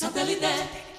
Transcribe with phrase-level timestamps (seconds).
[0.00, 0.89] Comienza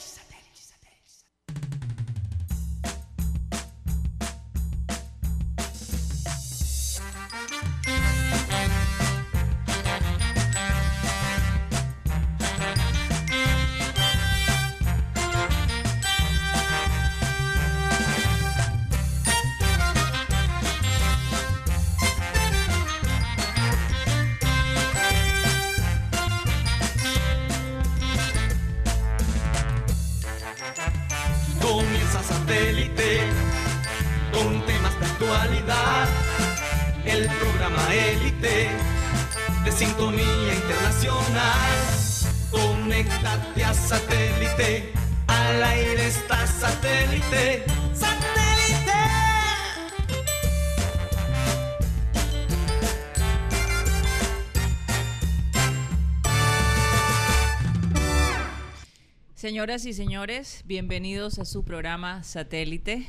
[59.61, 63.05] Señoras y señores, bienvenidos a su programa Satélite.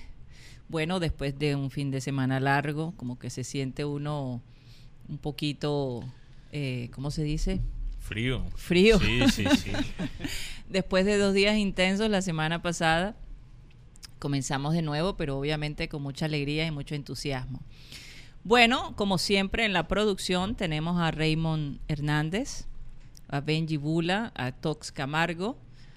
[0.69, 4.43] Bueno, después de un fin de semana largo, como que se siente uno
[5.09, 6.05] un poquito,
[6.53, 7.63] eh, ¿cómo se dice?
[8.01, 8.45] Frío.
[8.55, 8.99] Frío.
[9.01, 9.73] Sí, sí, sí.
[10.69, 13.17] Después de dos días intensos la semana pasada,
[14.19, 17.63] comenzamos de nuevo, pero obviamente con mucha alegría y mucho entusiasmo.
[18.45, 22.67] Bueno, como siempre en la producción tenemos a Raymond Hernández,
[23.29, 25.57] a Benji Bula, a Tox Camargo.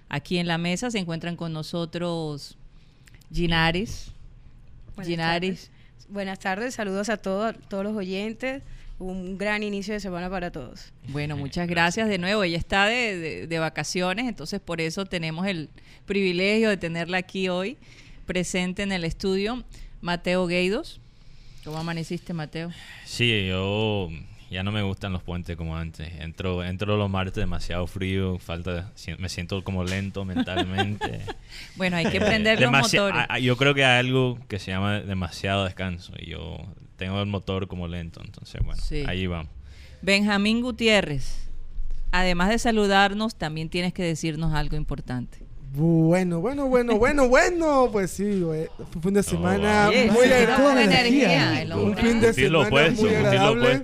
[0.09, 2.57] Aquí en la mesa se encuentran con nosotros
[3.33, 4.11] Ginaris.
[4.95, 5.49] Buenas Ginaris.
[5.65, 5.71] tardes.
[6.09, 8.61] Buenas tardes, saludos a todos, todos los oyentes.
[8.97, 10.93] Un gran inicio de semana para todos.
[11.09, 12.43] Bueno, muchas gracias de nuevo.
[12.43, 15.67] Ella está de, de- de vacaciones, entonces por eso tenemos el
[16.05, 17.75] privilegio de tenerla aquí hoy,
[18.25, 19.65] presente en el estudio.
[20.01, 21.01] Mateo Gueidos.
[21.65, 22.71] ¿Cómo amaneciste, Mateo?
[23.05, 24.09] Sí, yo
[24.55, 26.09] ya no me gustan los puentes como antes.
[26.19, 31.21] Entro, entro los martes demasiado frío, falta, si- me siento como lento mentalmente.
[31.75, 33.25] Bueno, hay que prender los Demasi- motores.
[33.29, 36.57] a- a- Yo creo que hay algo que se llama demasiado descanso y yo
[36.97, 39.03] tengo el motor como lento, entonces bueno, Sí.
[39.07, 39.51] ahí vamos.
[40.01, 41.49] Benjamín Gutiérrez,
[42.11, 45.39] además de saludarnos, también tienes que decirnos algo importante.
[45.77, 47.89] Bueno, bueno, bueno, bueno, bueno.
[47.91, 50.83] Pues sí, güey, fue un fin de semana Oye, muy agradable.
[50.85, 53.83] energía, Un fin de semana opuesto, muy agradable.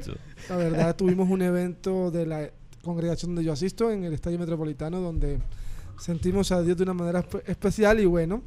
[0.50, 2.50] La verdad, tuvimos un evento de la
[2.84, 5.40] congregación donde yo asisto en el Estadio Metropolitano donde
[6.00, 8.42] sentimos a Dios de una manera espe- especial y bueno,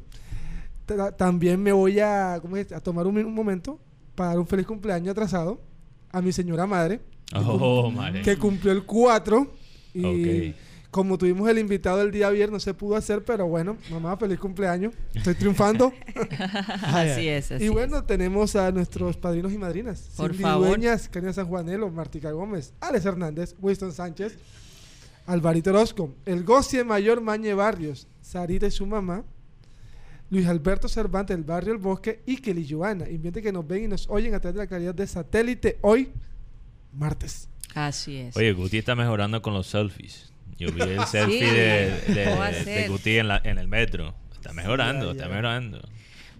[0.85, 2.71] ta- también me voy a, ¿cómo es?
[2.71, 3.79] a tomar un, un momento
[4.13, 5.59] para dar un feliz cumpleaños atrasado
[6.11, 8.21] a mi señora madre que cum- Oh, madre.
[8.21, 9.51] que cumplió el 4
[9.93, 10.01] y.
[10.95, 14.39] como tuvimos el invitado el día viernes no se pudo hacer, pero bueno, mamá, feliz
[14.39, 14.93] cumpleaños.
[15.13, 15.91] Estoy triunfando.
[16.83, 18.07] así es, así y bueno, es.
[18.07, 20.09] tenemos a nuestros padrinos y madrinas.
[20.15, 20.69] Por Cindy favor.
[20.69, 24.37] Dueñas, Karina San Juanelo, Martica Gómez, Alex Hernández, Winston Sánchez,
[25.25, 29.25] Alvarito Orozco, el Gocie Mayor Mañe Barrios, Sarita y su mamá,
[30.29, 33.09] Luis Alberto Cervantes del Barrio El Bosque y Kelly Joana.
[33.09, 36.13] Invite que nos ven y nos oyen a través de la calidad de satélite hoy,
[36.93, 37.49] martes.
[37.73, 38.37] Así es.
[38.37, 40.33] Oye, Guti está mejorando con los selfies.
[40.57, 41.45] Yo vi el selfie Sí,
[42.13, 42.87] de, de-.
[42.87, 44.15] Guti en, la- en el metro.
[44.33, 45.79] Está mejorando, ya, está mejorando.
[45.81, 45.89] Ya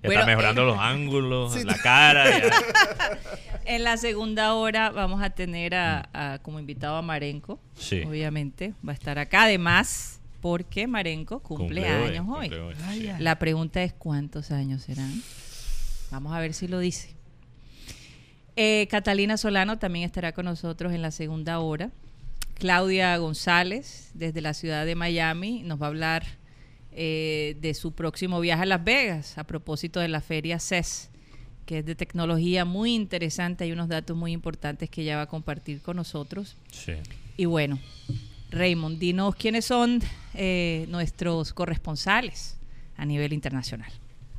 [0.09, 1.63] Bueno, está mejorando eh, los ángulos, Sí.
[1.63, 2.29] la cara.
[2.39, 2.49] ya.
[3.67, 7.59] En la segunda hora vamos a tener a, a- como invitado a Marenco.
[7.75, 8.03] Sí.
[8.07, 9.43] Obviamente va a estar acá.
[9.45, 12.49] Además, porque Marenco cumple, años hoy.
[12.49, 13.09] cumple hoy, sí.
[13.17, 15.11] La pregunta es cuántos años serán.
[16.11, 17.15] Vamos a ver si lo dice.
[18.55, 21.89] Eh, Catalina Solano también estará con nosotros en la segunda hora.
[22.55, 26.25] Claudia González, desde la ciudad de Miami, nos va a hablar
[26.91, 31.09] eh, de su próximo viaje a Las Vegas a propósito de la feria CES,
[31.65, 33.65] que es de tecnología muy interesante.
[33.65, 36.55] Hay unos datos muy importantes que ella va a compartir con nosotros.
[36.71, 36.93] Sí.
[37.35, 37.77] Y bueno,
[38.51, 40.01] Raymond, dinos quiénes son
[40.33, 42.57] eh, nuestros corresponsales
[42.95, 43.91] a nivel internacional.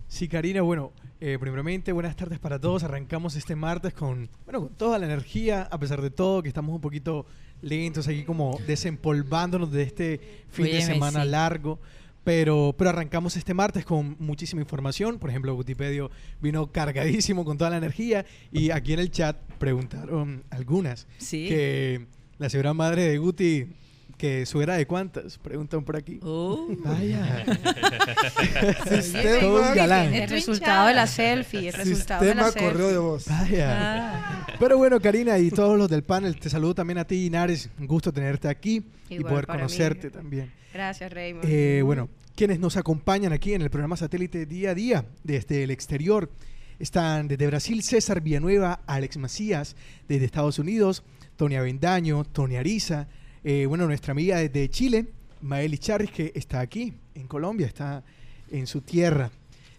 [0.09, 2.83] Sí, Karina, bueno, eh, primeramente buenas tardes para todos.
[2.85, 6.75] Arrancamos este martes con, bueno, con toda la energía, a pesar de todo, que estamos
[6.75, 7.27] un poquito
[7.63, 11.29] lentos aquí como desempolvándonos de este fin de semana sí.
[11.31, 11.79] largo.
[12.25, 15.21] Pero, pero arrancamos este martes con muchísima información.
[15.21, 16.11] Por ejemplo, Gutipedio
[16.43, 18.27] vino cargadísimo con toda la energía.
[18.51, 21.47] Y aquí en el chat preguntaron algunas Sí.
[21.49, 22.07] que
[22.39, 23.67] la señora madre de Guti,
[24.17, 26.19] que su era de cuántas, preguntan por aquí.
[26.23, 26.69] Oh.
[26.79, 27.45] Vaya.
[28.89, 30.15] Sistema, galán.
[30.15, 32.69] El resultado de la selfie, el resultado de la selfie.
[32.69, 33.27] correo de voz.
[33.29, 33.69] Vaya.
[33.73, 34.47] Ah.
[34.59, 37.69] Pero bueno, Karina y todos los del panel, te saludo también a ti, Inares.
[37.79, 39.55] Un gusto tenerte aquí y poder mí.
[39.55, 40.51] conocerte también.
[40.73, 41.45] Gracias, Raymond.
[41.49, 45.71] Eh, bueno, quienes nos acompañan aquí en el programa Satélite Día a Día desde el
[45.71, 46.31] exterior
[46.79, 49.77] están desde Brasil César Villanueva, Alex Macías,
[50.09, 51.03] desde Estados Unidos,
[51.37, 53.09] Tony Avendaño, Tony Ariza,
[53.49, 55.07] eh, bueno, nuestra amiga desde Chile,
[55.41, 58.03] Maeli Charris, que está aquí, en Colombia, está
[58.51, 59.31] en su tierra.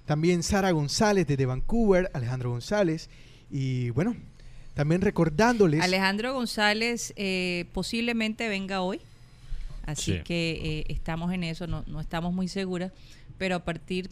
[0.05, 3.09] También Sara González desde Vancouver, Alejandro González.
[3.51, 4.15] Y bueno,
[4.73, 5.81] también recordándoles...
[5.81, 9.01] Alejandro González eh, posiblemente venga hoy,
[9.85, 10.19] así Sí.
[10.23, 12.93] que eh, estamos en eso, no, no estamos muy seguras,
[13.37, 14.09] pero a partir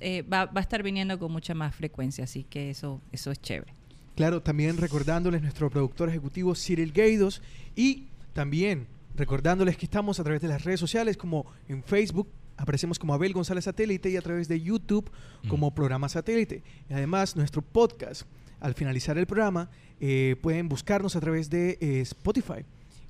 [0.00, 3.40] eh, va, va a estar viniendo con mucha más frecuencia, así que eso, eso es
[3.40, 3.72] chévere.
[4.16, 7.40] Claro, también recordándoles nuestro productor ejecutivo Cyril Gaidos
[7.76, 8.04] y
[8.34, 8.86] también
[9.16, 13.32] recordándoles que estamos a través de las redes sociales como en Facebook aparecemos como Abel
[13.32, 15.10] González Satélite y a través de YouTube
[15.48, 16.62] como programa satélite.
[16.88, 18.22] Y además nuestro podcast,
[18.60, 19.70] al finalizar el programa,
[20.00, 22.64] eh, pueden buscarnos a través de eh, Spotify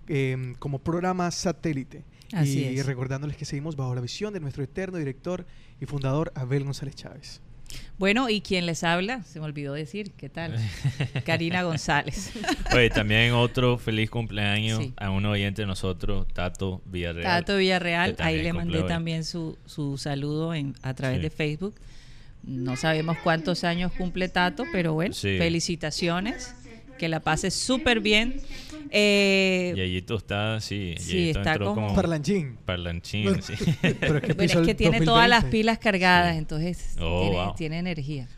[0.09, 2.05] eh, como programa satélite.
[2.32, 2.87] Así y es.
[2.87, 5.47] recordándoles que seguimos bajo la visión de nuestro eterno director
[5.81, 7.41] y fundador Abel González Chávez.
[7.99, 10.55] Bueno, y quien les habla, se me olvidó decir, ¿qué tal?
[11.25, 12.32] Karina González.
[12.75, 14.93] Oye, también otro feliz cumpleaños Sí.
[14.97, 17.25] a un oyente de nosotros, Tato Villarreal.
[17.44, 18.88] Tato Villarreal, ahí le mandé hoy.
[18.88, 21.23] también su, su saludo en, a través Sí.
[21.23, 21.75] de Facebook.
[22.43, 25.38] No sabemos cuántos años cumple Tato, pero bueno, Sí.
[25.38, 26.55] felicitaciones,
[26.99, 28.37] que la pase súper bien.
[28.96, 30.94] Eh, Yayito está, sí.
[30.99, 32.56] Sí, Yayito está entró como- como Parlanchín.
[32.64, 33.55] parlanchín, sí.
[34.00, 35.50] Pero es que, Bueno, es que tiene todas las 2020.
[35.50, 36.38] pilas cargadas, Sí.
[36.38, 37.55] entonces Oh, tiene, wow.
[37.56, 38.29] tiene energía.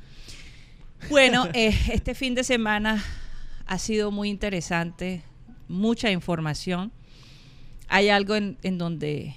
[1.11, 3.05] Bueno, eh, este fin de semana
[3.67, 5.23] ha sido muy interesante,
[5.69, 6.91] mucha información.
[7.89, 9.35] Hay algo en, en donde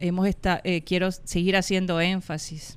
[0.00, 2.76] hemos esta- eh, quiero seguir haciendo énfasis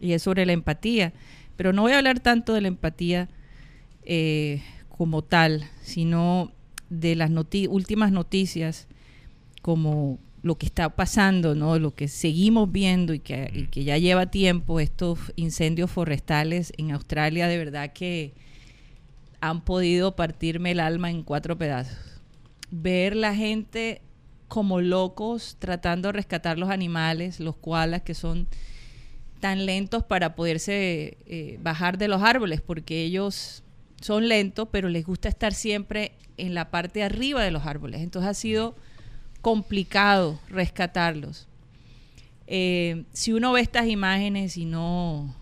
[0.00, 1.12] y es sobre la empatía,
[1.56, 3.28] pero no voy a hablar tanto de la empatía
[4.04, 6.52] eh, como tal, sino
[6.90, 8.86] de las noti- últimas noticias
[9.62, 11.78] como lo que está pasando, ¿no?
[11.78, 16.90] Lo que seguimos viendo y que, y que ya lleva tiempo, estos incendios forestales en
[16.90, 18.34] Australia, de verdad que
[19.40, 21.96] han podido partirme el alma en cuatro pedazos.
[22.70, 24.02] Ver la gente
[24.48, 28.46] como locos tratando de rescatar los animales, los koalas que son
[29.40, 33.63] tan lentos para poderse eh, bajar de los árboles, porque ellos
[34.04, 38.02] son lentos, pero les gusta estar siempre en la parte de arriba de los árboles.
[38.02, 38.74] Entonces ha sido
[39.40, 41.48] complicado rescatarlos.
[42.46, 45.34] Eh, si uno ve estas imágenes y no,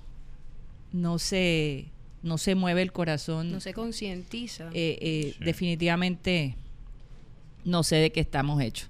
[0.93, 1.87] no se,
[2.23, 4.69] no se mueve el corazón, No se concientiza.
[4.75, 5.45] eh, eh, Sí.
[5.45, 6.55] definitivamente
[7.65, 8.89] no sé de qué estamos hechos.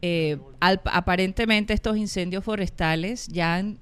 [0.00, 3.78] Eh, al- aparentemente estos incendios forestales ya han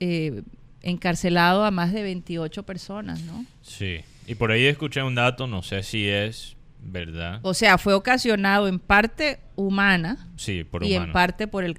[0.00, 0.42] eh,
[0.82, 3.44] encarcelado a más de 28 personas, ¿no?
[3.62, 4.00] Sí.
[4.26, 7.40] Y por ahí escuché un dato, no sé si es verdad.
[7.42, 11.04] O sea, fue ocasionado en parte humana Sí, por y humano.
[11.06, 11.74] en parte por el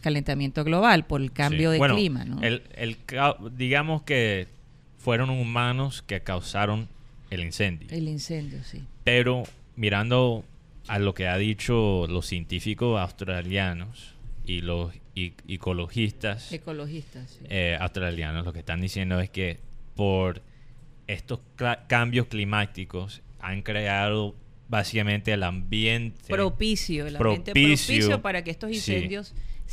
[0.00, 1.72] calentamiento global, por el cambio Sí.
[1.72, 2.40] de Bueno, clima, ¿no?
[2.42, 2.96] el, el
[3.56, 4.46] digamos que
[4.98, 6.88] fueron humanos que causaron
[7.30, 7.88] el incendio.
[7.90, 8.84] El incendio, sí.
[9.02, 9.42] Pero
[9.76, 10.44] mirando
[10.86, 14.13] a lo que ha dicho los científicos australianos
[14.46, 17.30] y los ecologistas Ecologistas.
[17.30, 17.44] sí.
[17.48, 19.60] eh, australianos, lo que están diciendo es que
[19.94, 20.42] por
[21.06, 21.40] estos
[21.86, 24.34] cambios climáticos han creado
[24.68, 29.08] básicamente el ambiente propicio, el ambiente propicio, para que estos sí.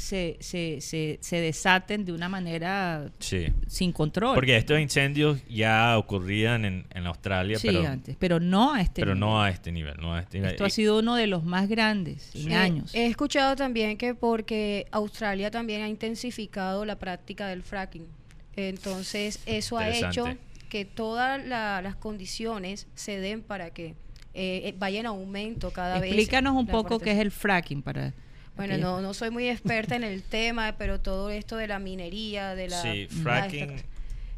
[0.02, 3.48] Se, se, se, se desaten de una manera Sí.
[3.68, 4.36] sin control.
[4.36, 9.02] Porque estos incendios ya ocurrían en, en Australia, sí, pero, antes, pero no a este
[9.02, 9.20] pero nivel.
[9.30, 9.96] no a este nivel.
[10.02, 10.52] No a este nivel.
[10.52, 12.94] Esto ha sido uno de los más grandes en años.
[12.94, 18.08] He escuchado también que porque Australia también ha intensificado la práctica del fracking.
[18.56, 20.26] Entonces, eso ha hecho
[20.70, 23.96] que todas la- las condiciones se den para que
[24.34, 26.12] eh, eh, vaya en aumento cada vez.
[26.14, 28.14] Explícanos un poco qué es el fracking para
[28.68, 32.56] Bueno, no, no soy muy experta en el tema, pero todo esto de la minería,
[32.56, 32.82] de la...
[32.82, 33.76] Sí, la- fracking.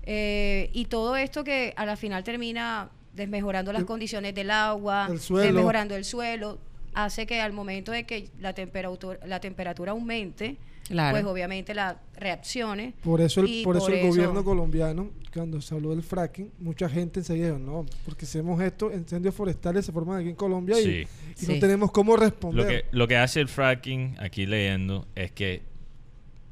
[0.03, 5.07] eh, y todo esto que a la final termina desmejorando las El- condiciones del agua,
[5.09, 5.43] el suelo.
[5.45, 6.57] desmejorando el suelo,
[6.93, 10.57] hace que al momento de que la temperatura, la temperatura aumente,
[10.89, 11.11] Claro.
[11.15, 12.93] pues obviamente la reaccione.
[13.03, 16.51] Por eso el, por eso por el eso- gobierno colombiano, cuando se habló del fracking,
[16.59, 20.79] mucha gente enseguida dijo, no, porque hacemos esto, incendios forestales se forman aquí en Colombia
[20.79, 21.07] y, Sí.
[21.41, 21.53] y Sí.
[21.53, 22.67] no tenemos cómo Lo responder.
[22.67, 25.63] que, lo que hace el fracking, aquí leyendo, es que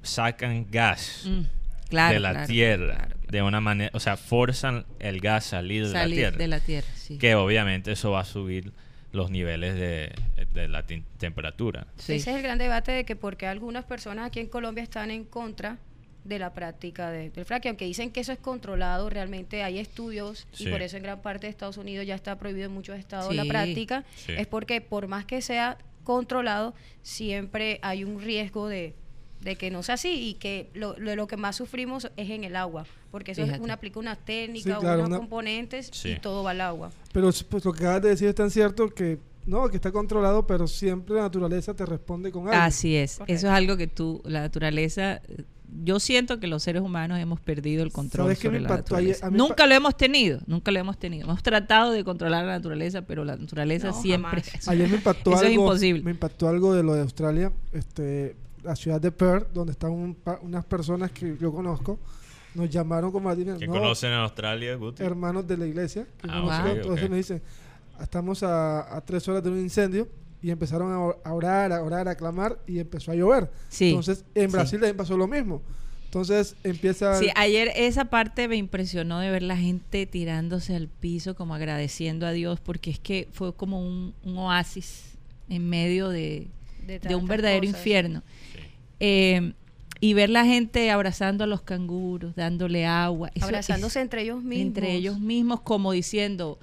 [0.01, 1.41] sacan gas Mm,
[1.89, 5.49] claro, de la claro, tierra claro, de una manera, o sea, forzan el gas a
[5.57, 6.37] salir de la tierra.
[6.37, 7.17] de la tierra, sí.
[7.17, 8.71] Que obviamente eso va a subir
[9.11, 10.11] los niveles de,
[10.53, 11.87] de la tem- temperatura.
[11.97, 12.13] Sí.
[12.13, 15.09] Ese es el gran debate de que por qué algunas personas aquí en Colombia están
[15.11, 15.77] en contra
[16.23, 20.47] de la práctica de- del fracking, aunque dicen que eso es controlado, realmente hay estudios
[20.51, 20.67] Sí.
[20.67, 23.33] y por eso en gran parte de Estados Unidos ya está prohibido en muchos estados
[23.33, 24.33] la práctica, Sí.
[24.37, 28.93] es porque por más que sea controlado, siempre hay un riesgo de,
[29.41, 32.43] de que no sea así y que lo, lo, lo que más sufrimos es en
[32.43, 36.09] el agua, porque eso es una, aplica una técnica, Sí, claro, unos una- componentes Sí.
[36.11, 36.91] y todo va al agua.
[37.13, 40.45] Pero pues, lo que acabas de decir es tan cierto que no, que está controlado,
[40.45, 42.61] pero siempre la naturaleza te responde con algo.
[42.61, 43.17] Así es.
[43.17, 43.33] Correcto.
[43.33, 45.43] Eso es algo que tú, la naturaleza, eh,
[45.83, 48.75] yo siento que los seres humanos hemos perdido el control ¿Sabes qué me sobre la
[48.77, 49.27] naturaleza.
[49.27, 51.23] A mí Nunca lo hemos tenido, nunca lo hemos tenido.
[51.25, 54.41] Hemos tratado de controlar la naturaleza, pero la naturaleza No, siempre...
[54.41, 54.67] jamás.
[54.67, 55.61] Ayer me impactó Eso es algo.
[55.63, 56.03] imposible.
[56.03, 60.13] Me impactó algo de lo de Australia, este, la ciudad de Perth, donde están un
[60.13, 61.97] pa- unas personas que yo conozco,
[62.53, 65.01] nos llamaron como a decir, Que "No, conocen a Australia, Guti.
[65.01, 66.69] hermanos de la iglesia, que Ah, conozco".
[66.69, 67.41] ok, entonces nos dicen,
[68.01, 70.07] estamos a, a tres horas de un incendio
[70.41, 73.51] y empezaron a or- a orar, a orar, a clamar y empezó a llover.
[73.69, 74.53] Sí, Entonces en sí.
[74.53, 75.61] Brasil también pasó lo mismo.
[76.05, 81.35] Entonces empieza Sí, ayer esa parte me impresionó de ver la gente tirándose al piso
[81.35, 85.13] como agradeciendo a Dios porque es que fue como un, un oasis
[85.47, 86.47] en medio de,
[86.85, 87.79] De de un verdadero cosas.
[87.79, 88.23] infierno.
[88.53, 88.59] Sí.
[88.99, 89.53] Eh,
[90.03, 93.29] y ver la gente abrazando a los canguros, dándole agua.
[93.39, 94.67] Abrazándose es- entre ellos mismos.
[94.67, 96.57] entre ellos mismos, como diciendo,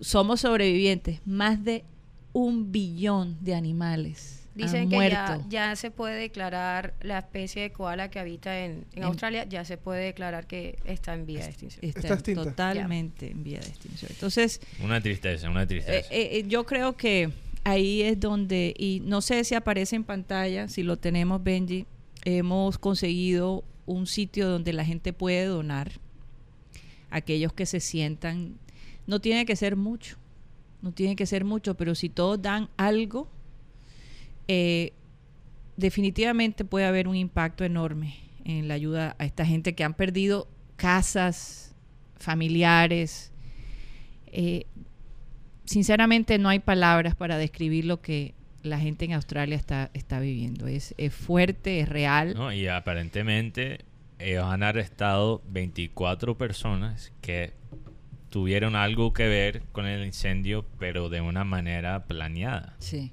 [0.00, 1.20] somos sobrevivientes.
[1.26, 1.84] Más de
[2.32, 8.10] un billón de animales Dicen que ya, ya se puede declarar la especie de koala
[8.10, 11.50] que habita en, en En- Australia, ya se puede declarar que está en vía de
[11.50, 11.84] extinción.
[11.84, 12.42] Está, Está extinta.
[12.42, 14.10] totalmente en vía de extinción.
[14.12, 16.08] Entonces, Una tristeza, una Eh, tristeza.
[16.10, 17.30] eh, yo creo que
[17.62, 21.86] ahí es donde, y no sé si aparece en pantalla, si lo tenemos, Benji,
[22.24, 25.92] hemos conseguido un sitio donde la gente puede donar.
[27.10, 28.58] Aquellos que se sientan,
[29.08, 30.18] no tiene que ser mucho,
[30.82, 33.26] no tiene que ser mucho, pero si todos dan algo,
[34.46, 34.92] eh,
[35.78, 40.46] definitivamente puede haber un impacto enorme en la ayuda a esta gente que han perdido
[40.76, 41.74] casas,
[42.18, 43.32] familiares.
[44.26, 44.66] Eh,
[45.64, 50.66] sinceramente no hay palabras para describir lo que la gente en Australia está, está viviendo.
[50.66, 52.36] Es, es fuerte, es real.
[52.54, 53.86] Y aparentemente
[54.18, 57.54] ellos han arrestado 24 personas que
[58.30, 62.74] tuvieron algo que ver con el incendio, pero de una manera planeada.
[62.78, 63.12] Sí.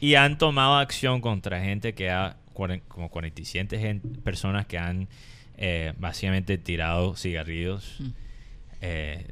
[0.00, 2.36] Y han tomado acción contra gente que ha,
[2.88, 5.08] como 47 gen- personas que han
[5.58, 7.96] eh, básicamente tirado cigarrillos.
[7.98, 8.08] Mm.
[8.82, 9.26] Eh,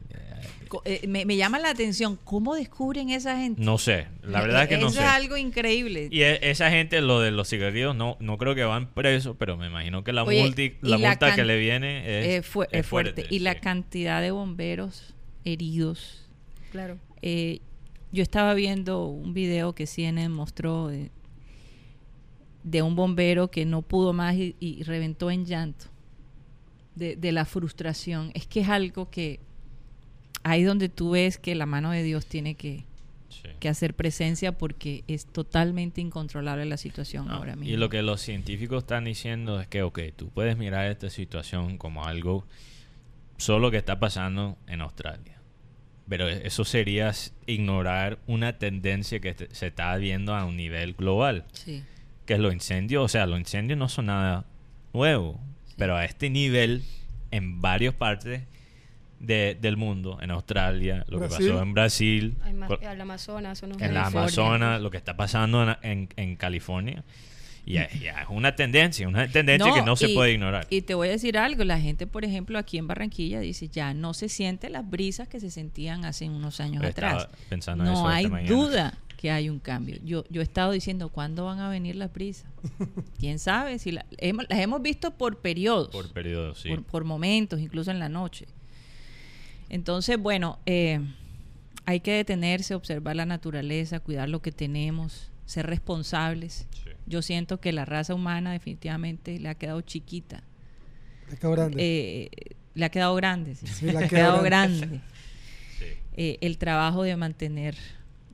[0.85, 3.63] eh, me, me llama la atención, ¿cómo descubren esa gente?
[3.63, 5.03] no sé, la verdad es que no Eso sé.
[5.05, 6.09] es algo increíble.
[6.11, 9.57] Y e- esa gente, lo de los cigarrillos, no, no creo que van presos, pero
[9.57, 12.63] me imagino que la, Oye, multi- la la multa que le viene es, Eh, fu-
[12.65, 13.25] es es fuerte.
[13.31, 15.15] Y la cantidad de bomberos
[15.45, 16.29] heridos.
[16.71, 16.99] Claro.
[17.23, 17.61] Eh,
[18.13, 21.11] yo estaba viendo un video que CNN mostró de,
[22.63, 25.87] de un bombero que no pudo más y, y reventó en llanto
[26.99, 28.31] de, de la frustración.
[28.35, 29.41] Es que es algo que
[30.43, 32.85] ahí donde tú ves que la mano de Dios tiene que,
[33.29, 33.43] Sí.
[33.61, 37.75] que hacer presencia porque es totalmente incontrolable la situación No, ahora mismo.
[37.75, 41.77] Y lo que los científicos están diciendo es que, ok, tú puedes mirar esta situación
[41.77, 42.47] como algo
[43.37, 45.35] solo que está pasando en Australia.
[46.09, 47.13] Pero eso sería
[47.47, 51.83] ignorar una tendencia que te- se está viendo a un nivel global, Sí.
[52.25, 53.05] que es los incendios.
[53.05, 54.47] O sea, los incendios no son nada
[54.95, 55.39] nuevo,
[55.79, 56.83] pero a este nivel,
[57.31, 58.43] en varias partes
[59.21, 62.37] de- del mundo, en Australia, lo que pasó en Brasil,
[63.01, 64.07] Amazonas, en la California.
[64.07, 67.03] Amazonas, lo que está pasando en, en- en California.
[67.67, 67.89] Y es
[68.31, 70.67] una tendencia, una tendencia que no se y- puede ignorar.
[70.71, 73.93] Y te voy a decir algo, la gente, por ejemplo, aquí en Barranquilla dice, ya
[73.93, 77.29] no se sienten las brisas que se sentían hace unos años Estaba atrás.
[77.51, 79.99] pensando en eso No hay duda que hay un cambio.
[80.05, 82.49] Yo, yo he estado diciendo, ¿cuándo van a venir las brisas?
[83.19, 83.79] ¿Quién sabe?
[83.81, 86.69] Si la- hemos- las hemos visto por periodos, Por periodo, sí.
[86.71, 88.47] por, por momentos, incluso en la noche.
[89.69, 91.01] Entonces, bueno, eh,
[91.85, 96.67] hay que detenerse, observar la naturaleza, cuidar lo que tenemos, ser responsables.
[96.73, 96.91] Sí.
[97.07, 100.43] Yo siento que la raza humana definitivamente le ha quedado chiquita.
[101.31, 101.77] La quedó grande.
[101.79, 102.31] Eh,
[102.75, 103.55] le ha quedado grande.
[103.57, 103.67] sí.
[103.67, 105.01] Sí, le le ha ha quedado quedado grande.
[105.79, 105.85] Sí.
[106.17, 107.75] Eh, el trabajo de mantener.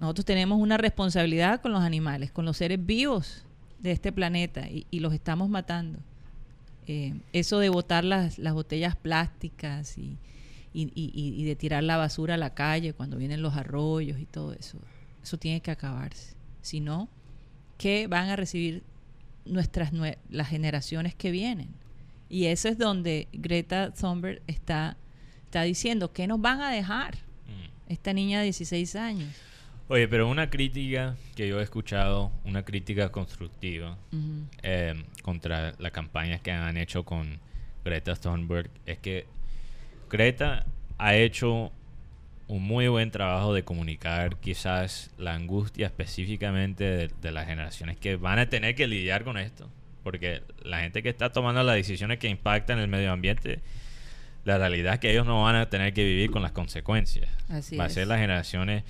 [0.05, 3.43] Nosotros tenemos una responsabilidad con los animales, con los seres vivos
[3.79, 5.99] de este planeta y, y los estamos matando.
[6.87, 10.19] Eh, eso de botar las, las botellas plásticas y,
[10.75, 14.79] de tirar la basura a la calle cuando vienen los arroyos y todo eso,
[15.23, 16.35] eso tiene que acabarse.
[16.63, 17.09] Si no,
[17.79, 18.83] ¿qué van a recibir
[19.45, 21.69] nuestras nue- las generaciones que vienen?
[22.29, 24.97] Y eso es donde Greta Thunberg está,
[25.45, 27.15] está diciendo, ¿qué nos van a dejar?
[27.47, 27.93] Mm.
[27.93, 29.29] Esta niña de 16 años.
[29.89, 33.99] Oye, pero una crítica que yo he escuchado, una crítica constructiva
[34.63, 37.39] eh, contra las campañas que han hecho con
[37.85, 39.27] Greta Thunberg es que
[40.09, 40.65] Greta
[40.97, 41.71] ha hecho
[42.49, 48.17] un muy buen trabajo de comunicar quizás la angustia específicamente de, de las generaciones que
[48.17, 49.69] van a tener que lidiar con esto.
[50.03, 53.61] Porque la gente que está tomando las decisiones que impactan el medio ambiente,
[54.45, 57.29] la realidad es que ellos no van a tener que vivir con las consecuencias.
[57.49, 58.85] Así Va a ser las generaciones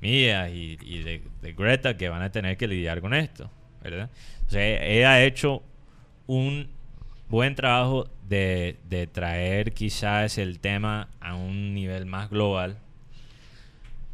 [0.00, 1.22] mías y, de,
[1.56, 3.50] Greta que van a tener que lidiar con esto,
[3.82, 4.10] ¿verdad?
[4.46, 5.62] O sea, ella ha hecho
[6.26, 6.68] un
[7.28, 12.78] buen trabajo de, traer quizás el tema a un nivel más global,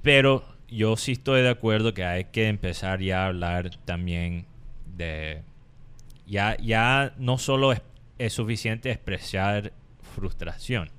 [0.03, 4.47] pero yo sí estoy de acuerdo que hay que empezar ya a hablar también
[4.97, 5.43] de...
[6.27, 7.75] Ya, ya no solo
[8.19, 9.73] es suficiente expresar
[10.15, 10.91] frustración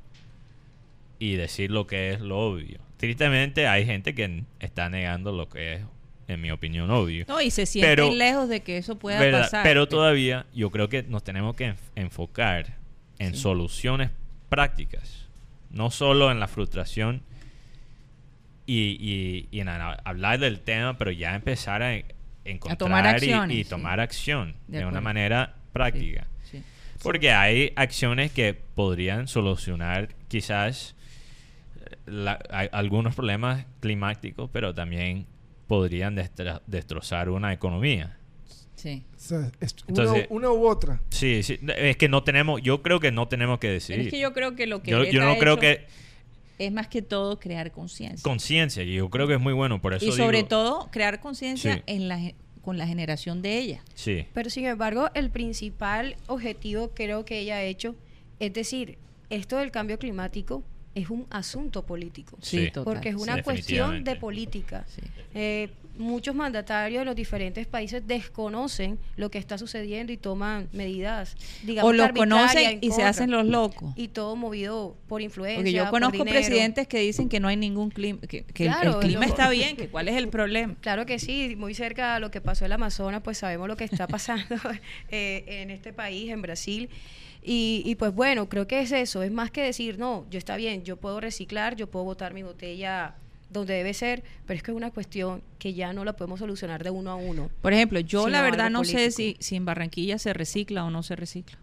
[1.17, 2.79] y decir lo que es lo obvio.
[2.97, 5.81] Tristemente hay gente que está negando lo que es,
[6.27, 7.25] en mi opinión, obvio.
[7.27, 9.41] No, y se sienten Pero- lejos de que eso pueda ¿Verdad?
[9.41, 9.63] pasar.
[9.63, 12.77] Pero todavía yo creo que nos tenemos que enf- enfocar
[13.19, 13.41] en Sí.
[13.41, 14.09] soluciones
[14.49, 15.27] prácticas,
[15.69, 17.21] no solo en la frustración
[18.65, 22.05] y, y- y en a- hablar del tema, pero ya empezar a en-
[22.45, 26.27] encontrar tomar y- acciones, y, tomar acción De de, una manera práctica.
[26.49, 26.63] Sí.
[27.03, 30.94] Porque hay acciones que podrían solucionar quizás eh,
[32.05, 35.25] la- hay algunos problemas climáticos, pero también
[35.67, 38.17] podrían destra- destrozar una economía.
[38.75, 39.03] Sí.
[39.15, 41.01] O sea, es Entonces- una, una u otra.
[41.09, 43.99] Sí, sí, es que no tenemos, yo creo que no tenemos que Pero decidir.
[44.07, 45.87] es que yo creo que lo que yo, no ha creo hecho que
[46.59, 48.21] es más que todo crear conciencia.
[48.23, 51.19] conciencia, y yo creo que es muy bueno, por eso Y sobre digo- todo crear
[51.19, 51.81] conciencia Sí.
[51.87, 52.19] en la
[52.61, 53.83] con la generación de ella.
[53.93, 57.95] Sí, Pero sin embargo, el principal objetivo creo que ella ha hecho
[58.39, 58.97] es decir,
[59.29, 60.63] esto del cambio climático
[60.95, 62.37] es un asunto político.
[62.41, 62.71] Sí, Sí.
[62.71, 62.93] total.
[62.95, 64.85] Porque es sí, una cuestión de política.
[64.87, 65.01] Sí.
[65.33, 71.35] Eh, muchos mandatarios de los diferentes países desconocen lo que está sucediendo y toman medidas,
[71.63, 73.93] digamos, O lo conocen en y se hacen los locos.
[73.95, 75.57] Y todo movido por influencia.
[75.59, 78.89] Porque yo conozco presidentes que dicen que no hay ningún clima, que, que el- Claro,
[78.89, 80.75] el, es clima lo- está bien, que cuál es el problema.
[80.81, 83.77] Claro que sí, muy cerca a lo que pasó en el Amazonas, pues sabemos lo
[83.77, 84.55] que está pasando
[85.09, 86.89] eh, en este país, en Brasil.
[87.47, 90.55] Y, y pues bueno, creo que es eso, es más que decir, no, yo está
[90.57, 93.13] bien, yo puedo reciclar, yo puedo botar mi botella
[93.51, 96.83] donde debe ser, pero es que es una cuestión que ya no la podemos solucionar
[96.83, 97.51] de uno a uno.
[97.61, 101.03] Por ejemplo, yo la verdad no sé si, si en Barranquilla se recicla o no
[101.03, 101.57] se recicla.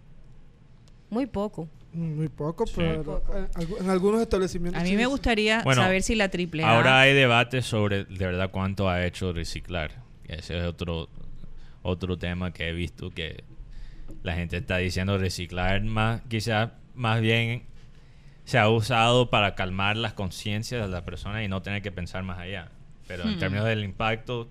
[1.11, 1.69] Muy poco.
[1.93, 2.75] Mm, Muy poco, Sí.
[2.77, 3.37] pero Poco.
[3.37, 4.81] en, algu- en algunos establecimientos.
[4.81, 8.25] A mí me gustaría Bueno, saber si la triple A- ahora hay debate sobre de
[8.27, 10.03] verdad cuánto ha hecho reciclar.
[10.29, 11.09] Ese es otro
[11.83, 13.42] otro tema que he visto que
[14.22, 17.62] la gente está diciendo reciclar más, quizás más bien
[18.44, 22.22] se ha usado para calmar las conciencias de las personas y no tener que pensar
[22.22, 22.70] más allá.
[23.07, 23.38] Pero en Hmm.
[23.38, 24.48] términos del impacto,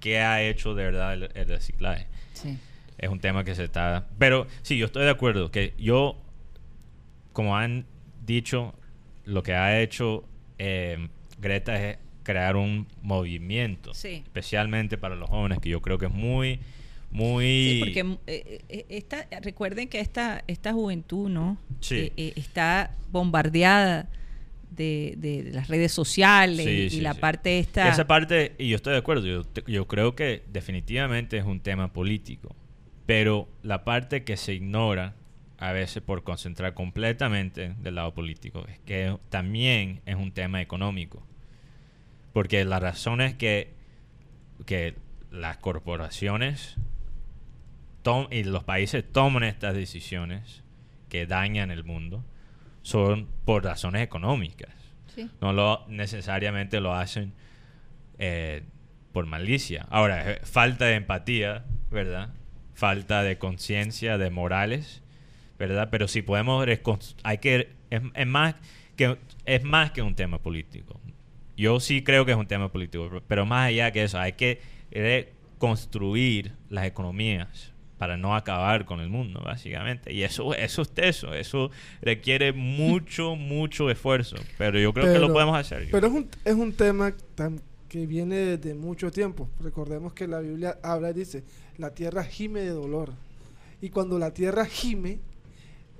[0.00, 2.06] ¿qué ha hecho de verdad el, el reciclaje?
[2.34, 2.58] Sí.
[2.98, 4.06] Es un tema que se está...
[4.18, 6.16] Pero sí, yo estoy de acuerdo que yo,
[7.32, 7.84] como han
[8.24, 8.74] dicho,
[9.24, 10.24] lo que ha hecho
[10.58, 14.22] eh, Greta es crear un movimiento, Sí.
[14.24, 16.58] especialmente para los jóvenes, que yo creo que es muy,
[17.10, 17.44] muy...
[17.44, 21.58] Sí, porque eh, eh, esta, recuerden que esta, esta juventud, ¿no?
[21.80, 22.12] Sí.
[22.16, 24.08] Eh, está bombardeada
[24.70, 27.20] de, de las redes sociales Sí, y, sí, la sí.
[27.20, 27.88] parte esta...
[27.88, 31.92] Esa parte, y yo estoy de acuerdo, yo, yo creo que definitivamente es un tema
[31.92, 32.54] político,
[33.06, 35.14] pero la parte que se ignora
[35.58, 41.26] a veces por concentrar completamente del lado político es que también es un tema económico.
[42.32, 43.72] Porque la razón es que,
[44.66, 44.94] que
[45.30, 46.76] las corporaciones
[48.06, 50.62] tom- y los países toman estas decisiones
[51.08, 52.24] que dañan el mundo
[52.82, 54.70] son por razones económicas
[55.14, 55.28] Sí.
[55.40, 57.32] no lo necesariamente lo hacen
[58.18, 58.62] eh,
[59.12, 59.86] por malicia.
[59.90, 62.30] Ahora, eh, falta de empatía, ¿verdad?
[62.74, 65.02] Falta de conciencia, de morales,
[65.58, 65.88] ¿verdad?
[65.90, 66.66] Pero si podemos
[67.24, 68.54] hay que es, es más
[68.96, 69.16] que
[69.46, 71.00] es más que un tema político.
[71.56, 74.32] Yo sí creo que es un tema político, pero- pero más allá que eso, hay
[74.34, 80.12] que reconstruir las economías para no acabar con el mundo, básicamente.
[80.12, 81.70] Y eso, eso es teso, eso
[82.02, 84.36] requiere mucho, mucho esfuerzo.
[84.58, 85.88] Pero yo creo que lo podemos hacer.
[85.90, 89.48] Pero es un, es un tema tan- que viene desde mucho tiempo.
[89.60, 91.44] Recordemos que la Biblia habla y dice,
[91.78, 93.12] la tierra gime de dolor.
[93.80, 95.20] Y cuando la tierra gime,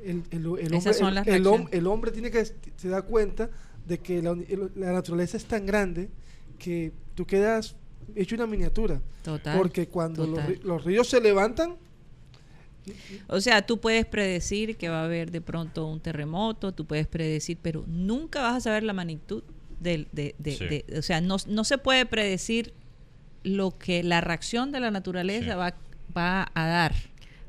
[0.04, 1.68] el, el- el hombre, el- las el hom- reacciones.
[1.72, 3.48] el hombre tiene que se da cuenta
[3.86, 4.36] de que la,
[4.74, 6.08] la naturaleza es tan grande
[6.58, 7.76] que tú quedas
[8.14, 9.00] hecho una miniatura.
[9.22, 9.56] Total.
[9.56, 10.54] Porque cuando los, total.
[10.54, 11.76] ri- los ríos se levantan,
[13.28, 17.06] O sea, tú puedes predecir que va a haber de pronto un terremoto, tú puedes
[17.06, 19.42] predecir, pero nunca vas a saber la magnitud
[19.80, 20.64] del, de, de- Sí.
[20.66, 22.72] de- o sea, no, no se puede predecir
[23.42, 25.58] lo que la reacción de la naturaleza Sí.
[25.58, 25.74] va,
[26.16, 26.94] va a dar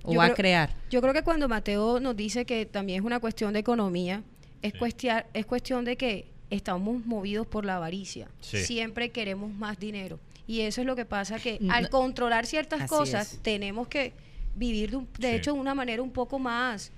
[0.04, 0.74] o Yo va a crear.
[0.90, 4.24] Yo creo que cuando Mateo nos dice que también es una cuestión de economía,
[4.62, 4.80] es, Sí.
[4.80, 8.30] cuestia- es cuestión de que estamos movidos por la avaricia.
[8.42, 8.58] Sí.
[8.60, 10.20] Siempre queremos más dinero.
[10.48, 13.40] Y eso es lo que pasa que No- al controlar ciertas Así cosas es.
[13.40, 14.14] tenemos que
[14.58, 15.36] vivir de, un- de Sí.
[15.36, 16.92] hecho de una manera un poco más,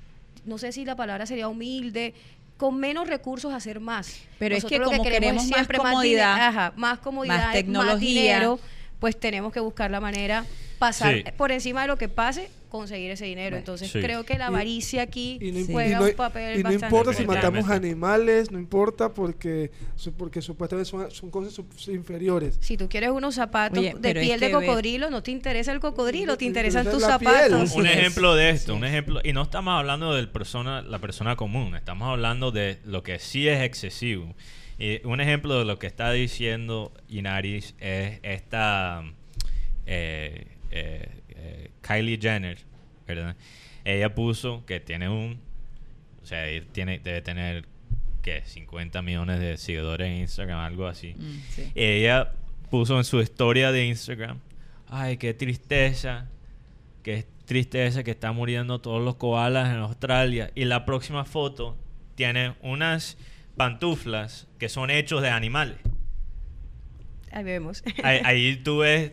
[0.46, 2.14] no sé si la palabra sería humilde,
[2.58, 4.20] con menos recursos hacer más.
[4.38, 6.74] Pero es Nosotros que lo como queremos queremos es más siempre comodidad, más, dinero, ajá,
[6.76, 7.98] más comodidad, más más tecnología.
[8.00, 8.60] dinero,
[9.00, 10.46] pues tenemos que buscar la manera
[10.78, 11.24] pasar Sí.
[11.38, 13.58] por encima de lo que pase conseguir ese dinero.
[13.58, 14.00] Entonces Sí.
[14.00, 16.70] creo que la Y- avaricia aquí Y no, juega y no- un papel y no
[16.70, 22.58] bastante importa si matamos animales, no importa porque, su- porque supuestamente son, son cosas inferiores.
[22.62, 26.34] Si tú quieres unos zapatos Oye, de piel de cocodrilo, no te interesa el cocodrilo,
[26.34, 27.10] te Te interesan tus piel.
[27.10, 27.72] zapatos.
[27.74, 31.76] un ejemplo de esto, un ejemplo, y no estamos hablando de persona, la persona común,
[31.76, 34.34] estamos hablando de lo que sí es excesivo.
[34.80, 39.04] Y un ejemplo de lo que está diciendo Inaris es esta
[39.86, 42.58] eh, eh, eh, Kylie Jenner,
[43.06, 43.36] ¿verdad?
[43.84, 45.42] Ella puso que tiene un,
[46.24, 47.66] o sea, tiene, debe tener,
[48.22, 48.42] ¿qué?
[48.46, 51.14] 50 millones de seguidores en Instagram, algo así.
[51.18, 51.72] Mm, sí.
[51.76, 52.32] Ella
[52.70, 54.40] puso en su historia de Instagram,
[54.88, 56.30] ay, qué tristeza,
[57.04, 60.52] qué tristeza que están muriendo todos los koalas en Australia.
[60.56, 61.76] Y la próxima foto
[62.16, 63.18] tiene unas
[63.58, 65.78] pantuflas que son hechos de animales.
[67.32, 67.84] Ahí vemos.
[68.04, 69.12] Ahí, ahí tú ves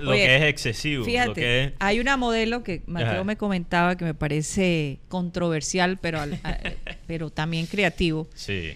[0.00, 1.00] lo Oye, que es excesivo.
[1.00, 3.24] lo Fíjate, que es- hay una modelo que Mateo Ajá.
[3.24, 6.58] me comentaba que me parece controversial, pero, al- a-
[7.06, 8.74] pero también creativo, Sí,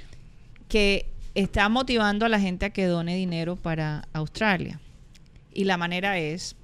[0.69, 4.81] que está motivando a la gente a que done dinero para Australia.
[5.55, 6.57] Y la manera es,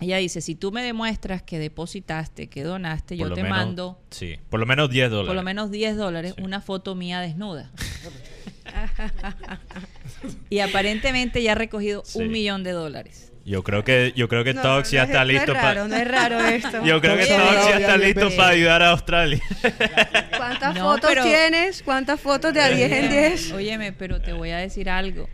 [0.00, 4.00] ella dice, si tú me demuestras que depositaste, que donaste, por yo te menos- mando
[4.10, 5.26] Sí, por lo menos 10 dólares.
[5.28, 6.42] por lo menos 10 dólares Sí.
[6.44, 7.70] una foto mía desnuda.
[10.50, 12.18] y aparentemente ya ha recogido Sí.
[12.20, 13.28] un millón de dólares.
[13.44, 15.88] Yo creo que, yo creo que No, Tox ya no está es listo para...
[15.88, 16.84] No es raro esto.
[16.84, 19.40] Yo creo que Oye, Tox ya está listo para ayudar a Australia.
[20.36, 21.82] ¿Cuántas No, fotos pero- tienes?
[21.82, 23.52] ¿Cuántas fotos de a 10 en 10?
[23.52, 25.28] Óyeme, pero te voy a decir algo.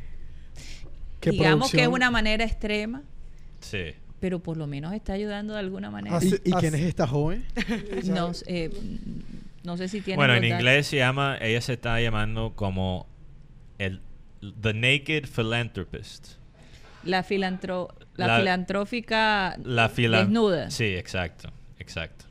[1.20, 3.02] ¿Qué Digamos que es una manera extrema,
[3.60, 3.92] sí.
[4.20, 6.16] pero por lo menos está ayudando de alguna manera.
[6.16, 7.44] Así- ¿Y, y quién es esta joven?
[8.04, 8.70] No, eh,
[9.64, 10.16] no sé si tiene.
[10.16, 10.58] Bueno, en datos.
[10.60, 13.06] inglés se llama, ella se está llamando como
[13.78, 14.00] el
[14.60, 16.28] The Naked Philanthropist.
[17.04, 20.70] La, filantro, la, La- filantrófica La fila desnuda.
[20.70, 22.24] Sí, exacto, exacto.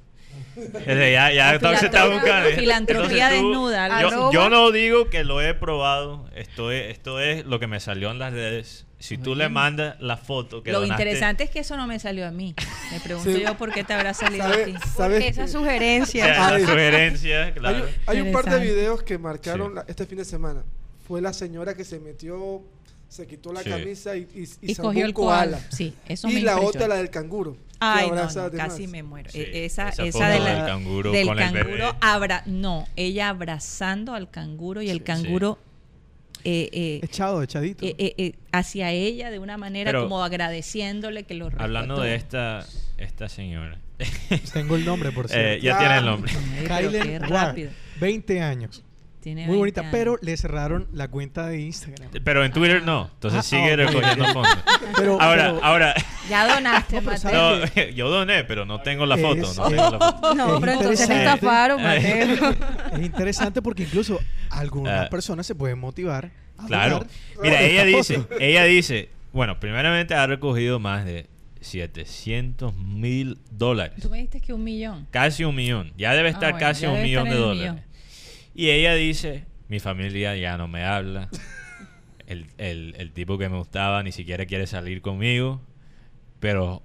[0.86, 2.50] Ya ya se está filantropía- buscando.
[2.60, 6.30] filantropía Entonces tú- desnuda, Yo, no digo que lo he probado.
[6.36, 8.86] Esto es, esto es lo que me salió en las redes.
[9.00, 12.00] Si tú le mandas la foto que Lo donaste- interesante es que eso no me
[12.00, 12.56] salió a mí.
[12.92, 13.42] Me pregunto Sí.
[13.42, 14.74] yo por qué te habrá salido a ¿Sabe- ti.
[14.96, 16.24] sabes Esa que- sugerencia.
[16.24, 16.62] O sea, Ay.
[16.62, 17.78] la sugerencia, Hay, claro.
[17.84, 19.76] un- hay un par de videos que marcaron Sí.
[19.76, 20.64] la- este fin de semana.
[21.08, 22.62] Fue la señora que se metió,
[23.08, 23.70] se quitó la Sí.
[23.70, 25.58] camisa y, y, y Y salvó cogió el koala.
[25.60, 25.72] koala.
[25.72, 26.68] Sí, eso y me la impresionó.
[26.70, 27.58] otra, la del canguro.
[27.80, 29.30] Ay, no, no, casi me muero.
[29.32, 31.64] Sí, E- esa esa de la- del canguro del con el bebé.
[31.64, 35.60] canguro abra, no, ella abrazando al canguro y el Sí, canguro
[36.44, 37.86] eh, eh, Echado, echadito.
[37.86, 42.66] eh, eh, hacia ella de una manera Pero- como agradeciéndole que lo Hablando de esta,
[42.98, 43.80] esta señora.
[44.54, 45.48] Tengo el nombre, por cierto.
[45.48, 45.80] Eh, ya Ah.
[45.80, 46.32] tiene el nombre.
[46.68, 47.72] Kylen rápido.
[48.00, 48.84] 20 años.
[49.28, 49.92] Tiene Muy 20 bonita, años.
[49.92, 52.10] pero le cerraron la cuenta de Instagram.
[52.24, 53.10] Pero en Twitter no.
[53.14, 54.58] Entonces Ah, sigue ah, recogiendo fondos.
[54.96, 55.94] Pero, Ahora, pero ahora.
[56.30, 57.66] Ya donaste, Mateo.
[57.94, 59.42] yo doné, pero no tengo la foto.
[59.42, 60.34] Es- no tengo la foto.
[60.34, 62.56] No, Es pero entonces estafaron, Mateo.
[62.94, 64.18] es interesante porque incluso
[64.50, 65.10] algunas Ah.
[65.10, 66.92] personas se pueden motivar a Claro.
[67.00, 67.08] donar
[67.44, 71.28] Mira, ella dice, ella dice, bueno, primeramente ha recogido más de
[71.60, 74.02] 700 mil dólares.
[74.02, 75.06] Tú me dijiste que un millón.
[75.12, 75.92] Casi un millón.
[75.98, 77.74] Ya debe Ah, estar bueno, casi un millón de dólares.
[77.74, 77.87] millón.
[78.58, 81.30] Y ella dice, mi familia ya no me habla.
[82.28, 85.62] El, el- el tipo que me gustaba ni siquiera quiere salir conmigo.
[86.42, 86.84] Pero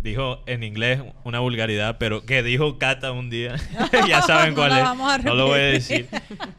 [0.00, 3.56] dijo en inglés una vulgaridad, pero que dijo Cata un día.
[4.08, 5.24] ya saben No cuál es.
[5.24, 6.08] no lo voy a decir.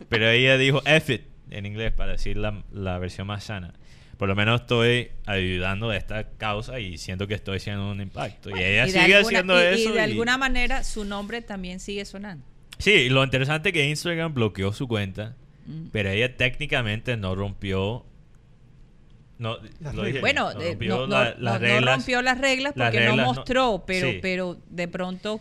[0.07, 3.73] Pero ella dijo F it en inglés para decir la, la versión más sana.
[4.17, 8.51] Por lo menos estoy ayudando a esta causa y siento que estoy haciendo un impacto.
[8.51, 9.89] y ella Y de sigue alguna- haciendo y- eso.
[9.89, 12.45] Y de y- alguna manera su nombre también sigue sonando.
[12.79, 15.35] Sí, y lo interesante es que Instagram bloqueó su cuenta,
[15.67, 15.87] Mm.
[15.91, 18.05] pero ella técnicamente no rompió.
[19.37, 19.57] No,
[19.93, 20.19] lo.
[20.21, 21.95] Bueno, no eh, rompió no, la- no- las no- no reglas.
[21.97, 24.19] rompió las reglas las porque reglas no no- mostró, pero, sí.
[24.21, 25.39] pero de pronto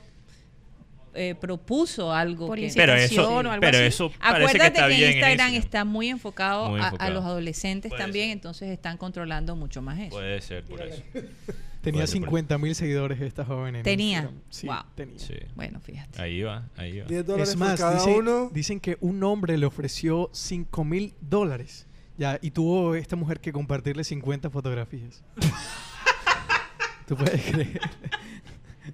[1.14, 2.46] eh, propuso algo.
[2.46, 3.86] Por que- Pero eso, o algo pero así.
[3.86, 7.88] eso parece que Acuérdate está que, bien Instagram está muy enfocado, Muy a- los adolescentes
[7.90, 8.32] Puede también, ser.
[8.34, 10.10] entonces están controlando mucho más eso.
[10.10, 11.02] Puede ser por eso.
[11.90, 14.18] Tenía Puede ser por 50 mil seguidores esta joven en Tenía.
[14.18, 14.42] Instagram.
[14.50, 14.76] Sí, Wow.
[14.94, 15.18] tenía.
[15.18, 15.34] Sí.
[15.54, 16.20] Bueno, fíjate.
[16.22, 17.06] Ahí va, ahí va.
[17.06, 18.50] 10 dólares Es más, cada dice- uno.
[18.52, 21.86] dicen que un hombre le ofreció 5 mil dólares.
[22.16, 25.22] Ya, y tuvo esta mujer que compartirle 50 fotografías.
[27.06, 27.80] ¿Tú puedes creer?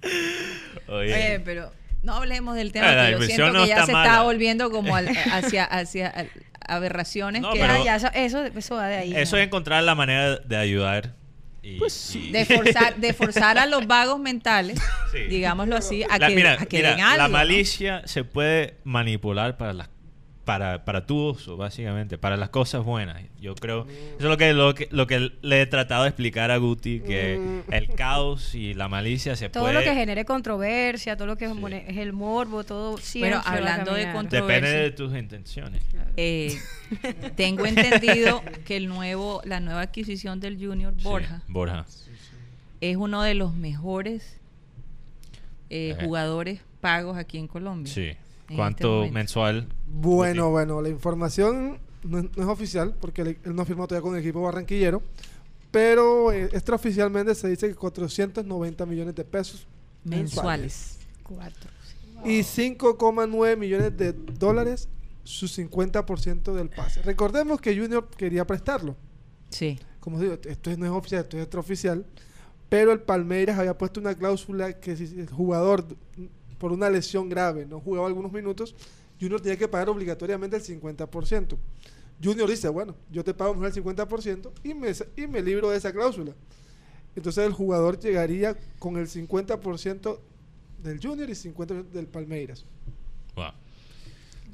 [0.87, 1.71] Oye, Oye, pero
[2.03, 4.09] no hablemos del tema, Ah, que yo siento no que ya está se mala.
[4.09, 6.29] está volviendo como al- hacia, hacia al-
[6.67, 9.15] aberraciones No, que pero- Ah, ya, eso, eso, eso va de ahí.
[9.15, 11.15] eso es encontrar la manera de ayudar.
[11.67, 14.79] Y, Pues y- de forzar, de forzar a los vagos mentales,
[15.11, 15.23] Sí.
[15.29, 17.17] digámoslo así, a La- que, mira, a que mira, den algo.
[17.17, 17.33] la ¿no?
[17.33, 19.87] malicia se puede manipular para las
[20.45, 23.21] para, para tu uso, básicamente, para las cosas buenas.
[23.41, 26.51] Yo creo, eso es lo que, lo que, lo que le he tratado de explicar
[26.51, 27.73] a Guti, que Mm.
[27.73, 29.73] el caos y la malicia se Todo puede...
[29.73, 31.99] lo que genere controversia, todo lo que es Sí.
[31.99, 34.79] el morbo, todo siempre Bueno, hablando de control- Depende controversia.
[34.81, 35.81] de tus intenciones.
[36.15, 36.55] Eh,
[37.35, 41.85] tengo entendido que el nuevo, la nueva adquisición del Junior Sí, Borja Borja.
[42.81, 44.39] es uno de los mejores
[45.71, 46.03] eh, Eh.
[46.05, 47.91] jugadores pagos aquí en Colombia.
[47.91, 48.11] Sí.
[48.45, 49.67] Este ¿Cuánto mensual?
[49.87, 54.03] Bueno, bueno, la información no, es- no es oficial porque él, él no firmó todavía
[54.07, 55.01] con el equipo barranquillero,
[55.71, 59.67] pero eh, extraoficialmente se dice que 490 millones de pesos
[60.03, 60.99] Mensuales.
[61.23, 61.69] Cuatro.
[62.23, 64.87] y 5,9 millones de dólares
[65.23, 67.01] su 50% del pase.
[67.01, 68.95] Recordemos que Junior quería prestarlo.
[69.49, 69.79] Sí.
[69.99, 72.05] Como digo, esto no es oficial, esto es extraoficial,
[72.69, 75.85] pero el Palmeiras había puesto una cláusula que si el jugador
[76.65, 78.73] por una lesión grave no jugaba algunos minutos,
[79.21, 81.55] Junior tenía que pagar obligatoriamente el 50%.
[82.23, 85.77] Junior dice, bueno, yo te pago mejor el 50% y me, y me libro de
[85.77, 86.31] esa cláusula.
[87.15, 90.19] Entonces el jugador llegaría con el 50%
[90.81, 92.65] del Junior y 50% del Palmeiras.
[93.35, 93.51] Wow.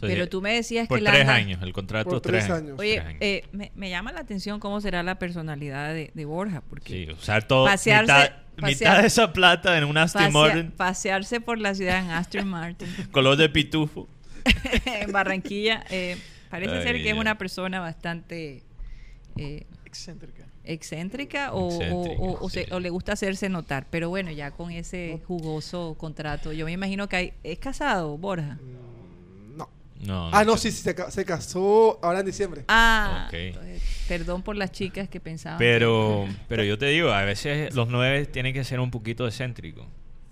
[0.02, 2.62] Pero tú me decías por que tres Landa- años, el contrato Por tres, tres años.
[2.72, 2.80] años.
[2.80, 3.18] Oye, Tres años.
[3.22, 7.12] eh, me, me llama la atención cómo será la personalidad de, de Borja, porque Sí,
[7.14, 11.42] usar todo, Pasearse- mitad, pasear- mitad de esa plata en un Aston pasea- Martin, pasearse
[11.42, 14.08] por la ciudad en Aston Martin, color de pitufo.
[14.86, 16.18] en Barranquilla, eh,
[16.50, 18.64] parece Ay, ser que es una persona bastante
[19.38, 20.46] eh, Excéntrica.
[20.64, 22.72] excéntrica o, o- Excéntrica, o- o se- sí.
[22.72, 23.88] o le gusta hacerse notar.
[23.90, 28.58] Pero bueno, ya con ese jugoso contrato, yo me imagino que hay, es casado, Borja.
[28.62, 28.92] Mm,
[30.02, 30.30] No.
[30.32, 32.64] No, Ah, no, sí, sí, se, se casó ahora en diciembre.
[32.68, 33.34] Ah, Ok.
[33.34, 35.58] entonces, perdón por las chicas que pensaban.
[35.60, 39.86] Pero, pero yo te digo, a veces los nueve tienen que ser un poquito excéntricos.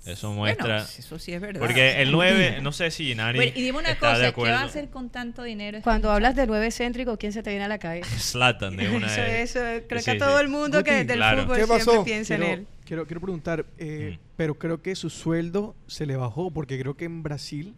[0.05, 0.65] Eso muestra.
[0.77, 1.59] Bueno, eso sí es verdad.
[1.59, 4.63] porque el 9, no sé si Bueno, y dime una está cosa, ¿qué va a
[4.63, 5.77] hacer con tanto dinero?
[5.77, 8.09] este Cuando hablas de nueve céntrico, ¿quién se te viene a la cabeza?
[8.17, 9.55] Zlatan de una eso, vez.
[9.55, 10.19] eso, creo Sí, que a sí.
[10.19, 11.43] todo el mundo que del claro.
[11.43, 12.03] fútbol ¿Qué siempre pasó?
[12.05, 12.67] piensa en él.
[12.85, 14.19] quiero, quiero preguntar, eh, Mm.
[14.37, 17.75] pero creo que su sueldo se le bajó porque creo que en Brasil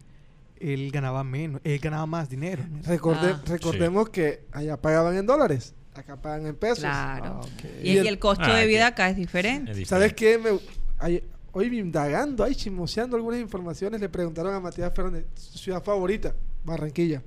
[0.62, 2.64] él ganaba menos, él ganaba más dinero.
[2.70, 2.82] ¿no?
[2.82, 3.42] Recorde- Ah.
[3.46, 6.80] recordemos que allá pagaban en dólares, acá pagan en pesos.
[6.80, 7.40] Claro.
[7.42, 7.48] Ah,
[7.82, 9.72] y, Y el- y el costo Ah, de vida acá es diferente.
[9.72, 9.88] Es diferente.
[9.88, 10.38] ¿Sabes qué?
[10.38, 10.58] Me,
[10.98, 11.22] ay-
[11.52, 17.20] hoy indagando, ahí chismoseando algunas informaciones, le preguntaron a Matías Fernández, su ciudad favorita, Barranquilla.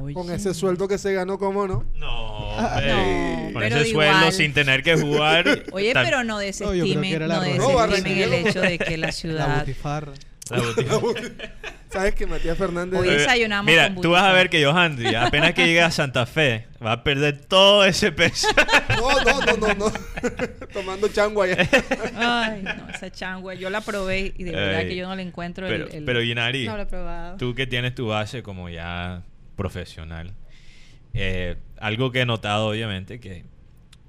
[0.00, 0.14] Oye.
[0.14, 1.84] Con ese sueldo que se ganó, ¿cómo no?
[1.96, 4.32] No, no, con pero ese sueldo igual.
[4.32, 5.64] sin tener que jugar.
[5.72, 7.56] Oye, tan- pero no desestimen, la no.
[7.56, 9.58] No, desestimen el hecho de que la La ciudad...
[9.60, 10.12] botifarra.
[10.50, 10.98] La botica.
[11.90, 13.00] ¿Sabes que Matías Fernández...
[13.00, 16.24] Hoy desayunamos Mira, con tú vas a ver que Johandri, apenas que llegue a Santa
[16.24, 18.46] Fe, va a perder todo ese peso.
[18.90, 19.92] No, no, no, no, no.
[20.72, 21.56] Tomando chango allá.
[22.16, 24.88] Ay, no, esa changua, yo la probé y de verdad Ay.
[24.88, 25.94] que yo no le encuentro pero, el...
[25.94, 27.36] el- pero Inari, No lo he probado.
[27.38, 29.22] tú que tienes tu base como ya
[29.56, 30.32] profesional,
[31.12, 33.44] eh, algo que he notado obviamente que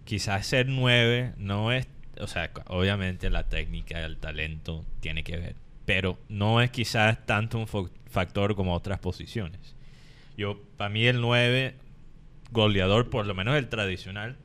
[0.06, 1.88] quizás ser nueve no es,
[2.20, 7.58] o sea, obviamente la técnica, el talento tiene que ver, pero no es quizás tanto
[7.58, 9.76] un factor como otras posiciones.
[10.38, 11.76] Yo, para mí el 9,
[12.52, 14.38] goleador, por lo menos el tradicional,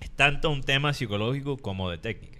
[0.00, 2.38] es tanto un tema psicológico como de técnica.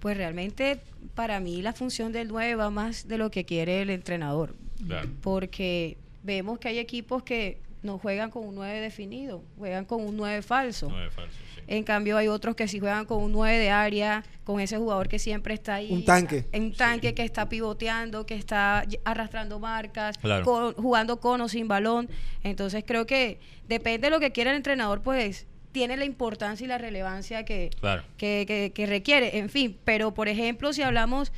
[0.00, 0.80] Pues realmente
[1.14, 4.54] para mí la función del 9 va más de lo que quiere el entrenador.
[4.86, 5.08] Claro.
[5.22, 10.16] Porque vemos que hay equipos que no juegan con un 9 definido, juegan con un
[10.16, 10.88] 9 falso.
[10.88, 11.47] Nueve falsos, sí.
[11.68, 15.06] En cambio hay otros que sí juegan con un 9 de área, con ese jugador
[15.08, 15.92] que siempre está ahí.
[15.92, 16.46] Un tanque.
[16.54, 20.44] Un tanque que está pivoteando, que está arrastrando marcas, Claro.
[20.44, 22.08] con- jugando con o sin balón.
[22.42, 26.68] Entonces creo que depende de lo que quiera el entrenador, pues tiene la importancia y
[26.68, 28.02] la relevancia que, Claro.
[28.16, 29.36] que, que- que requiere.
[29.38, 31.30] En fin, pero por ejemplo, si hablamos,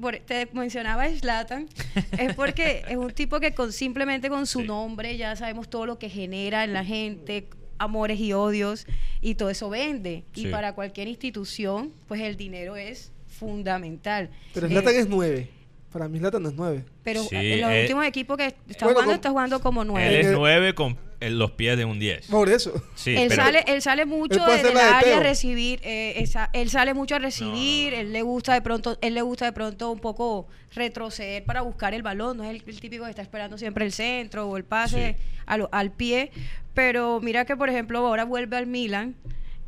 [0.00, 1.68] por- te mencionaba Slatan,
[2.18, 4.66] es porque es un tipo que con simplemente con su Sí.
[4.66, 8.86] nombre ya sabemos todo lo que genera en la gente, amores y odios,
[9.20, 10.24] y todo eso vende.
[10.34, 10.48] Sí.
[10.48, 14.30] Y para cualquier institución, pues el dinero es fundamental.
[14.54, 15.50] Pero Eh, Zlatan es nueve.
[15.92, 16.84] Para mí Zlatan no es nueve.
[17.02, 19.82] pero Sí, en los eh, últimos equipos que está Bueno, jugando, con- está jugando como
[19.82, 20.20] Él nueve.
[20.20, 22.26] es Eh, 9 con el- los pies de un 10.
[22.26, 22.72] Por eso.
[22.94, 26.50] Sí, él, pero- sale, él sale mucho Él del de área a recibir, eh, esa-
[26.52, 28.08] él sale mucho a recibir, No, no, no.
[28.08, 31.94] él le gusta de pronto, él le gusta de pronto un poco retroceder para buscar
[31.94, 34.64] el balón, no es el, el típico que está esperando siempre el centro o el
[34.64, 35.24] pase Sí.
[35.46, 36.30] a lo- al pie,
[36.74, 39.14] pero mira que por ejemplo ahora vuelve al Milan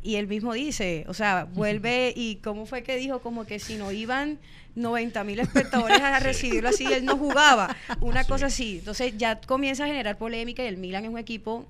[0.01, 3.75] y él mismo dice, o sea, vuelve y cómo fue que dijo como que si
[3.75, 4.39] no iban
[4.75, 8.29] 90 mil espectadores a recibirlo así, él no jugaba, una Sí.
[8.29, 11.65] cosa así, entonces ya comienza a generar polémica y el Milan es un equipo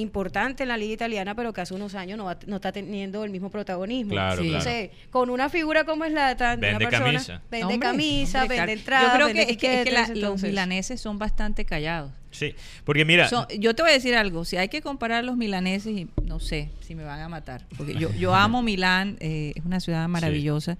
[0.00, 3.22] importante en la liga italiana, pero que hace unos años no, va- no está teniendo
[3.24, 4.10] el mismo protagonismo.
[4.12, 4.48] Claro, Sí.
[4.48, 4.64] claro.
[4.70, 7.42] Entonces, con una figura como es la una Vende persona, camisa.
[7.50, 8.80] vende Hombre, camisa, hombre, vende claro.
[8.80, 11.64] entradas, Yo creo vende que, es que- es que la- tiquetes, los milaneses son bastante
[11.64, 12.10] callados.
[12.32, 15.92] Sí, porque mira, yo te voy a decir algo, si hay que comparar los milaneses,
[15.96, 19.64] y no sé si me van a matar, porque yo, yo amo Milán, eh, es
[19.64, 20.78] una ciudad maravillosa,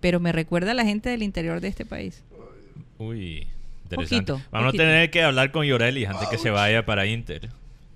[0.00, 2.24] pero me recuerda a la gente del interior de este país.
[2.98, 3.46] uy,
[3.84, 4.32] interesante.
[4.32, 4.82] Poquito, Vamos poquito.
[4.82, 7.48] a tener que hablar con Llorelli antes que se vaya para Inter.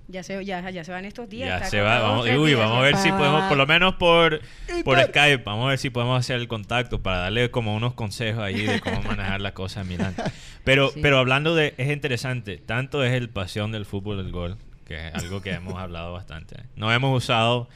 [0.07, 1.47] Ya se, ya, ya se van estos días.
[1.47, 3.95] Ya está se va, vamos, uy, días, vamos a ver si podemos, por lo menos
[3.95, 4.41] por,
[4.83, 4.99] por.
[4.99, 8.61] Skype, vamos a ver si podemos hacer el contacto para darle como unos consejos ahí
[8.63, 10.15] de cómo manejar las cosas en Milán.
[10.65, 10.99] Pero, Sí.
[11.01, 15.13] pero hablando de, es interesante, tanto es el pasión del fútbol del gol, que es
[15.15, 16.55] algo que hemos hablado bastante.
[16.77, 17.67] No hemos usado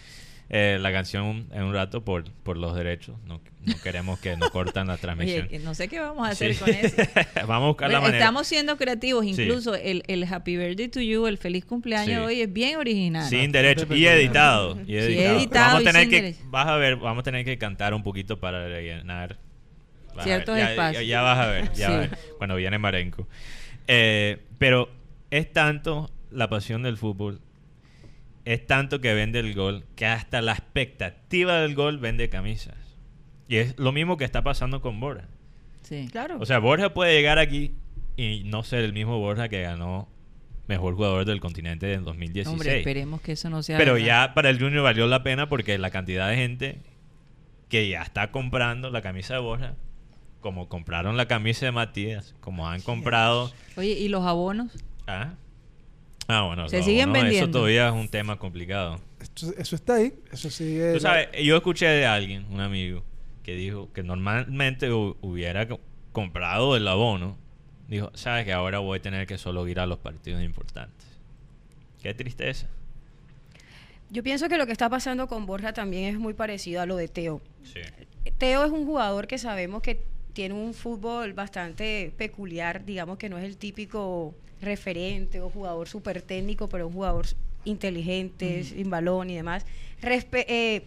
[0.50, 4.50] eh, la canción en un rato por, por los derechos, no, no queremos que nos
[4.50, 5.48] cortan la transmisión.
[5.48, 6.60] Oye, no sé qué vamos a hacer Sí.
[6.64, 6.96] con eso.
[7.48, 8.18] vamos a buscar la manera.
[8.20, 9.32] Estamos siendo creativos, Sí.
[9.32, 12.14] incluso el, el Happy Birthday to You, el feliz cumpleaños Sí.
[12.14, 13.28] de hoy es bien original.
[13.30, 15.38] Sin derecho y editado, y editado.
[15.38, 16.40] editado Vamos a y tener sin que, derecho.
[16.46, 19.38] vas a ver, vamos a tener que cantar un poquito para rellenar
[20.24, 21.04] Ciertos espacios.
[21.04, 21.82] Ya, ya vas a ver, ya Sí.
[21.84, 23.28] vas a ver, cuando viene Marenco.
[23.88, 24.90] Eh, pero
[25.30, 27.40] es tanto la pasión del fútbol,
[28.48, 32.78] es tanto que vende el gol, que hasta la expectativa del gol vende camisas.
[33.50, 35.28] Y es lo mismo que está pasando con Borja.
[35.82, 36.08] Sí.
[36.10, 36.38] Claro.
[36.40, 37.76] O sea, Borja puede llegar aquí
[38.16, 40.08] y no ser el mismo Borja que ganó
[40.68, 42.54] mejor jugador del continente en 2016.
[42.54, 44.08] Hombre, esperemos que eso no sea Pero verdad.
[44.08, 46.80] ya para el Junior valió la pena porque la cantidad de gente
[47.68, 49.76] que ya está comprando la camisa de Borja,
[50.40, 53.52] como compraron la camisa de Matías, como han comprado...
[53.76, 54.72] Oye, ¿y los abonos?
[55.06, 55.34] Ah,
[56.28, 57.46] ah bueno, Se no, siguen no, vendiendo.
[57.46, 59.00] Eso todavía es un tema complicado.
[59.20, 60.14] Esto- eso está ahí.
[60.32, 60.94] Eso sigue.
[60.94, 63.04] Tú sabes, yo escuché de alguien, un amigo,
[63.44, 65.80] que dijo que normalmente hu- hubiera co-
[66.12, 67.38] comprado el abono.
[67.88, 71.08] Dijo, sabes que ahora voy a tener que solo ir a los partidos importantes.
[72.02, 72.68] Qué tristeza.
[74.10, 76.96] Yo pienso que lo que está pasando con Borja también es muy parecido a lo
[76.96, 77.42] de Teo.
[77.64, 77.80] Sí.
[78.38, 80.02] Teo es un jugador que sabemos que
[80.34, 86.22] tiene un fútbol bastante peculiar, digamos que no es el típico referente o jugador súper
[86.22, 87.26] técnico, pero un jugador
[87.66, 89.66] inteligente, sin balón y demás.
[90.02, 90.84] Respe- eh,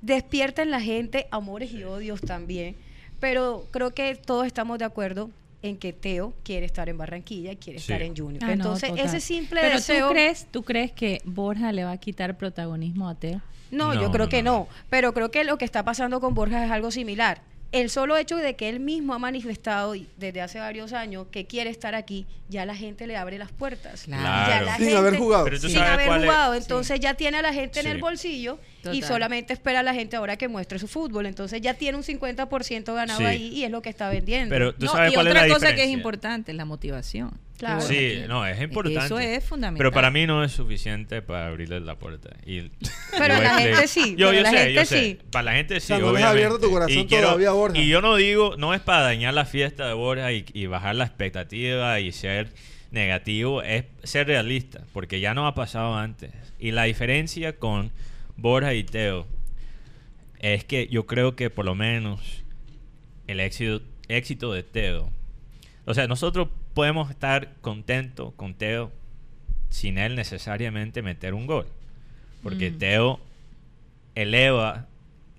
[0.00, 2.76] despierta en la gente amores y odios también,
[3.20, 7.56] pero creo que todos estamos de acuerdo en que Teo quiere estar en Barranquilla y
[7.56, 7.90] quiere Sí.
[7.92, 8.44] estar en Junior.
[8.44, 10.06] Ah, Entonces, ese simple Pero deseo...
[10.06, 13.40] ¿tú crees, ¿tú crees que Borja le va a quitar protagonismo a Teo?
[13.72, 14.68] No, No, yo creo no, que no.
[14.88, 17.42] Pero creo que lo que está pasando con Borja es algo similar.
[17.70, 21.68] El solo hecho de que él mismo ha manifestado desde hace varios años que quiere
[21.68, 24.04] estar aquí, ya la gente le abre las puertas.
[24.04, 24.22] Claro.
[24.50, 25.44] Ya la Sin gente- haber jugado.
[25.44, 26.54] Pero sin haber es- jugado.
[26.54, 28.58] Entonces ya tiene a la gente en el bolsillo
[28.90, 31.26] y solamente espera a la gente ahora que muestre su fútbol.
[31.26, 33.26] Entonces ya tiene un 50% ganado Sí.
[33.26, 34.48] ahí y es lo que está vendiendo.
[34.50, 37.32] Pero tú No, sabes y cuál otra es la cosa que es importante, la motivación.
[37.58, 37.80] Claro.
[37.80, 39.04] Sí, no, es importante.
[39.04, 39.78] Eso es fundamental.
[39.78, 42.30] Pero para mí no es suficiente para abrirle la puerta.
[42.46, 42.70] Y,
[43.18, 45.00] Pero yo la sí, Yo, pero yo la sé, gente yo sé.
[45.00, 45.18] sí.
[45.32, 46.28] Para la gente sí, sea, no obviamente.
[46.28, 47.76] abierto tu corazón y quiero- todavía, Borja.
[47.76, 50.94] Y yo no digo, no es para dañar la fiesta de Borja y, y bajar
[50.94, 52.52] la expectativa y ser
[52.92, 56.30] negativo, es ser realista, porque ya no ha pasado antes.
[56.60, 57.90] Y la diferencia con
[58.36, 59.26] Borja y Teo
[60.38, 62.20] es que yo creo que por lo menos
[63.26, 65.10] el éxito, éxito de Teo.
[65.84, 68.92] O sea, nosotros podemos estar contentos con Teo
[69.68, 71.66] sin él necesariamente meter un gol.
[72.40, 72.78] Porque Mm.
[72.78, 73.20] Teo
[74.14, 74.86] eleva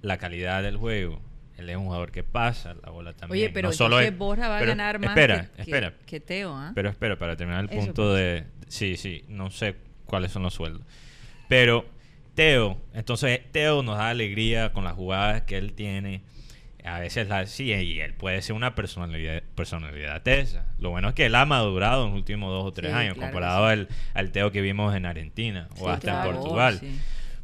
[0.01, 1.21] la calidad del juego.
[1.57, 3.45] Él es un jugador que pasa la bola también.
[3.45, 5.93] Oye, pero No solo es- Borja va a ganar más espera, que, espera.
[6.05, 6.73] que Teo, ¿ah?
[6.75, 8.43] Pero espera, para terminar el Eso punto de...
[8.67, 9.75] Sí, sí, no sé
[10.05, 10.81] cuáles son los sueldos.
[11.47, 11.85] Pero
[12.35, 16.21] Teo, entonces Teo nos da alegría con las jugadas que él tiene.
[16.95, 20.65] A veces la sí, y él puede ser una personalidad, personalidad esa.
[20.79, 23.13] Lo bueno es que él ha madurado en los últimos dos o tres Sí, años,
[23.15, 23.71] claro comparado sí.
[23.73, 26.81] al, al Teo que vimos en Argentina o Sí, hasta claro, en Portugal.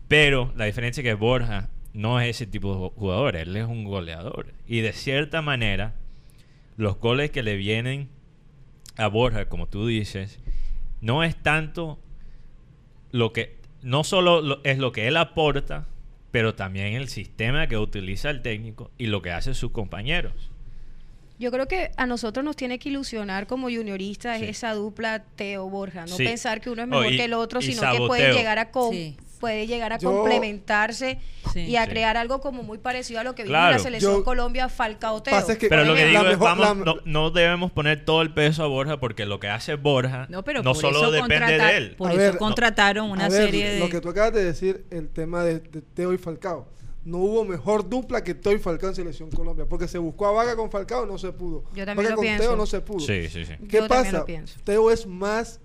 [0.08, 3.66] Pero la diferencia es que Borja no es ese tipo de ju- jugador, él es
[3.66, 4.54] un goleador.
[4.68, 5.94] Y de cierta manera,
[6.78, 8.10] los goles que le vienen
[8.98, 10.40] a Borja, como tú dices,
[11.02, 12.00] no es tanto
[13.12, 15.88] lo que, no solo lo- es lo que él aporta,
[16.36, 20.34] pero también el sistema que utiliza el técnico y lo que hacen sus compañeros.
[21.40, 24.46] Yo creo que a nosotros nos tiene que ilusionar como junioristas Sí.
[24.48, 26.26] esa dupla Teo Borja, no Sí.
[26.26, 28.36] pensar que uno es Oh, mejor y- que el otro, sino que puede saboteo.
[28.36, 29.16] llegar a Sí.
[29.46, 31.20] Puede llegar a Yo- complementarse
[31.54, 31.60] Sí.
[31.62, 31.90] y a Sí.
[31.92, 33.74] crear algo como muy parecido a lo que Claro.
[33.74, 35.34] la selección Yo- Colombia Falcao Teo.
[35.36, 38.04] Pasa es que- Pero lo que digo es, mejor- vamos, la- no, no debemos poner
[38.06, 41.12] todo el peso a Borja porque lo que hace Borja No, pero no por solo
[41.12, 41.96] depende contrata- de él.
[41.96, 43.80] Por A eso ver, contrataron una A ver, serie de...
[43.80, 46.68] Lo que tú acabas de decir, el tema de, de Teo y Falcao.
[47.04, 49.68] No hubo mejor dupla que Teo y Falcao en Selección Colombia.
[49.70, 51.64] Porque se buscó a Vaga con Falcao, no se pudo.
[51.76, 52.44] Yo también Vaga lo con pienso.
[52.44, 53.00] Teo no se pudo.
[53.02, 53.54] Sí, sí, sí.
[53.70, 54.26] ¿Qué Yo pasa?
[54.64, 55.60] Teo es más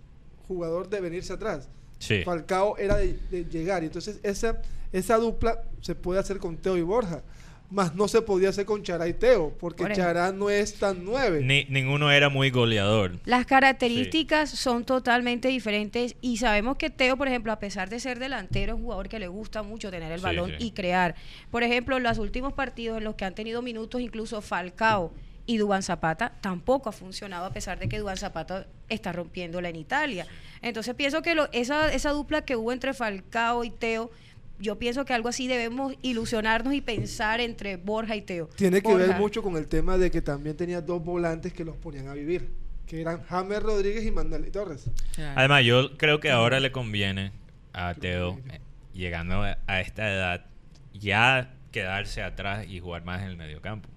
[0.47, 1.71] jugador de venirse atrás.
[2.01, 2.23] Sí.
[2.25, 3.85] Falcao era de, de llegar.
[3.85, 4.61] Y entonces esa,
[4.93, 7.23] esa dupla se puede hacer con Teo y Borja.
[7.71, 9.93] Más no se podía hacer con Chará y Teo, porque Por.
[9.93, 11.41] Chará no es tan nueve.
[11.45, 13.21] Ni- ninguno era muy goleador.
[13.27, 18.19] Las características son totalmente diferentes y sabemos que Teo, por ejemplo, a pesar de ser
[18.19, 20.57] delantero, es un jugador que le gusta mucho tener el Sí, balón sí.
[20.67, 21.15] y crear.
[21.53, 25.13] Por ejemplo, en los últimos partidos en los que han tenido minutos, incluso Falcao
[25.47, 29.77] y Dubán Zapata, tampoco ha funcionado a pesar de que Dubán Zapata está rompiéndola en
[29.77, 30.27] Italia.
[30.63, 34.11] Entonces pienso que lo- esa, esa dupla que hubo entre Falcao y Teo,
[34.59, 38.49] yo pienso que algo así debemos ilusionarnos y pensar entre Borja y Teo.
[38.57, 41.77] Tiene que ver mucho con el tema de que también tenía dos volantes que los
[41.77, 42.51] ponían a vivir,
[42.87, 44.91] que eran James Rodríguez y Manuel Torres.
[45.15, 45.39] Claro.
[45.39, 47.33] Además, yo creo que ahora le conviene
[47.73, 48.61] a Teo, eh,
[48.93, 50.45] llegando a- a esta edad,
[50.93, 53.89] ya quedarse atrás y jugar más en el mediocampo.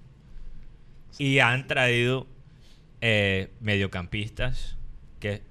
[1.20, 2.28] Y han traído
[3.02, 4.78] eh, mediocampistas
[5.20, 5.42] que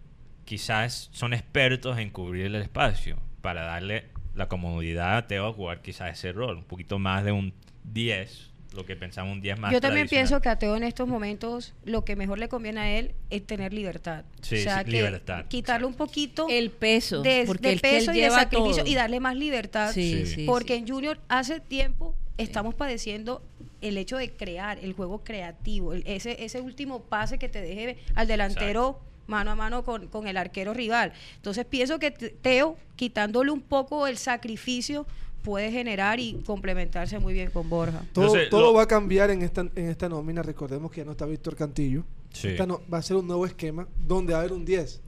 [0.44, 5.82] quizás son expertos en cubrir el espacio para darle la comodidad a Teo a jugar
[5.82, 7.52] quizás ese rol, un poquito más de un
[7.84, 11.06] 10, lo que pensamos un 10 más Yo también pienso que a Teo en estos
[11.06, 14.24] momentos lo que mejor le conviene a él es tener libertad.
[14.40, 17.74] Sí, o sea, sí, que libertad, quitarle un poquito el peso, de, porque de el
[17.74, 18.90] él peso y de lleva sacrificio todo.
[18.92, 19.92] y darle más libertad.
[19.92, 20.34] Sí, Sí.
[20.34, 20.80] sí, porque sí.
[20.80, 23.44] en Junior hace tiempo estamos padeciendo
[23.82, 27.98] el hecho de crear, el juego creativo, el- ese, ese último pase que te deje
[28.14, 31.12] al delantero mano a mano con, con el arquero rival.
[31.36, 35.06] Entonces pienso que Te- Teo, quitándole un poco el sacrificio,
[35.42, 38.04] puede generar y complementarse muy bien con Borja.
[38.12, 40.42] Todo, Entonces, todo lo- va a cambiar en esta, en esta nómina.
[40.42, 42.04] Recordemos que ya no está Víctor Cantillo.
[42.32, 42.48] Sí.
[42.48, 45.00] Esta no- va a ser un nuevo esquema donde va a haber un 10,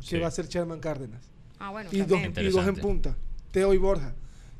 [0.00, 0.18] que Sí.
[0.18, 1.28] va a ser Sherman Cárdenas.
[1.58, 3.16] Ah, bueno, Y dos, y dos en punta,
[3.50, 4.14] Teo y Borja.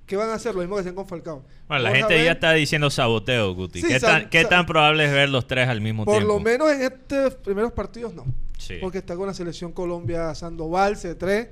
[0.08, 0.54] ¿Qué van a hacer?
[0.54, 1.44] Lo mismo que hacían con Falcao.
[1.68, 3.80] Bueno, la gente ya está diciendo saboteo, Guti.
[3.82, 6.32] Sí, ¿Qué, tan, qué tan probable es ver los tres al mismo Por tiempo?
[6.34, 8.24] lo menos en estos primeros partidos no.
[8.58, 8.78] Sí.
[8.80, 11.48] Porque está con la selección Colombia Sandoval, C3,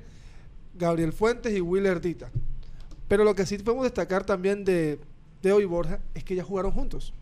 [0.73, 2.29] Gabriel Fuentes y Willer Dita.
[3.07, 4.99] Pero lo que sí podemos destacar también de
[5.41, 7.13] Teo y Borja es que ya jugaron juntos.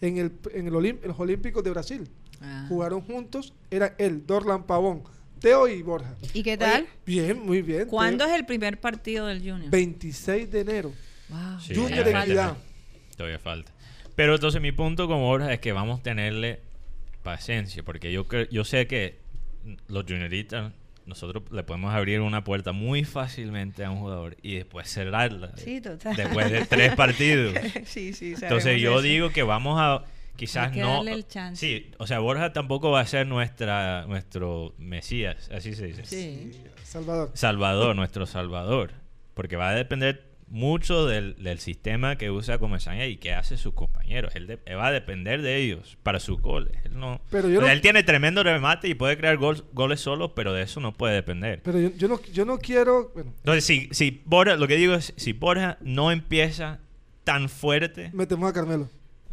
[0.00, 2.08] En, el, en, el Olim- los Olímpicos de Brasil.
[2.40, 2.64] Ah.
[2.68, 3.52] Jugaron juntos.
[3.70, 5.02] Era él, Dorlan Pavón,
[5.40, 6.14] Teo y Borja.
[6.32, 6.82] ¿Y qué tal?
[6.82, 7.86] Oye, bien, muy bien.
[7.86, 8.34] ¿Cuándo Teo.
[8.34, 9.70] es el primer partido del Junior?
[9.70, 10.92] 26 de enero.
[11.28, 11.60] Wow.
[11.60, 12.56] Sí, Junior todavía Equidad.
[13.16, 13.72] Todavía falta.
[14.14, 16.60] Pero entonces mi punto con Borja es que vamos a tenerle
[17.22, 19.18] paciencia, porque yo yo sé que
[19.88, 20.72] los junioritas
[21.08, 25.52] nosotros le podemos abrir una puerta muy fácilmente a un jugador y después cerrarla.
[25.56, 26.14] Sí, total.
[26.14, 27.56] Después de tres partidos.
[27.86, 28.34] sí, sí.
[28.40, 29.02] Entonces yo eso.
[29.02, 30.04] digo que vamos a
[30.38, 31.60] quizás que no darle el chance.
[31.66, 36.04] Sí, o sea, Borja tampoco va a ser nuestra nuestro mesías, así se dice.
[36.06, 36.52] Sí.
[36.84, 37.30] Salvador.
[37.34, 38.92] Salvador, nuestro salvador,
[39.34, 43.74] porque va a depender mucho del, del sistema que usa Comesaña y que hace sus
[43.74, 44.34] compañeros.
[44.34, 46.72] Él, de- él va a depender de ellos para sus goles.
[46.86, 50.34] Él no, Pero yo no- él tiene tremendo remate y puede crear gol- goles solo,
[50.34, 51.60] pero de eso no puede depender.
[51.62, 53.10] Pero yo, yo no, yo no quiero.
[53.12, 56.78] Bueno, Entonces, si, si Borja, lo que digo es, si Borja no empieza
[57.24, 58.88] tan fuerte, metemos a Carmelo.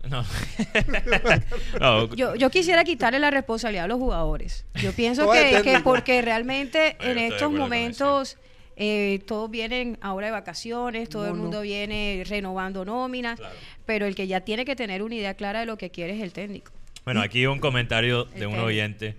[0.10, 0.24] No.
[1.80, 4.66] No, Yo, yo quisiera quitarle la responsabilidad a los jugadores.
[4.82, 8.38] Yo pienso que, porque realmente en estos momentos
[8.78, 13.56] eh, todos vienen ahora de vacaciones, todo el mundo viene renovando nóminas, Claro.
[13.86, 16.22] pero el que ya tiene que tener una idea clara de lo que quiere es
[16.22, 16.72] el técnico.
[17.06, 18.64] Bueno, aquí un comentario de El un técnico.
[18.66, 19.16] oyente,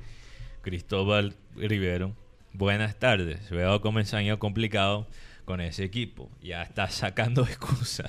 [0.62, 2.12] Cristóbal Rivero.
[2.52, 3.48] Buenas tardes.
[3.50, 5.06] Veo comenzar año complicado
[5.46, 6.28] con ese equipo.
[6.42, 8.06] Ya está sacando excusas.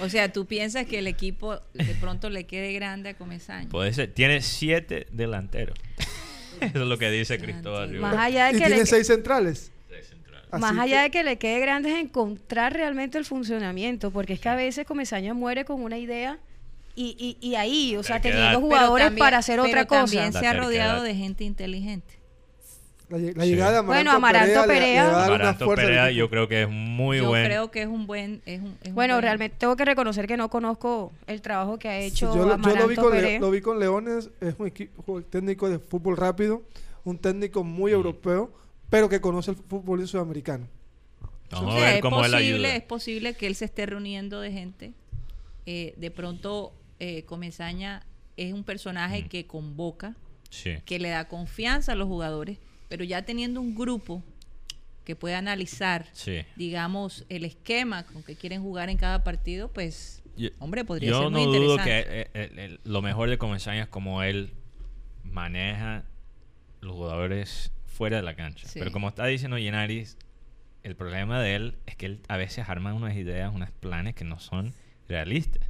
[0.00, 3.68] O sea, tú piensas que el equipo de pronto le quede grande a Comesaña.
[3.68, 4.14] Puede ser.
[4.14, 5.76] Tiene siete delanteros.
[6.60, 7.90] Eso es lo que dice Cristóbal.
[7.94, 9.70] Más allá de Y que tiene le, seis centrales.
[10.52, 14.34] Así más allá que- de que le quede grande es encontrar realmente el funcionamiento, porque
[14.34, 16.38] es que a veces Comesaña muere con una idea
[16.94, 20.02] y, y, y ahí, o sea, teniendo jugadores también- para hacer otra cosa.
[20.02, 22.18] También se ha rodeado de gente inteligente.
[23.12, 23.50] La, lle- la Sí.
[23.50, 25.04] llegada de Amaranto, Bueno, Amaranto Perea, le- le Perea.
[25.04, 27.44] va a dar una Amaranto Perea yo creo que es muy Yo buen.
[27.44, 28.40] creo que es un buen.
[28.46, 31.78] Es un, es un Bueno, buen- realmente tengo que reconocer que no conozco el trabajo
[31.78, 33.40] que ha Sí, hecho yo, lo- yo Amaranto lo, vi con Le- Perea.
[33.40, 36.62] lo vi con Leones, es un equipo técnico de fútbol rápido,
[37.04, 37.96] un técnico muy Mm.
[37.96, 38.50] europeo,
[38.88, 40.66] pero que conoce el fútbol sudamericano.
[41.50, 42.76] Vamos O a ver es cómo él posible, ayuda.
[42.76, 44.92] es posible que él se esté reuniendo de gente.
[45.66, 48.06] Eh, de pronto, eh, Comesaña
[48.38, 49.28] es un personaje Mm.
[49.28, 50.14] que convoca,
[50.48, 50.76] Sí.
[50.86, 52.58] que le da confianza a los jugadores,
[52.92, 54.22] pero ya teniendo un grupo
[55.06, 56.42] que puede analizar, Sí.
[56.56, 61.22] digamos, el esquema con que quieren jugar en cada partido, pues, Yo- hombre, podría Yo
[61.22, 62.04] ser no muy dudo interesante.
[62.04, 64.50] que eh, eh, el- lo mejor de Comesaña es como él
[65.24, 66.04] maneja
[66.82, 68.68] los jugadores fuera de la cancha.
[68.68, 68.78] Sí.
[68.78, 70.18] Pero como está diciendo Llenaris,
[70.82, 74.24] el problema de él es que él a veces arma unas ideas, unos planes que
[74.24, 74.74] no son
[75.08, 75.66] realistas.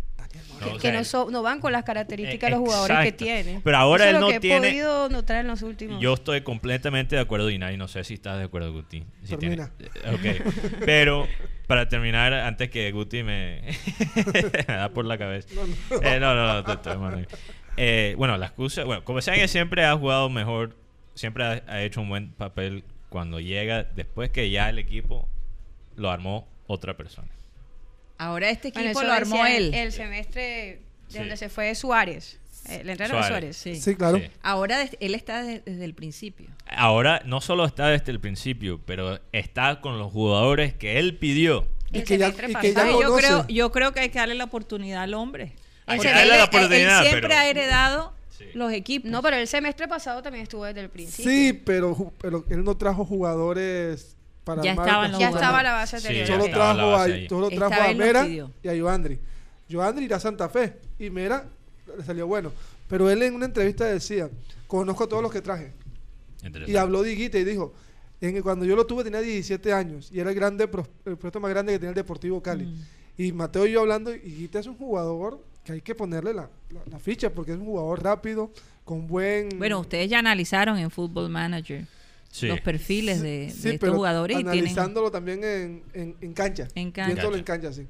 [0.61, 3.61] No, o que no, so- no van con las características de los jugadores que tiene.
[3.65, 6.01] Pero ahora Eso él es lo no que tiene- he podido notar en los últimos.
[6.01, 7.77] Yo estoy completamente de acuerdo, Dinari.
[7.77, 9.03] No sé si estás de acuerdo, Guti.
[9.25, 9.71] Si Termina.
[9.77, 10.53] tiene- Ok.
[10.87, 11.27] Pero
[11.67, 13.63] para terminar, antes que Guti me,
[14.69, 15.49] me da por la cabeza.
[15.55, 16.03] No, no.
[16.03, 17.27] Eh, no, no, no, te- bueno.
[17.77, 18.85] Eh, bueno, la excusa.
[18.85, 20.77] Bueno, como saben que siempre ha jugado mejor,
[21.15, 25.29] siempre ha, ha hecho un buen papel cuando llega después que ya el equipo
[25.97, 27.29] lo armó otra persona.
[28.25, 29.73] Ahora este equipo Bueno, lo armó él.
[29.75, 31.19] El semestre de Sí.
[31.19, 32.39] donde se fue Suárez.
[32.69, 33.57] El entrenador Suárez.
[33.57, 33.57] Suárez.
[33.57, 33.75] Sí.
[33.91, 34.19] Sí, claro.
[34.19, 34.25] Sí.
[34.43, 36.47] Ahora des- él está desde, desde el principio.
[36.69, 41.67] Ahora no solo está desde el principio, pero está con los jugadores que él pidió.
[41.91, 42.87] Y El que ya- semestre y que ya.
[42.91, 45.53] Yo creo, yo creo que hay que darle la oportunidad al hombre.
[45.87, 48.45] Hay que darle él- la él- oportunidad, Él siempre pero- ha heredado Sí.
[48.55, 49.11] los equipos.
[49.11, 51.31] No, pero el semestre pasado también estuvo desde el principio.
[51.31, 55.99] Sí, pero, pero él no trajo jugadores para Ya estaban los Ya estaba la base
[56.01, 56.27] Sí, anterior.
[56.29, 59.19] ya Solo trajo, a, solo trajo a Mera y a Joandri.
[59.71, 61.47] Joandri irá a Santa Fe y Mera
[61.97, 62.53] le salió bueno.
[62.89, 64.29] Pero él en una entrevista decía,
[64.67, 65.73] conozco a todos los que traje.
[66.67, 67.73] Y habló de Higuita y dijo,
[68.21, 71.41] en cuando yo lo tuve tenía 17 años y era el grande pros- el puesto
[71.41, 72.67] más grande que tenía el Deportivo Cali.
[72.67, 72.85] Mm.
[73.19, 76.81] Y Mateo y yo hablando, Higuita es un jugador que hay que ponerle la, la-
[76.91, 78.51] la ficha porque es un jugador rápido,
[78.85, 79.51] con buen...
[79.59, 81.87] Bueno, ustedes ya analizaron en Football Manager
[82.33, 82.49] Sí.
[82.49, 86.33] los perfiles de, de Sí, estos pero jugadores y tienen analizándolo también en, en, en
[86.33, 86.67] cancha.
[86.75, 87.13] en cancha.
[87.13, 87.87] Viéndolo en cancha, sí.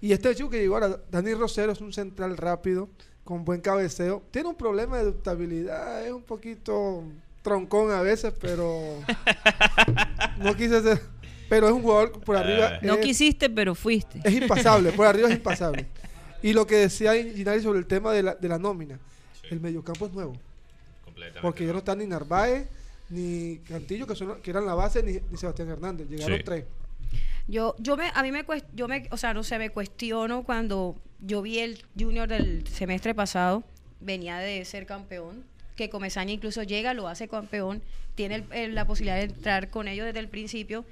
[0.00, 2.88] Y este chico que llegó ahora, Dani Rosero, es un central rápido,
[3.22, 4.22] con buen cabeceo.
[4.30, 7.04] Tiene un problema de adaptabilidad, es un poquito
[7.42, 8.80] troncón a veces, pero
[10.38, 11.00] no quise ser.
[11.48, 12.76] Pero es un jugador por arriba.
[12.76, 12.80] Eh.
[12.82, 14.20] No quisiste, pero fuiste.
[14.24, 15.86] es impasable, por arriba es impasable.
[16.44, 18.98] Y lo que decía Ginari sobre el tema de la, de la nómina,
[19.48, 20.32] el mediocampo es nuevo.
[21.04, 21.40] Completamente.
[21.40, 22.66] Porque ya no están ni Narváez,
[23.12, 26.08] ni Cantillo, que, son, que eran la base, ni, ni Sebastián Hernández.
[26.08, 26.44] Llegaron Sí.
[26.44, 26.64] tres.
[27.48, 30.44] Yo, yo me, a mí me, cuest- yo me, o sea, no sé, me cuestiono
[30.44, 33.62] cuando yo vi el Junior del semestre pasado,
[34.00, 35.44] venía de ser campeón,
[35.76, 37.82] que Comesaña incluso llega, lo hace campeón,
[38.14, 40.84] tiene el- el- la posibilidad de entrar con ellos desde el principio.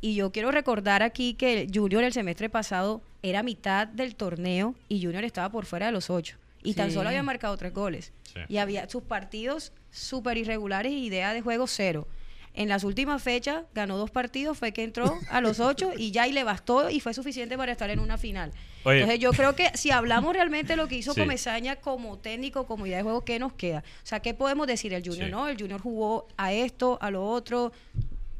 [0.00, 4.74] Y yo quiero recordar aquí que el Junior el semestre pasado era mitad del torneo
[4.88, 6.36] y Junior estaba por fuera de los ocho.
[6.70, 8.12] Y tan solo había marcado tres goles.
[8.48, 12.06] Y había sus partidos súper irregulares y idea de juego cero.
[12.52, 16.26] En las últimas fechas ganó dos partidos, fue que entró a los ocho y ya
[16.26, 18.50] y le bastó y fue suficiente para estar en una final.
[18.84, 19.00] Oye.
[19.00, 21.20] Entonces yo creo que si hablamos realmente de lo que hizo Sí.
[21.20, 23.80] Comesaña como técnico, como idea de juego, ¿qué nos queda?
[24.02, 24.94] O sea, ¿qué podemos decir?
[24.94, 25.30] El Junior, Sí.
[25.30, 25.48] ¿no?
[25.48, 27.72] El Junior jugó a esto, a lo otro.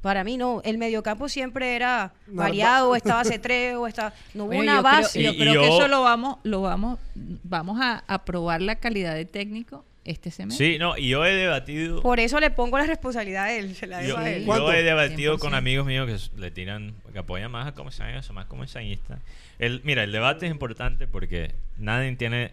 [0.02, 4.12] Para mí no, el mediocampo siempre era variado, o estaba C3, o estaba...
[4.34, 5.22] No hubo Bueno, una yo creo- base.
[5.22, 8.62] yo Y- creo y que yo- eso lo vamos, lo vamos, vamos a, a probar
[8.62, 10.74] la calidad de técnico este semestre.
[10.74, 12.00] Sí, no, y yo he debatido.
[12.02, 14.40] Por eso le pongo la responsabilidad a él, se la dejo Yo, a él.
[14.42, 14.72] yo ¿Cuánto?
[14.72, 15.56] he debatido con 100%.
[15.56, 19.18] amigos míos que le tiran, que apoyan más a Comesaña, son más comesañistas.
[19.58, 22.52] El, mira, el debate es importante porque nadie tiene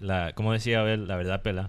[0.00, 1.68] la, como decía Abel, la verdad pela.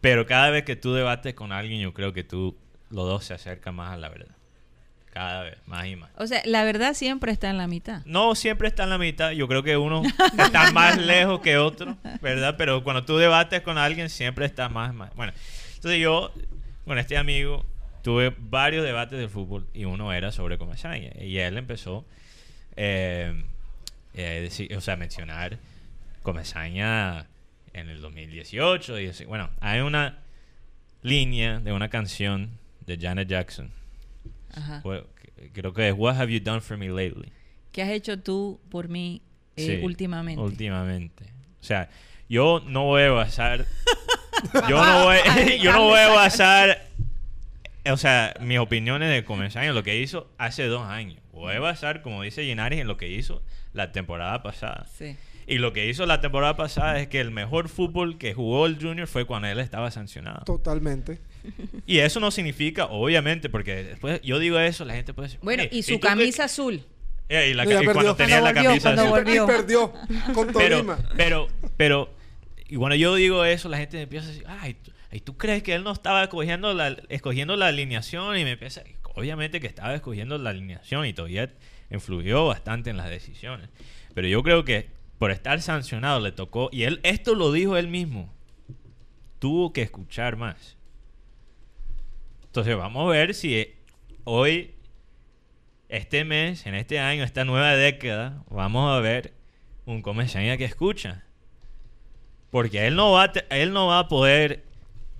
[0.00, 2.56] Pero cada vez que tú debates con alguien, yo creo que tú,
[2.92, 4.34] los dos se acercan más a la verdad.
[5.12, 6.10] Cada vez, más y más.
[6.16, 8.00] O sea, la verdad siempre está en la mitad.
[8.06, 9.32] No siempre está en la mitad.
[9.32, 10.02] Yo creo que uno
[10.38, 12.54] está más lejos que otro, ¿verdad?
[12.56, 15.14] Pero cuando tú debates con alguien, siempre está más, más.
[15.14, 15.34] Bueno,
[15.74, 16.32] entonces yo,
[16.86, 17.66] con este amigo,
[18.02, 21.10] tuve varios debates del fútbol y uno era sobre Comesaña.
[21.20, 22.06] Y él empezó,
[22.76, 23.44] eh,
[24.14, 25.58] eh, decir- o sea, mencionar
[26.22, 27.26] Comesaña
[27.74, 28.98] en el 2018.
[28.98, 30.20] Y decir, bueno, hay una
[31.02, 33.70] línea de una canción de Janet Jackson.
[34.52, 34.82] Ajá.
[34.84, 35.06] Well,
[35.52, 37.32] Creo que es What Have You Done For Me Lately.
[37.72, 39.22] ¿Qué has hecho tú por mí
[39.56, 40.40] eh, Sí, últimamente?
[40.42, 41.24] Últimamente.
[41.60, 41.88] O sea,
[42.28, 43.66] yo no voy a basar.
[44.68, 45.16] yo no voy,
[45.60, 46.86] yo no voy a basar.
[47.90, 51.18] O sea, mis opiniones de Comesaña en lo que hizo hace dos años.
[51.32, 54.86] Voy a basar, como dice Ginaris, en lo que hizo la temporada pasada.
[54.94, 55.16] Sí.
[55.46, 58.80] Y lo que hizo la temporada pasada es que el mejor fútbol que jugó el
[58.80, 60.44] Junior fue cuando él estaba sancionado.
[60.44, 61.20] Totalmente.
[61.86, 65.40] Y eso no significa, obviamente, porque después yo digo eso, la gente puede decir.
[65.42, 66.84] Bueno, "Oye, y su tú qué-" camisa azul.
[67.28, 68.14] Eh, y, la ya y cuando perdió.
[68.16, 69.24] tenía la volvió, camisa cuando azul.
[69.24, 69.44] volvió.
[69.44, 69.92] Y perdió
[70.34, 70.98] con pero, Tolima.
[71.16, 72.14] pero, pero,
[72.68, 75.36] y cuando yo digo eso, la gente me empieza a decir, ay, tú, ay, ¿tú
[75.36, 78.36] crees que él no estaba escogiendo la, escogiendo la alineación?
[78.36, 78.82] Y me empieza,
[79.14, 81.50] obviamente que estaba escogiendo la alineación y todavía
[81.90, 83.68] influyó bastante en las decisiones.
[84.14, 84.88] Pero yo creo que
[85.18, 88.32] por estar sancionado le tocó, y él, esto lo dijo él mismo,
[89.38, 90.76] tuvo que escuchar más.
[92.52, 93.74] Entonces vamos a ver si eh,
[94.24, 94.74] hoy,
[95.88, 99.32] este mes, en este año, esta nueva década, vamos a ver
[99.86, 101.24] un comesaña que escucha.
[102.50, 104.64] Porque él no va a, él no va a poder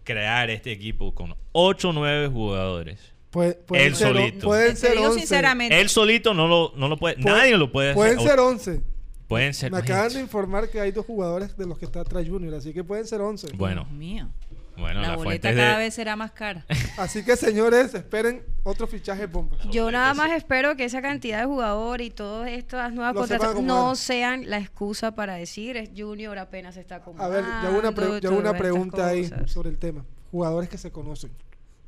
[0.04, 3.14] crear este equipo con 8 o 9 jugadores.
[3.30, 4.46] Puede- pueden Él ser, solito.
[4.48, 5.20] Pueden ser digo 11.
[5.20, 5.80] sinceramente.
[5.80, 8.28] Él solito no lo, no lo puede, Pu- nadie lo puede Pueden hacer.
[8.30, 8.82] ser 11.
[9.26, 9.72] pueden ser.
[9.72, 12.74] Me acaban de informar que hay dos jugadores de los que está atrás Junior, así
[12.74, 13.52] que pueden ser 11.
[13.54, 14.28] Bueno, Dios mío.
[14.76, 15.84] Bueno, la la, boleta cada de.
[15.84, 16.64] vez será más cara.
[16.98, 19.56] Así que señores, esperen otro fichaje bomba.
[19.70, 20.36] Yo nada más sí.
[20.36, 25.14] espero que esa cantidad de jugadores y todas estas nuevas contrataciones no sean la excusa
[25.14, 27.34] para decir es Junior apenas se está A acomodando.
[27.34, 30.04] ver, yo hago una, pre- yo hago una pregunta ahí sobre el tema.
[30.30, 31.30] Jugadores que se conocen.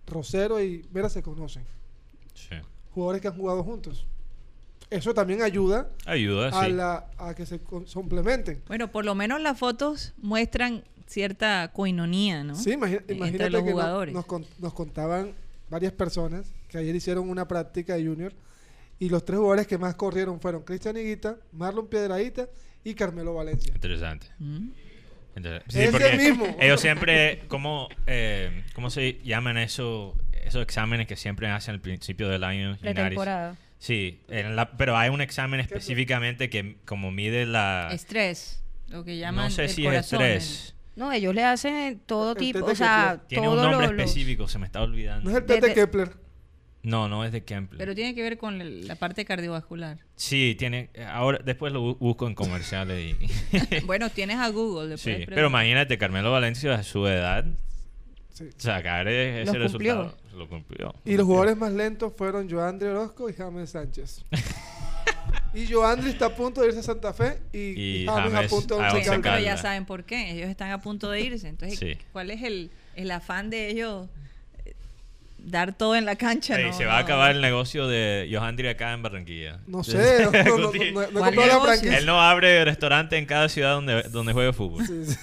[0.07, 1.65] Rosero y Vera se conocen.
[2.35, 2.57] Sí.
[2.93, 4.07] Jugadores que han jugado juntos.
[4.91, 6.73] Eso también ayuda Ayuda, a, sí.
[6.73, 8.63] la, a que se co- complementen.
[8.69, 12.55] Bueno, por lo menos las fotos muestran cierta coinonía, ¿no?
[12.55, 14.15] Sí, Entre imagínate los que jugadores.
[14.15, 15.33] nos, con- nos contaban
[15.71, 18.33] varias personas que ayer hicieron una práctica de Junior
[18.99, 22.49] y los tres jugadores que más corrieron fueron Cristian Higuita, Marlon Piedradita
[22.85, 23.73] y Carmelo Valencia.
[23.75, 24.27] Interesante.
[24.39, 24.69] Mm.
[25.37, 25.63] Entonces,
[25.95, 26.47] Ese mismo.
[26.61, 32.29] Ellos siempre, ¿cómo, eh, ¿cómo se llaman eso, esos exámenes que siempre hacen al principio
[32.29, 32.77] del año?
[32.81, 33.57] Pretemporada.
[33.79, 37.89] Sí, en la- pero hay un examen específicamente que como mide la...
[37.93, 40.75] Estrés, lo que llaman no sé el si corazón, es estrés.
[40.97, 43.27] No, ellos le hacen todo El tipo, o sea, Kepler.
[43.29, 45.25] Tiene todo un nombre lo- los- específico, se me está olvidando.
[45.25, 46.11] No es el test de Kepler.
[46.85, 47.79] No, no es de Kempler.
[47.79, 49.99] Pero tiene que ver con el- la parte cardiovascular.
[50.17, 50.91] Sí, tiene...
[51.09, 53.81] Ahora, después lo bu- busco en comerciales y...
[53.87, 54.91] bueno, tienes a Google.
[54.91, 57.45] le sí, pero imagínate, Carmelo Valencia a su edad,
[58.35, 58.51] Sí.
[58.59, 59.95] sacar ese Lo cumplió.
[59.95, 60.95] resultado, lo cumplió.
[61.05, 64.25] Y los jugadores más lentos fueron Joandre Orozco y James Sánchez.
[65.55, 68.49] y Joandre está a punto de irse a Santa Fe y, Y James, James a
[68.55, 69.43] punto de a pero Caldas.
[69.45, 70.33] ya saben por qué.
[70.33, 71.49] Ellos están a punto de irse.
[71.49, 71.97] Entonces, Sí.
[72.13, 74.09] ¿cuál es el, el afán de ellos?
[74.65, 74.75] Eh,
[75.39, 76.59] Dar todo en la cancha.
[76.59, 79.61] Ey, no, se va a acabar el negocio de Johandri acá en Barranquilla.
[79.67, 81.99] No sé, no, no, no, no, no he ¿Cuál comprado la franquicia.
[81.99, 84.87] Él no abre restaurante en cada ciudad donde, donde juegue fútbol.
[84.87, 85.17] Sí, sí.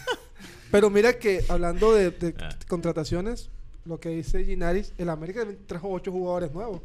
[0.69, 2.49] Pero mira que hablando de, de Ah.
[2.67, 3.49] contrataciones,
[3.84, 6.82] lo que dice Ginaris, el América trajo ocho jugadores nuevos.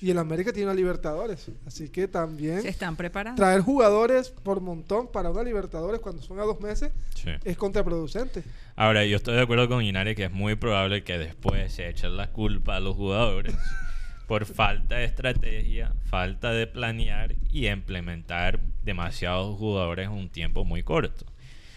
[0.00, 1.50] Y el América tiene una Libertadores.
[1.66, 3.40] Así que también Se están preparando.
[3.40, 7.30] traer jugadores por montón para una Libertadores cuando son a dos meses Sí.
[7.44, 8.42] es contraproducente.
[8.76, 12.16] Ahora, yo estoy de acuerdo con Inari que es muy probable que después se echen
[12.16, 13.54] la culpa a los jugadores
[14.26, 20.82] por falta de estrategia, falta de planear y implementar demasiados jugadores en un tiempo muy
[20.82, 21.24] corto.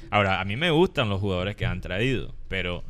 [0.10, 2.84] Ahora, a mí me gustan los jugadores que han traído, pero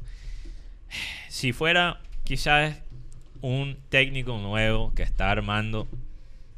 [1.30, 2.78] si fuera quizás
[3.42, 5.88] un técnico nuevo que está armando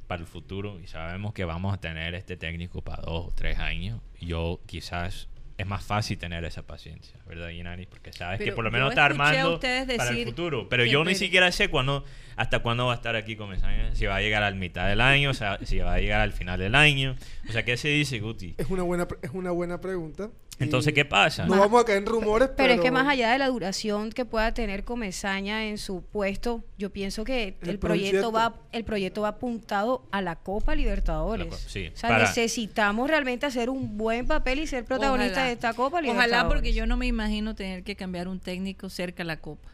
[0.07, 3.59] para el futuro y sabemos que vamos a tener este técnico para dos o tres
[3.59, 5.27] años, yo quizás
[5.59, 7.85] es más fácil tener esa paciencia, ¿verdad, Inari?
[7.85, 10.67] Porque sabes que por lo menos está a armando para el futuro.
[10.69, 12.05] Pero yo ni pero- siquiera sé cuándo,
[12.37, 15.01] hasta cuándo va a estar aquí con Mesaña, si va a llegar al mitad del
[15.01, 17.17] año, o sea, si va a llegar al final del año.
[17.49, 18.55] O sea, ¿qué se dice, Guti?
[18.57, 20.29] Es una buena, pre- es una buena pregunta.
[20.61, 21.45] Entonces, ¿qué pasa?
[21.45, 22.57] No vamos a caer en rumores, pero...
[22.57, 26.65] Pero es que más allá de la duración que pueda tener Comesaña en su puesto,
[26.77, 28.31] yo pienso que El el, proyecto proyecto.
[28.33, 31.45] va el proyecto va apuntado a la Copa Libertadores.
[31.45, 35.37] La co- sí, o sea, para- necesitamos realmente hacer un buen papel y ser protagonistas
[35.37, 35.48] Ojalá.
[35.49, 36.01] De esta Copa.
[36.07, 39.69] Ojalá, porque yo no me imagino tener que cambiar un técnico cerca a la Copa.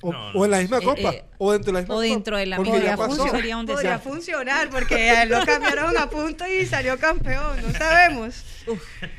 [0.00, 0.44] O, No, o no.
[0.44, 1.14] en la misma Eh, copa.
[1.14, 2.08] eh, o dentro de la misma o copa.
[2.08, 3.10] dentro de la misma copa.
[3.58, 8.44] un Podría funcionar porque lo cambiaron a punto y salió campeón, no sabemos.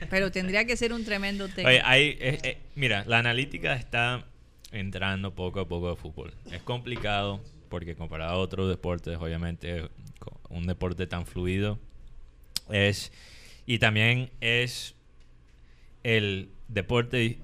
[0.10, 1.70] Pero tendría que ser un tremendo técnico.
[1.70, 4.26] Oye, hay, eh, mira, la analítica está
[4.72, 6.34] entrando poco a poco a fútbol.
[6.52, 9.90] Es complicado porque comparado a otros deportes, obviamente,
[10.50, 11.80] un deporte tan fluido
[12.70, 13.12] es
[13.66, 14.94] y también es
[16.06, 17.40] el deporte,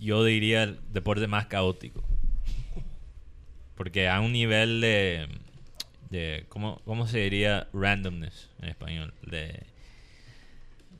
[0.00, 2.02] yo diría el deporte más caótico,
[3.76, 5.28] porque a un nivel de,
[6.10, 9.14] de ¿cómo, cómo se diría randomness en español?
[9.22, 9.62] De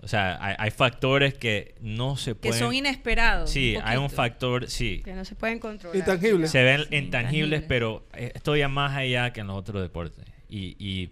[0.02, 2.58] o sea, hay, hay factores que no se que pueden...
[2.58, 3.50] son inesperados.
[3.50, 5.02] Sí, hay un factor, sí.
[5.04, 5.98] Que no se pueden controlar.
[5.98, 6.46] Intangible.
[6.48, 7.62] Se ven Sí, intangibles, intangibles.
[7.68, 10.24] pero eh, esto ya más allá que en los otros deportes.
[10.48, 11.10] Y, y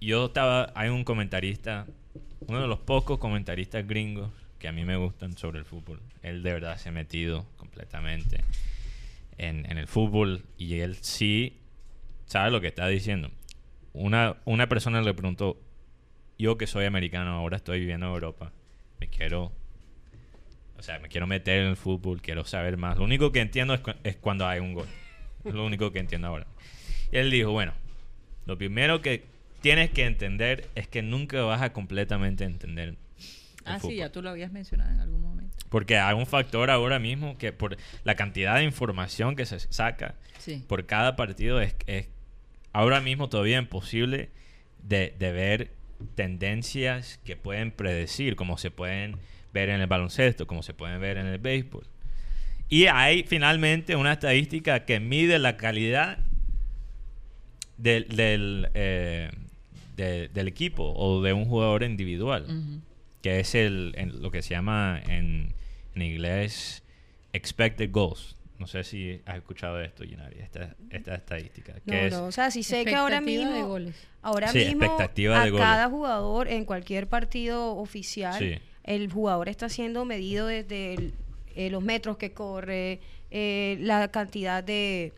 [0.00, 1.86] yo estaba, hay un comentarista,
[2.40, 6.00] uno de los pocos comentaristas gringos que a mí me gustan sobre el fútbol.
[6.22, 8.42] Él de verdad se ha metido completamente
[9.36, 11.58] en, el fútbol y él sí
[12.26, 13.30] sabe lo que está diciendo.
[13.92, 15.60] Una, una persona le preguntó,
[16.38, 18.52] yo que soy americano, ahora estoy viviendo en Europa,
[19.00, 19.52] me quiero
[20.78, 22.98] o sea, me quiero meter en el fútbol, quiero saber más.
[22.98, 24.86] Lo único que entiendo es, es cuando hay un gol.
[25.44, 26.46] Es lo único que entiendo ahora.
[27.10, 27.72] Y él dijo, bueno,
[28.46, 29.24] lo primero que
[29.60, 32.96] tienes que entender es que nunca vas a completamente entender.
[33.64, 33.92] Ah, fútbol.
[33.92, 35.56] sí, ya tú lo habías mencionado en algún momento.
[35.68, 40.14] Porque hay un factor ahora mismo que por la cantidad de información que se saca
[40.38, 40.64] Sí.
[40.66, 42.08] por cada partido es, es
[42.72, 44.30] ahora mismo todavía imposible
[44.82, 45.70] de, de ver
[46.14, 49.16] tendencias que pueden predecir, como se pueden
[49.52, 51.86] ver en el baloncesto, como se pueden ver en el béisbol.
[52.68, 56.18] Y hay finalmente una estadística que mide la calidad
[57.76, 59.30] del, del, eh,
[59.96, 62.80] de- del equipo o de un jugador individual, Ujú.
[63.22, 65.54] Que es el, en lo que se llama en,
[65.94, 66.82] en inglés
[67.32, 68.36] expected goals.
[68.58, 71.74] No sé si has escuchado esto, Ginari, esta, esta estadística.
[71.74, 73.94] No, que es, no, o sea, sí sé que ahora de mismo, goles.
[74.20, 75.64] ahora Sí, mismo expectativa a de goles.
[75.64, 78.58] cada jugador en cualquier partido oficial, Sí.
[78.82, 81.14] el jugador está siendo medido desde el-
[81.54, 82.98] eh, los metros que corre,
[83.30, 85.12] eh, la cantidad de,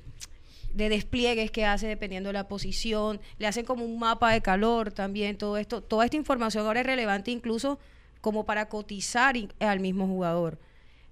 [0.73, 4.93] de despliegues que hace dependiendo de la posición, le hacen como un mapa de calor
[4.93, 7.79] también, todo esto, toda esta información ahora es relevante incluso
[8.21, 10.59] como para cotizar al mismo jugador.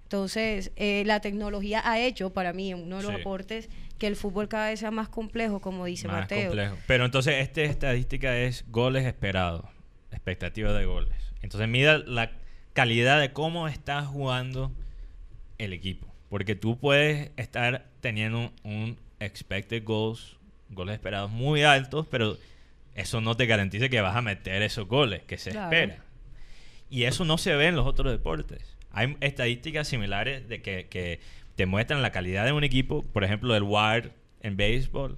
[0.03, 3.19] Entonces, eh, la tecnología ha hecho para mí uno de los Sí.
[3.21, 6.47] aportes que el fútbol cada vez sea más complejo, como dice más Mateo.
[6.47, 6.77] complejo.
[6.87, 9.65] Pero entonces esta estadística es goles esperados,
[10.11, 11.13] expectativa de goles.
[11.41, 12.31] Entonces mira la
[12.73, 14.71] calidad de cómo está jugando
[15.59, 16.07] el equipo.
[16.29, 20.37] Porque tú puedes estar teniendo un expected goals,
[20.69, 22.37] goles esperados muy altos, pero
[22.95, 25.71] eso no te garantiza que vas a meter esos goles que se Claro.
[25.75, 26.03] espera.
[26.89, 28.75] Y eso no se ve en los otros deportes.
[28.91, 31.19] Hay estadísticas similares de que, que
[31.55, 34.11] te muestran la calidad de un equipo, por ejemplo, el WAR
[34.41, 35.17] en béisbol,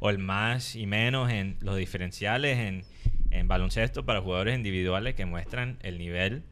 [0.00, 2.82] o el más y menos en los diferenciales en,
[3.30, 6.42] en baloncesto para jugadores individuales que muestran el nivel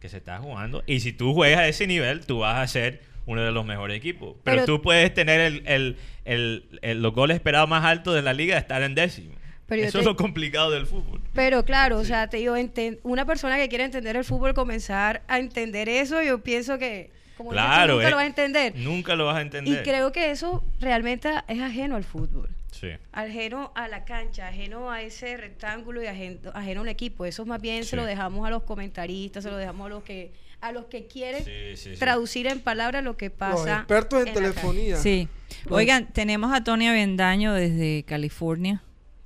[0.00, 0.82] que se está jugando.
[0.86, 3.96] Y si tú juegas a ese nivel, tú vas a ser uno de los mejores
[3.98, 4.36] equipos.
[4.44, 5.96] Pero, Pero- tú puedes tener el, el-
[6.26, 9.34] el- el- los goles esperados más altos de la liga estar en décimo.
[9.66, 11.20] Pero Eso te- es lo complicado del fútbol.
[11.32, 12.54] Pero claro, o sea, te digo,
[13.02, 17.50] una persona que quiere entender el fútbol, comenzar a entender eso, yo pienso que como
[17.50, 18.72] Claro, nunca eh, lo vas a entender.
[18.76, 19.80] Nunca lo vas a entender.
[19.80, 22.48] Y creo que eso realmente es ajeno al fútbol.
[22.70, 22.88] Sí.
[23.12, 27.24] Ajeno a la cancha, ajeno a ese rectángulo y ajeno, ajeno a un equipo.
[27.26, 27.90] Eso más bien Sí.
[27.90, 30.30] se lo dejamos a los comentaristas, se lo dejamos a los que
[30.60, 31.98] a los que quieren Sí, sí, sí.
[31.98, 33.76] traducir en palabras lo que Los pasa.
[33.78, 34.96] expertos en telefonía.
[34.96, 35.28] Sí.
[35.66, 38.82] Los- Oigan, tenemos a Tony Avendaño desde California.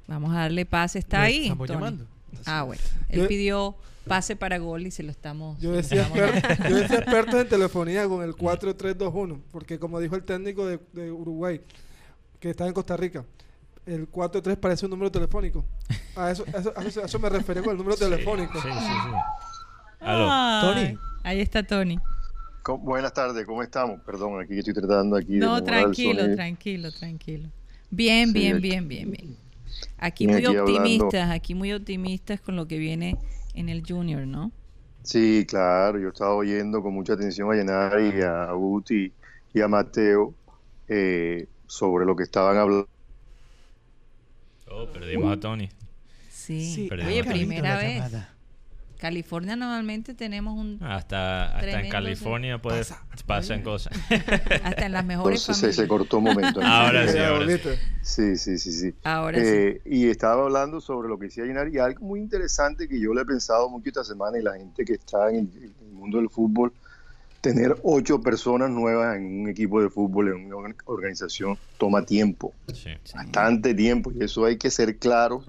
[0.07, 0.99] Vamos a darle pase.
[0.99, 1.45] ¿Está ahí?
[1.45, 1.77] estamos Tony?
[1.79, 2.07] llamando.
[2.47, 2.83] Ah, bueno.
[3.09, 3.77] Él Yo- pidió
[4.07, 5.61] pase para gol y se lo estamos.
[5.61, 11.13] Yo decía, expertos en telefonía con el 4-3-2-1, porque como dijo el técnico de, de
[11.13, 11.61] Uruguay,
[12.41, 13.25] que está en Costa Rica,
[13.87, 15.65] el 4-3 parece un número telefónico.
[16.17, 18.61] A eso, a eso, a eso- a eso me refería con el número telefónico.
[18.61, 19.11] Sí, sí, sí.
[20.01, 20.73] Aló.
[20.75, 20.99] Tony.
[21.23, 21.99] Ahí está Tony.
[22.81, 24.01] Buenas tardes, ¿cómo estamos?
[24.03, 27.49] Perdón, aquí estoy tratando aquí de No, el tranquilo, tranquilo, tranquilo.
[27.91, 29.37] Bien, Sí, bien, aquí- bien, bien, bien.
[29.99, 30.73] Aquí muy aquí hablando.
[30.75, 33.17] optimistas, aquí muy optimistas con lo que viene
[33.55, 34.53] en el Junior, ¿no?
[35.03, 39.13] Sí, claro, yo estaba oyendo con mucha atención a Yenari y a Guti
[39.55, 40.35] y a Mateo
[40.89, 42.89] eh, sobre lo que estaban hablando.
[44.71, 45.69] Oh, perdimos a Tony.
[46.31, 46.73] Sí.
[46.75, 47.35] Sí, Perdimos Oye, a Tony.
[47.39, 48.03] primera vez.
[49.01, 53.03] California normalmente tenemos un Hasta, hasta en California puede, Pasa.
[53.27, 53.93] pasan cosas.
[54.63, 56.61] hasta en las mejores Entonces se, cortó un momento.
[56.63, 57.69] Ahora sí, ahora sí.
[58.03, 58.95] Sí, sí, sí, sí.
[59.03, 59.47] Ahora sí.
[59.47, 63.15] Eh, y estaba hablando sobre lo que decía Yenari y algo muy interesante que yo
[63.15, 65.93] le he pensado mucho esta semana y la gente que está en el, en el
[65.93, 66.73] mundo del fútbol,
[67.41, 72.53] tener ocho personas nuevas en un equipo de fútbol, en una organ- organización, toma tiempo.
[72.75, 72.91] Sí.
[73.15, 75.43] bastante tiempo y eso hay que ser claro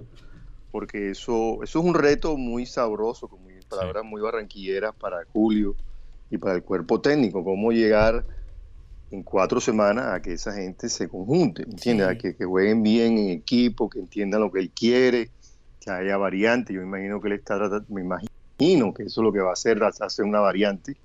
[0.71, 5.75] porque eso, eso es un reto muy sabroso, con palabras muy barranquilleras para Julio
[6.29, 8.25] y para el cuerpo técnico, cómo llegar
[9.11, 12.07] en cuatro semanas a que esa gente se conjunte, ¿entiendes?
[12.07, 12.13] Sí.
[12.13, 15.31] A que, que jueguen bien en equipo, que entiendan lo que él quiere,
[15.79, 19.33] que haya variante, yo imagino que él está tratando, me imagino que eso es lo
[19.33, 20.95] que va a hacer, hacer una variante,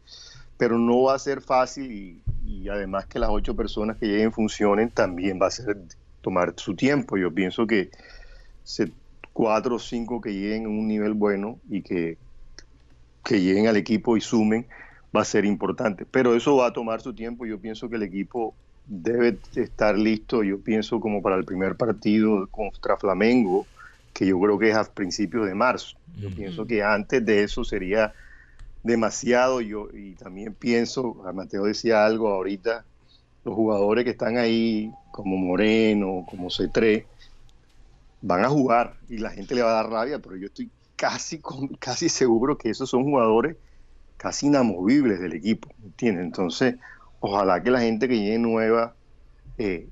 [0.57, 4.33] pero no va a ser fácil y, y además que las ocho personas que lleguen
[4.33, 5.77] funcionen también va a ser
[6.21, 7.17] tomar su tiempo.
[7.17, 7.91] Yo pienso que
[8.63, 8.93] se-
[9.37, 12.17] cuatro o cinco que lleguen a un nivel bueno y que,
[13.23, 14.65] que lleguen al equipo y sumen
[15.15, 16.07] va a ser importante.
[16.11, 17.45] Pero eso va a tomar su tiempo.
[17.45, 18.55] Yo pienso que el equipo
[18.87, 23.67] debe estar listo, yo pienso como para el primer partido contra Flamengo,
[24.15, 25.99] que yo creo que es a principios de marzo.
[26.19, 28.15] Yo pienso que antes de eso sería
[28.83, 29.61] demasiado.
[29.61, 32.87] Yo, y también pienso, Mateo decía algo ahorita,
[33.45, 37.05] los jugadores que están ahí, como Moreno, como C3,
[38.21, 41.41] van a jugar y la gente le va a dar rabia, pero yo estoy casi,
[41.41, 43.57] con- casi seguro que esos son jugadores
[44.17, 46.25] casi inamovibles del equipo, ¿entiendes?
[46.25, 46.77] Entonces,
[47.21, 48.97] ojalá que la gente que llegue nueva
[49.59, 49.89] eh,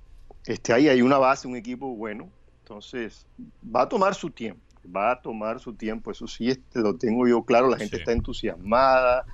[0.47, 2.31] esté ahí, hay una base, un equipo bueno,
[2.63, 3.27] entonces
[3.65, 7.29] va a tomar su tiempo, va a tomar su tiempo, eso sí este, lo tengo
[7.29, 8.01] yo claro, la gente Sí.
[8.01, 9.27] está entusiasmada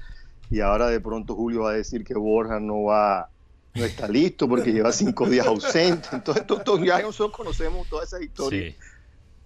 [0.50, 3.30] y ahora de pronto Julio va a decir que Borja no va
[3.74, 8.04] no está listo porque lleva cinco días ausente, entonces to- to- ya nosotros conocemos toda
[8.04, 8.72] esa historia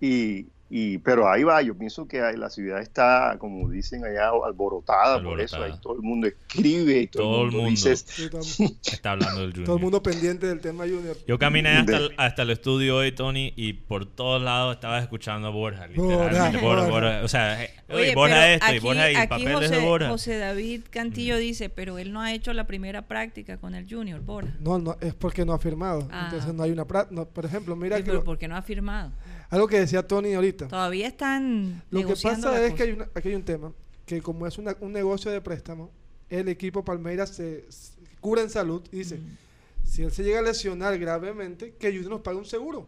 [0.01, 0.07] Sí.
[0.07, 5.23] y, Y, pero ahí va, yo pienso que la ciudad está, como dicen allá, alborotada,
[5.23, 5.62] por eso.
[5.62, 7.81] Ahí todo el mundo escribe y todo, Todo el mundo,
[8.85, 9.67] Está hablando del Junior.
[9.67, 11.17] todo el mundo pendiente del tema Junior.
[11.29, 14.99] Yo caminé hasta, De- el, hasta el estudio hoy, Tony, y por todos lados estaba
[15.01, 15.87] escuchando a Borja.
[15.87, 17.21] Literalmente, Borja, Borja.
[17.23, 20.09] O sea, eh, oye, Borja esto y aquí- Borja y aquí papeles José, de Borja.
[20.09, 24.21] José David Cantillo dice, pero él no ha hecho la primera práctica con el Junior,
[24.23, 24.51] Borja.
[24.61, 26.09] No, no, es porque no ha firmado.
[26.11, 26.23] Ah.
[26.25, 26.85] Entonces no hay una...
[26.87, 29.12] pra- no, por ejemplo, mira Sí, que pero lo- ¿por qué no ha firmado?
[29.51, 30.68] Algo que decía Tony ahorita.
[30.68, 33.72] Todavía están Lo que pasa es que hay, una- aquí hay un tema,
[34.07, 35.90] que como es una- un negocio de préstamo,
[36.30, 39.36] el equipo Palmeiras se, se cura en salud y dice, Mm.
[39.84, 42.86] si él se llega a lesionar gravemente, que Junior nos pague un seguro.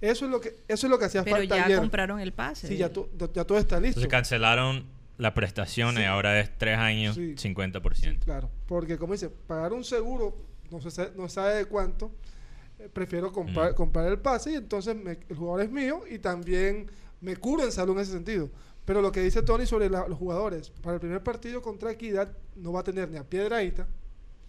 [0.00, 1.78] Eso es lo que, eso es lo que hacía Pero falta ya ayer.
[1.78, 2.68] compraron el pase.
[2.68, 4.00] Sí, ya, to- ya todo está listo.
[4.00, 4.84] Entonces cancelaron
[5.16, 6.02] la prestación Sí.
[6.02, 7.34] y ahora es tres años, Sí.
[7.38, 8.24] 50%.
[8.26, 10.36] Claro, porque como dice, pagar un seguro,
[10.70, 12.12] no se sabe, no sabe de cuánto,
[12.92, 13.74] prefiero comprar, Mm.
[13.74, 17.72] comprar el pase y entonces me- el jugador es mío y también me curo en
[17.72, 18.50] salud en ese sentido.
[18.84, 22.28] Pero lo que dice Tony sobre la- los jugadores, para el primer partido contra Equidad
[22.54, 23.86] no va a tener ni a Piedraíta,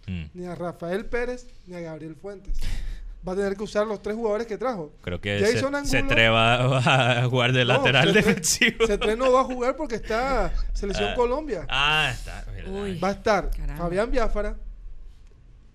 [0.06, 0.24] Mm.
[0.34, 2.58] ni a Rafael Pérez, ni a Gabriel Fuentes.
[3.26, 4.92] Va a tener que usar los tres jugadores que trajo.
[5.02, 6.54] Creo que Jason se, se Angulo- treva
[7.24, 8.86] a jugar de No, lateral Cetré- defensivo.
[8.86, 11.14] Cetré no va a jugar porque está selección Ah.
[11.16, 11.66] Colombia.
[11.68, 12.46] Ah, está.
[12.70, 12.96] Uy.
[13.00, 13.76] Va a estar Caramba.
[13.82, 14.56] Fabián Biafara,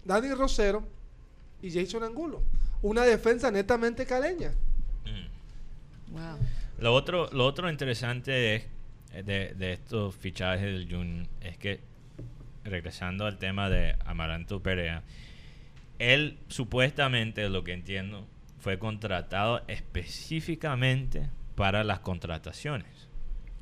[0.06, 0.84] Dani Rosero
[1.62, 2.42] y Jason Angulo.
[2.84, 4.52] Una defensa netamente caleña.
[5.06, 6.14] Mm.
[6.14, 6.38] Wow.
[6.80, 8.64] Lo otro, lo otro interesante es,
[9.14, 11.80] eh, de, de estos fichajes del Jun es que,
[12.64, 15.02] regresando al tema de Amaranto Perea,
[15.98, 18.28] él supuestamente, lo que entiendo,
[18.60, 22.88] fue contratado específicamente para las contrataciones.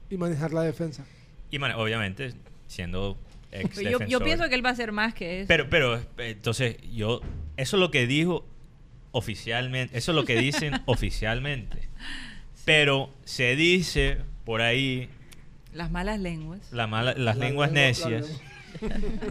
[0.09, 1.05] Y manejar la defensa.
[1.49, 2.33] Y man- obviamente,
[2.67, 3.17] siendo
[3.51, 5.47] ex Pero yo, yo pienso que él va a hacer más que eso.
[5.47, 7.21] Pero, pero, eh, entonces, yo,
[7.57, 8.47] eso es lo que dijo
[9.11, 11.89] oficialmente, eso es lo que dicen oficialmente.
[12.65, 15.09] Pero se dice por ahí
[15.73, 16.71] Las malas lenguas.
[16.71, 18.41] la mala- las La- lenguas necias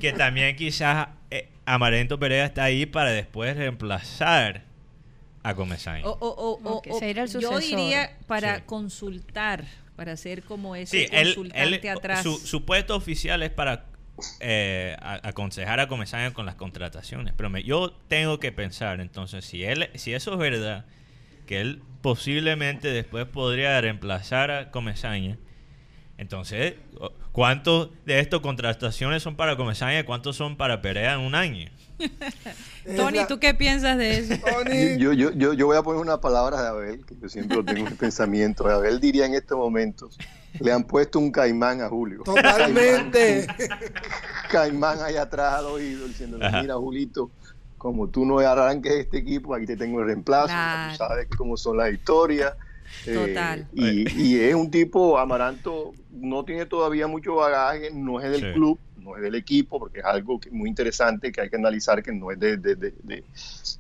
[0.00, 4.64] que también quizás eh, Amarento Perea está ahí para después reemplazar
[5.42, 6.04] a Comesaña.
[6.06, 8.62] O, o, o, o- Ok, o- yo diría para Sí.
[8.66, 9.64] consultar,
[9.96, 12.22] para ser como ese Sí, él, consultante él- atrás.
[12.22, 13.86] Su, su puesto oficial es para
[14.40, 17.34] eh, a- aconsejar a Comesaña con las contrataciones.
[17.36, 20.84] Pero yo tengo que pensar, entonces, si él si eso es verdad,
[21.46, 25.38] que él posiblemente después podría reemplazar a Comesaña,
[26.18, 26.74] entonces,
[27.32, 31.68] ¿cuántos de estas contrataciones son para Comesaña y cuántos son para Perea en un año?
[32.96, 34.34] Tony, la- ¿tú qué piensas de eso?
[34.38, 37.56] Tony, Yo, yo, yo, yo voy a poner una palabra de Abel, que yo siempre
[37.58, 38.66] lo tengo en el pensamiento.
[38.68, 40.18] Abel diría en estos momentos,
[40.58, 42.22] le han puesto un caimán a Julio.
[42.24, 43.46] totalmente.
[44.50, 46.60] Caimán ahí atrás al oído diciéndole, Ajá.
[46.62, 47.30] mira Julito,
[47.78, 50.90] como tú no arranques este equipo, aquí te tengo el reemplazo, ya Claro.
[50.92, 52.52] tú sabes cómo son las historias.
[53.06, 53.68] Eh, Total.
[53.72, 58.52] y, y es un tipo, Amaranto, no tiene todavía mucho bagaje, no es del Sí.
[58.52, 62.02] club, no es del equipo, porque es algo que- muy interesante que hay que analizar,
[62.02, 63.24] que no es de, de, de, de-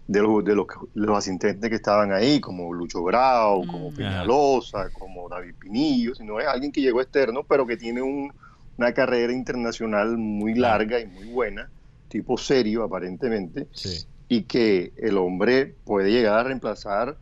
[0.06, 3.94] de los, de los, los asistentes que estaban ahí, como Lucho Grau, como Mm.
[3.94, 8.32] Peñalosa, como David Pinillo, sino es alguien que llegó externo, pero que tiene un,
[8.78, 11.68] una carrera internacional muy larga y muy buena,
[12.08, 14.06] tipo serio aparentemente, Sí.
[14.28, 17.18] y que el hombre puede llegar a reemplazar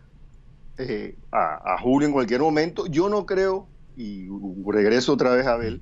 [0.78, 2.86] eh, a, a Julio en cualquier momento.
[2.86, 4.28] Yo no creo, y
[4.66, 5.80] regreso otra vez a Abel,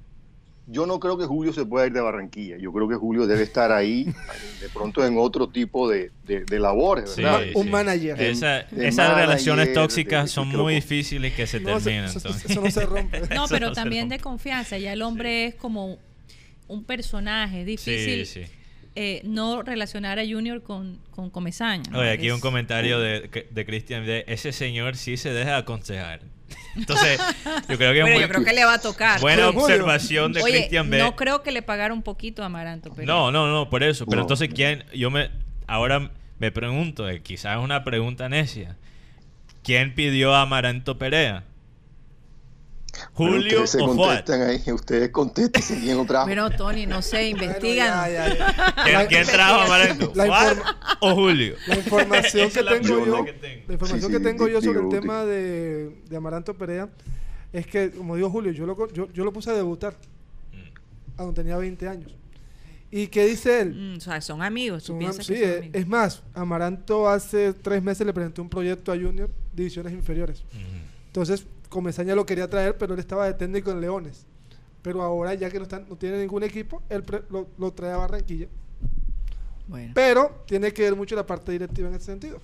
[0.69, 2.57] yo no creo que Julio se pueda ir de Barranquilla.
[2.59, 4.05] Yo creo que Julio debe estar ahí,
[4.61, 7.43] de pronto en otro tipo de, de- de labores, Sí, ¿verdad?
[7.55, 8.21] Un manager.
[8.21, 12.07] Esa- esas manager, relaciones tóxicas de- son muy difíciles que se No, terminen.
[12.07, 12.51] eso, entonces.
[12.51, 13.21] eso no se rompe.
[13.35, 14.77] No, Eso pero no también de confianza.
[14.79, 15.99] Ya el hombre es como
[16.69, 18.51] un personaje difícil Sí, sí.
[18.97, 21.85] Eh, no relacionar a Junior con, con Comesaña.
[21.91, 21.99] ¿no?
[22.01, 26.21] Oye, aquí Es- un comentario de, de Cristian de ese señor sí se deja aconsejar.
[26.77, 27.21] Entonces,
[27.69, 29.21] yo creo que es Pero muy- yo creo que le va a tocar.
[29.21, 30.99] buena observación de Cristian B.
[30.99, 32.93] no creo que le pagara un poquito a Amaranto.
[32.95, 34.05] Pero No, no, no, por eso.
[34.07, 34.23] Pero No.
[34.23, 34.85] entonces, ¿quién?
[34.95, 35.31] Yo me.
[35.67, 38.77] Ahora me pregunto, eh, quizás es una pregunta necia.
[39.63, 41.43] ¿Quién pidió a Amaranto Perea?
[43.17, 46.25] Bueno, ¿Julio ustedes se contestan ahí, ustedes contesten si quién otra.
[46.25, 47.99] Bueno, Tony, no sé, investigan.
[48.01, 48.75] Bueno, ya, ya, ya.
[48.85, 49.73] ¿Quién, quién trajo
[51.01, 51.55] o Julio?
[51.67, 53.63] La información que la tengo yo, que tengo.
[53.69, 56.89] la información Sí, que sí, tengo yo sobre el tema de, de Amaranto Perea
[57.53, 59.95] es que, como dijo Julio, yo lo, yo, yo lo puse a debutar
[60.53, 61.17] Mm.
[61.17, 62.13] cuando tenía 20 años.
[62.91, 63.75] ¿Y qué dice él?
[63.75, 64.85] Mm, o sea, son amigos.
[64.85, 65.75] ¿Tú Son am- sí, que son eh, amigos?
[65.81, 70.45] es más, Amaranto hace tres meses le presentó un proyecto a Junior, divisiones inferiores.
[70.53, 71.07] Mm.
[71.09, 71.47] Entonces,
[71.77, 74.25] Comesaña lo quería traer, pero él estaba de técnico en Leones.
[74.81, 77.93] Pero ahora, ya que no, están, no tiene ningún equipo, él pre- lo, lo trae
[77.93, 78.47] a Barranquilla.
[79.69, 82.41] Bueno, Pero tiene que ver mucho la parte directiva en ese sentido.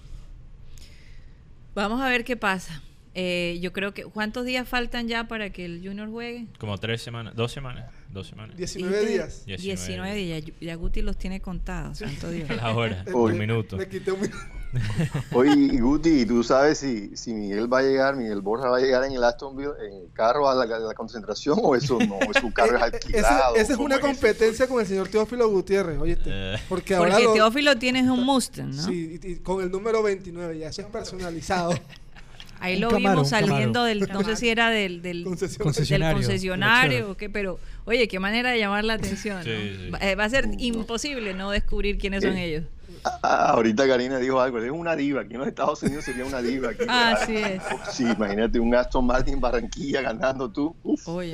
[1.74, 2.82] vamos a ver qué pasa.
[3.14, 4.04] Eh, yo creo que.
[4.04, 6.46] ¿Cuántos días faltan ya para que el Junior juegue?
[6.58, 8.54] Como tres semanas, dos semanas, dos semanas.
[8.56, 9.46] 19 Dijiste días.
[9.46, 10.42] 19 días.
[10.60, 12.50] Ya, Guti los tiene contados, santo Dios.
[12.50, 13.78] A la hora, le- minuto.
[13.78, 14.38] Le quité un minuto.
[15.32, 18.80] Oye, y Guti, ¿tú sabes si, si Miguel va a llegar, Miguel Borja va a
[18.80, 21.98] llegar en el Aston Villa, en el carro a la, a la concentración o eso
[21.98, 22.16] no?
[22.16, 23.54] ¿O su carro es Eh, alquilado?
[23.56, 26.30] Esa es ¿Cómo una competencia con el señor Teófilo Gutiérrez, oíste.
[26.32, 26.56] Eh.
[26.68, 28.82] Porque ahora Porque lo- Teófilo tienes un Mustang, ¿no?
[28.82, 31.74] Sí, y, y con el número 29, ya eso es personalizado.
[32.60, 36.06] Ahí Un lo Camaro, vimos un saliendo del, no sé si era del, del, Concesionario.
[36.06, 39.38] Del concesionario o qué, pero oye, qué manera de llamar la atención.
[39.38, 39.42] ¿no?
[39.42, 39.90] Sí, sí.
[39.90, 42.62] Va, eh, va a ser imposible no descubrir quiénes son ellos.
[43.04, 46.40] Ah, ahorita Karina dijo algo, es una diva, aquí en los Estados Unidos sería una
[46.40, 46.70] diva.
[46.70, 47.62] Aquí, Ah, así es.
[47.90, 50.74] Sí, imagínate un Aston Martin Barranquilla ganando tú.
[50.84, 51.24] No, favor.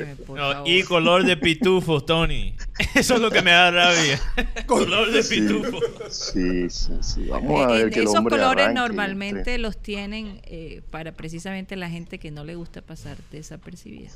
[0.67, 2.55] y color de pitufo, Tony.
[2.95, 4.21] Eso es lo que me da rabia.
[4.67, 5.41] color de Sí.
[5.41, 5.79] pitufo.
[6.11, 7.27] Sí, sí, sí.
[7.29, 9.59] Vamos a Eh, ver el esos hombre colores normalmente entre.
[9.59, 14.11] los tienen eh, para precisamente la gente que no le gusta pasar desapercibida.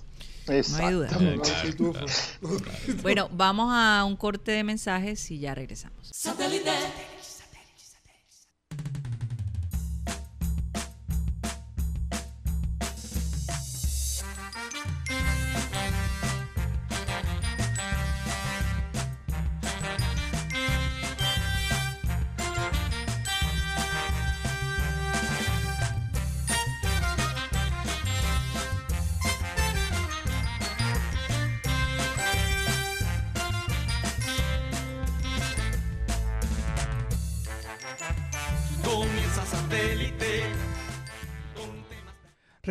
[0.46, 1.09] No hay duda.
[1.62, 2.05] Pitufo.
[3.03, 6.11] Bueno, vamos a un corte de mensajes y ya regresamos.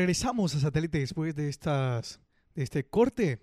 [0.02, 2.20] Regresamos a satélite después de estas
[2.56, 3.38] de este corte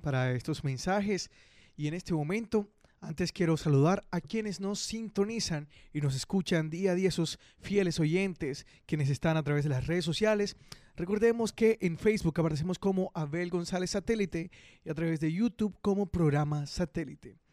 [0.00, 1.28] para estos mensajes
[1.76, 6.92] y en este momento antes quiero saludar a quienes nos sintonizan y nos escuchan día
[6.92, 10.56] a día esos fieles oyentes quienes están a través de las redes sociales.
[10.94, 14.52] Recordemos que en Facebook aparecemos como Abel González Satélite
[14.84, 17.43] y a través de YouTube como programa Satélite.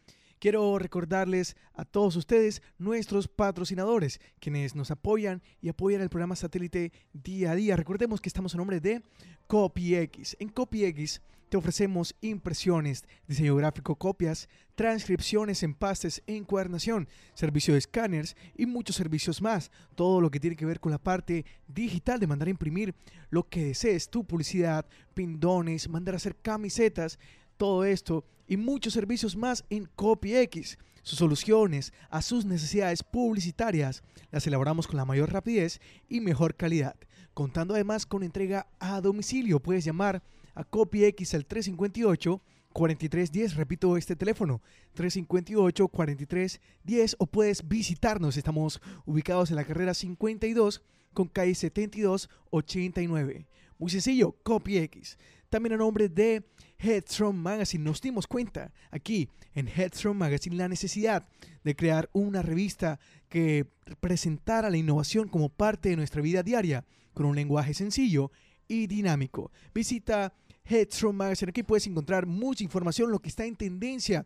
[0.42, 6.90] Quiero recordarles a todos ustedes, nuestros patrocinadores, quienes nos apoyan y apoyan el programa satélite
[7.12, 7.76] día a día.
[7.76, 9.04] Recordemos que estamos a nombre de
[9.46, 10.36] CopyX.
[10.40, 18.66] En CopyX te ofrecemos impresiones, diseño gráfico, copias, transcripciones, empastes, encuadernación, servicio de escáneres y
[18.66, 19.70] muchos servicios más.
[19.94, 22.96] Todo lo que tiene que ver con la parte digital de mandar a imprimir
[23.30, 27.20] lo que desees, tu publicidad, pindones, mandar a hacer camisetas,
[27.56, 30.76] todo esto y muchos servicios más en CopyX.
[31.02, 36.94] Sus soluciones a sus necesidades publicitarias las elaboramos con la mayor rapidez y mejor calidad,
[37.32, 39.58] contando además con entrega a domicilio.
[39.58, 40.22] Puedes llamar
[40.54, 42.42] a CopyX al 358
[42.74, 44.60] 4310, repito este teléfono,
[44.92, 48.36] 358 4310 o puedes visitarnos.
[48.36, 50.82] Estamos ubicados en la carrera 52
[51.14, 53.46] con calle 72 89.
[53.78, 55.16] Muy sencillo, CopyX.
[55.52, 56.46] También a nombre de
[56.78, 57.84] Headstrong Magazine.
[57.84, 61.28] Nos dimos cuenta aquí en Headstrong Magazine la necesidad
[61.62, 62.98] de crear una revista
[63.28, 63.66] que
[64.00, 68.32] presentara la innovación como parte de nuestra vida diaria con un lenguaje sencillo
[68.66, 69.52] y dinámico.
[69.74, 70.32] Visita
[70.64, 74.24] Headstrong Magazine, aquí puedes encontrar mucha información, lo que está en tendencia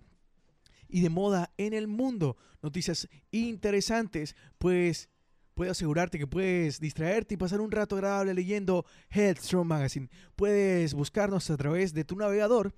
[0.89, 5.09] y de moda en el mundo, noticias interesantes, pues
[5.57, 10.11] puedo asegurarte que puedes distraerte y pasar un rato agradable leyendo Headstrong Magazine.
[10.37, 12.75] Puedes buscarnos a través de tu navegador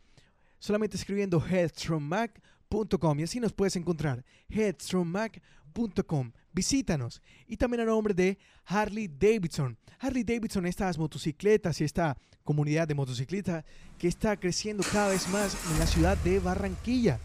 [0.61, 6.31] solamente escribiendo headstrongmag.com y así nos puedes encontrar headstrongmag.com.
[6.53, 9.76] Visítanos y también a nombre de Harley Davidson.
[9.99, 13.64] Harley Davidson, estas motocicletas y esta comunidad de motocicletas
[13.99, 17.18] que está creciendo cada vez más en la ciudad de Barranquilla.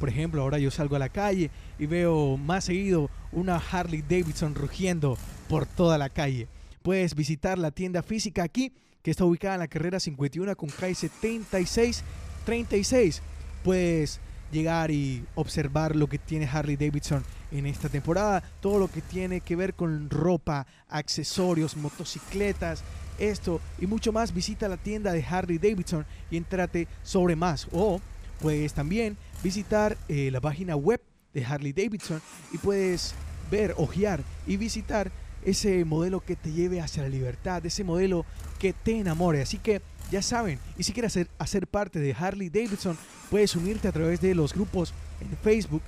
[0.00, 4.54] Por ejemplo, ahora yo salgo a la calle y veo más seguido una Harley Davidson
[4.54, 6.48] rugiendo por toda la calle.
[6.82, 8.72] Puedes visitar la tienda física aquí,
[9.02, 12.02] que está ubicada en la carrera 51 con calle 76
[12.46, 13.20] 36.
[13.62, 14.20] Puedes
[14.50, 17.22] llegar y observar lo que tiene Harley Davidson
[17.52, 22.82] en esta temporada, todo lo que tiene que ver con ropa, accesorios, motocicletas,
[23.18, 24.32] esto y mucho más.
[24.32, 27.68] Visita la tienda de Harley Davidson y entrate sobre más.
[27.70, 28.00] O
[28.40, 31.00] puedes también visitar eh, la página web
[31.32, 32.20] de Harley Davidson
[32.52, 33.14] y puedes
[33.50, 35.10] ver, ojear y visitar
[35.44, 38.24] ese modelo que te lleve hacia la libertad, ese modelo
[38.58, 39.42] que te enamore.
[39.42, 39.80] Así que
[40.10, 42.98] ya saben, y si quieres hacer, hacer parte de Harley Davidson,
[43.30, 45.82] puedes unirte a través de los grupos en Facebook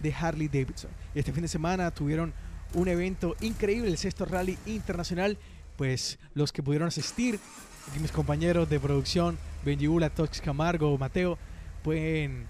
[0.00, 0.90] de Harley Davidson.
[1.14, 2.32] Y este fin de semana tuvieron
[2.74, 5.38] un evento increíble, el sexto rally internacional.
[5.76, 7.38] Pues los que pudieron asistir,
[7.88, 11.38] aquí mis compañeros de producción, Benjibula, Tox Camargo, Mateo,
[11.88, 12.44] pueden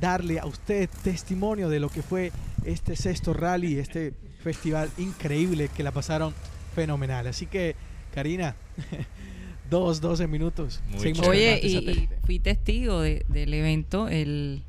[0.00, 2.30] darle a usted testimonio de lo que fue
[2.66, 4.12] este sexto rally, este
[4.42, 6.34] festival increíble que la pasaron
[6.74, 7.26] fenomenal.
[7.26, 7.74] Así que
[8.14, 8.54] Karina,
[9.70, 10.82] dos, doce minutos.
[10.90, 11.54] Muy Seguimos chévere.
[11.54, 14.08] Oye, y, y fui testigo de- del evento.
[14.08, 14.62] El,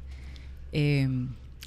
[0.71, 1.09] eh,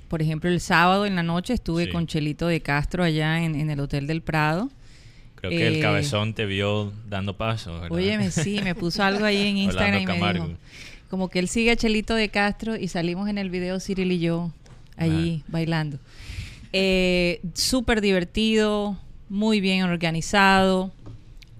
[0.09, 1.91] por ejemplo, el sábado en la noche estuve Sí.
[1.91, 4.71] con Chelito de Castro allá en, en el Hotel del Prado.
[5.37, 7.81] Creo que el Eh, cabezón te vio dando pasos.
[7.83, 7.93] ¿verdad?
[7.97, 10.49] Óyeme, sí, me puso algo ahí en Instagram y me dijo,
[11.11, 14.21] como que él sigue a Chelito de Castro y salimos en el video Cyril y
[14.21, 14.53] yo
[14.97, 15.99] allí bailando.
[16.73, 18.97] Eh, Súper divertido,
[19.29, 20.93] muy bien organizado.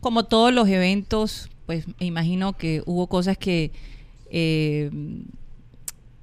[0.01, 3.73] Como todos los eventos, pues me imagino que hubo cosas que
[4.31, 4.91] eh,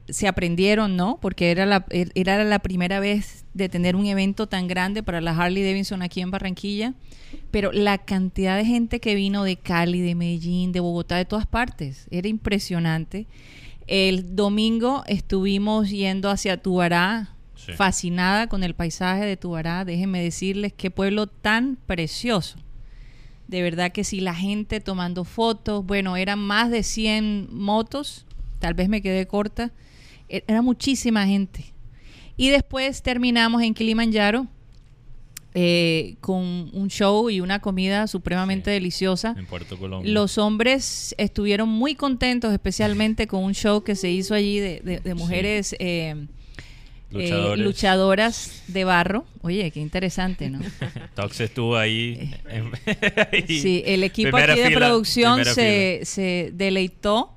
[0.09, 1.17] se aprendieron, ¿no?
[1.21, 5.21] Porque era la, er- era la primera vez de tener un evento tan grande para
[5.21, 6.93] la Harley Davidson aquí en Barranquilla.
[7.51, 11.45] Pero la cantidad de gente que vino de Cali, de Medellín, de Bogotá, de todas
[11.45, 13.27] partes, era impresionante.
[13.87, 17.71] El domingo estuvimos yendo hacia Tubará, Sí.
[17.73, 19.83] fascinada con el paisaje de Tubará.
[19.83, 22.57] Déjenme decirles qué pueblo tan precioso.
[23.47, 25.85] De verdad que sí, la gente tomando fotos.
[25.85, 28.25] Bueno, eran más de 100 motos.
[28.59, 29.71] Tal vez me quedé corta.
[30.29, 31.65] E- Era muchísima gente.
[32.35, 34.47] Y después terminamos en Kilimanjaro
[35.59, 38.73] eh, con un show y una comida supremamente Sí.
[38.75, 39.33] deliciosa.
[39.37, 40.11] En Puerto Colombia.
[40.11, 44.99] Los hombres estuvieron muy contentos, especialmente con un show que se hizo allí de, de-
[44.99, 46.27] de mujeres eh,
[47.11, 49.25] eh, luchadoras de barro.
[49.41, 50.59] Oye, qué interesante, ¿no?
[51.15, 52.35] Tox estuvo ahí.
[53.47, 57.33] Sí, el equipo Primera aquí de fila, producción se deleitó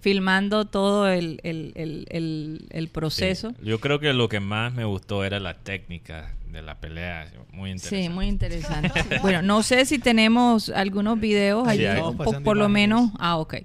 [0.00, 2.90] filmando todo el, el- el- el- el Sí.
[2.92, 3.54] proceso.
[3.62, 7.30] Yo creo que lo que más me gustó era la técnica de la pelea.
[7.52, 8.02] Muy interesante.
[8.04, 8.90] Sí, muy interesante.
[9.22, 11.94] bueno, no sé si tenemos algunos videos Sí, allí, hay.
[12.00, 13.10] po- Estamos pasando por lo menos.
[13.18, 13.56] Ah, ok.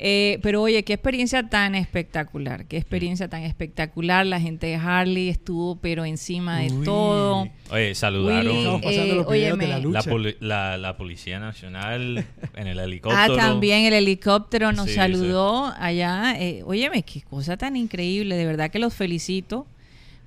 [0.00, 4.24] Eh, pero oye, qué experiencia tan espectacular, qué experiencia tan espectacular.
[4.26, 6.84] La gente de Harley estuvo pero encima de Uy.
[6.84, 7.48] todo.
[7.72, 9.98] Oye, saludaron Willy, Estamos pasando eh, los videos de la lucha.
[9.98, 12.24] la, poli- la, la Policía Nacional
[12.54, 13.36] en el Ah, helicóptero.
[13.36, 16.34] también el helicóptero nos Sí, saludó allá.
[16.38, 18.36] Eh, óyeme, qué cosa tan increíble.
[18.36, 19.66] De verdad que los felicito.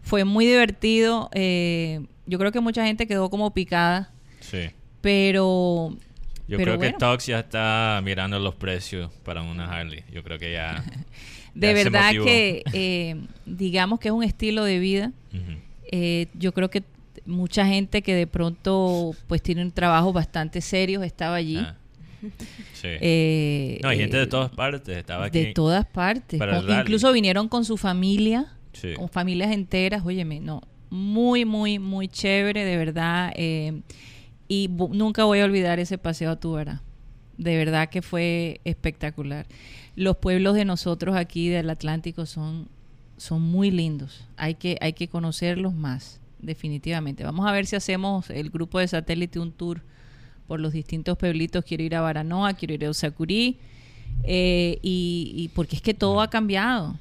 [0.04, 1.30] Fue muy divertido.
[1.34, 4.12] eh, yo creo que mucha gente quedó como picada.
[4.42, 4.70] Sí.
[5.02, 5.96] Pero
[6.52, 6.94] Yo Pero creo bueno.
[6.94, 10.04] que Tox ya está mirando los precios para una Harley.
[10.12, 10.84] Yo creo que ya.
[11.56, 15.12] de ya verdad que eh, digamos que es un estilo de vida.
[15.94, 16.84] Eh, yo creo que
[17.26, 21.58] mucha gente que de pronto pues tiene un trabajo bastante serio estaba allí.
[21.58, 21.76] Ah.
[22.74, 22.88] Sí.
[23.00, 24.98] Eh, no, hay gente de todas partes.
[24.98, 25.40] Estaba aquí.
[25.40, 26.40] de todas partes.
[26.40, 28.94] Con- incluso vinieron con su familia, Sí.
[28.96, 30.04] con familias enteras.
[30.06, 33.32] Óyeme, no, muy, muy, muy chévere, de verdad.
[33.36, 33.82] eh,
[34.52, 36.82] y nunca voy a olvidar ese paseo a Tubará.
[37.38, 39.46] De verdad que fue espectacular.
[39.96, 42.68] Los pueblos de nosotros aquí del Atlántico son,
[43.16, 44.26] son muy lindos.
[44.36, 47.24] Hay que, hay que conocerlos más, definitivamente.
[47.24, 49.84] Vamos a ver si hacemos el grupo de satélite un tour
[50.48, 51.64] por los distintos pueblitos.
[51.64, 53.58] Quiero ir a Baranoa, quiero ir a Usacurí.
[54.26, 57.00] eh, y, y porque es que todo ha cambiado.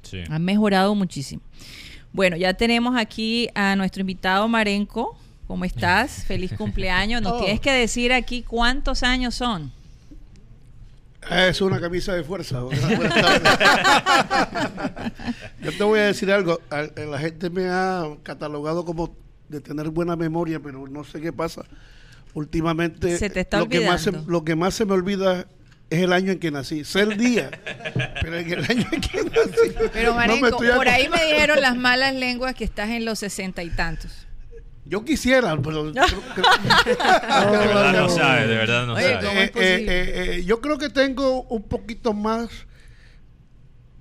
[0.00, 0.20] Sí.
[0.30, 1.42] Han mejorado muchísimo.
[2.14, 5.18] Bueno, ya tenemos aquí a nuestro invitado Marenco.
[5.46, 6.24] ¿Cómo estás?
[6.26, 7.22] Feliz cumpleaños.
[7.22, 7.38] Nos Oh.
[7.40, 9.72] tienes que decir aquí cuántos años son.
[11.30, 12.60] Es una camisa de fuerza.
[15.62, 16.60] Yo te voy a decir algo.
[16.70, 19.14] A La gente me ha catalogado como
[19.48, 21.62] de tener buena memoria, pero no sé qué pasa.
[22.34, 25.46] Últimamente, Se te está lo, que más se, lo que más se me olvida
[25.88, 26.84] es el año en que nací.
[26.84, 27.50] Sé el día,
[28.20, 29.72] pero en el año en que nací.
[29.92, 33.70] Pero Marenco, por ahí me dijeron las malas lenguas que estás en los sesenta y
[33.70, 34.25] tantos.
[34.88, 35.92] Yo quisiera, pero.
[35.92, 38.08] creo- creo- de verdad no no.
[38.08, 39.26] sabe, de verdad no Oye, sabe.
[39.26, 39.76] ¿cómo es posible?
[39.78, 42.48] eh, eh, eh, yo creo que tengo un poquito más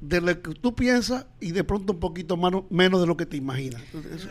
[0.07, 3.25] de lo que tú piensas y de pronto un poquito más, menos de lo que
[3.25, 3.81] te imaginas.
[3.89, 4.29] Eso- eso-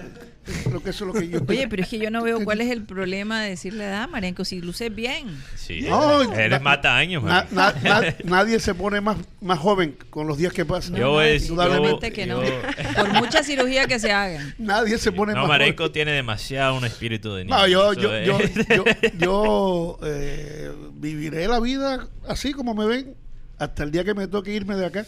[0.68, 2.60] creo que eso es lo que yo Oye, pero es que yo no veo cuál
[2.60, 5.26] es el problema de decirle edad, Marenco, si luces bien.
[5.56, 5.82] Sí.
[5.82, 7.74] No, Eres na- mata años, Na- man.
[7.82, 10.94] na- na- nadie se pone más, más joven con los días que pasan.
[10.96, 12.44] Yo a decir- Indudablemente yo- que no.
[12.44, 12.60] yo-
[12.96, 14.54] Por mucha cirugía que se hagan.
[14.58, 15.92] Nadie se pone No, más Marenco joven.
[15.92, 17.56] tiene demasiado un espíritu de niño.
[17.56, 18.38] No, yo, yo, es- yo,
[18.76, 18.84] yo,
[19.18, 23.14] yo, eh, viviré la vida así como me ven
[23.58, 25.06] hasta el día que me toque irme de acá.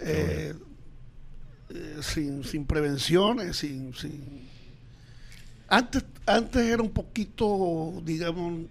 [0.00, 0.54] Eh,
[1.70, 4.48] eh, sin, sin prevenciones, sin, sin...
[5.68, 8.62] Antes, antes era un poquito, digamos,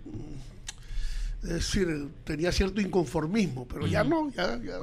[1.43, 4.79] es decir, tenía cierto inconformismo, pero ya no, ya, ya,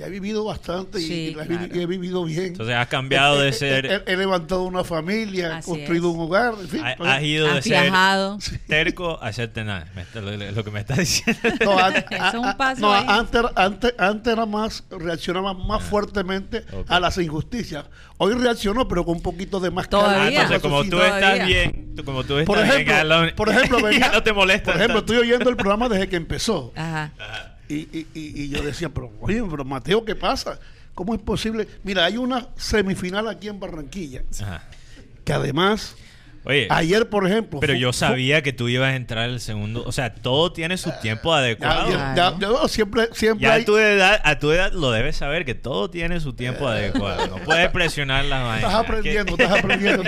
[0.00, 1.76] Ya he vivido bastante y- Sí, y, la he vi- claro.
[1.76, 2.46] y he vivido bien.
[2.46, 3.84] Entonces has cambiado He- de he- ser...
[3.86, 6.14] He, he levantado una familia, he Así construido es.
[6.14, 6.80] un hogar, en fin.
[6.86, 8.38] ha- pues, Has ido de ser viajado.
[8.66, 9.84] terco a ser tenaz.
[10.14, 11.38] Lo, lo que me está diciendo.
[11.64, 13.04] No, an- Eso es un a- a- paso no, ahí.
[13.08, 16.90] antes, antes, antes era más, reaccionaba más fuertemente ok.
[16.90, 17.84] a las injusticias.
[18.16, 19.84] Hoy reaccionó, pero con un poquito de más.
[19.86, 20.90] Ah, calma, entonces, como tú.
[20.90, 21.32] Todavía.
[21.34, 24.32] estás bien, tú- como tú estás por bien, ejemplo, lo- por ejemplo, venía- no te
[24.32, 24.72] molesta.
[24.72, 25.12] Por ejemplo, tanto.
[25.14, 26.72] estoy oyendo el programa desde que empezó.
[26.74, 27.12] Ajá.
[27.74, 30.58] Y- y- y yo decía, pero oye, pero Mateo, ¿qué pasa?
[30.94, 31.66] ¿Cómo es posible?
[31.84, 34.64] Mira, hay una semifinal aquí en Barranquilla, Ajá.
[35.24, 35.94] que además,
[36.44, 37.60] Oye, ayer, por ejemplo...
[37.60, 39.82] pero yo sabía que tú ibas a entrar el segundo.
[39.86, 41.90] O sea, todo tiene su tiempo Ya, adecuado.
[41.90, 42.36] ya- Claro.
[42.40, 45.44] ya- ya- siempre, siempre Ya hay- a tu edad, a tu edad lo debes saber
[45.44, 47.26] que todo tiene su tiempo adecuado.
[47.26, 48.62] No puedes presionar las vainas.
[48.70, 50.02] Estás aprendiendo, estás aprendiendo.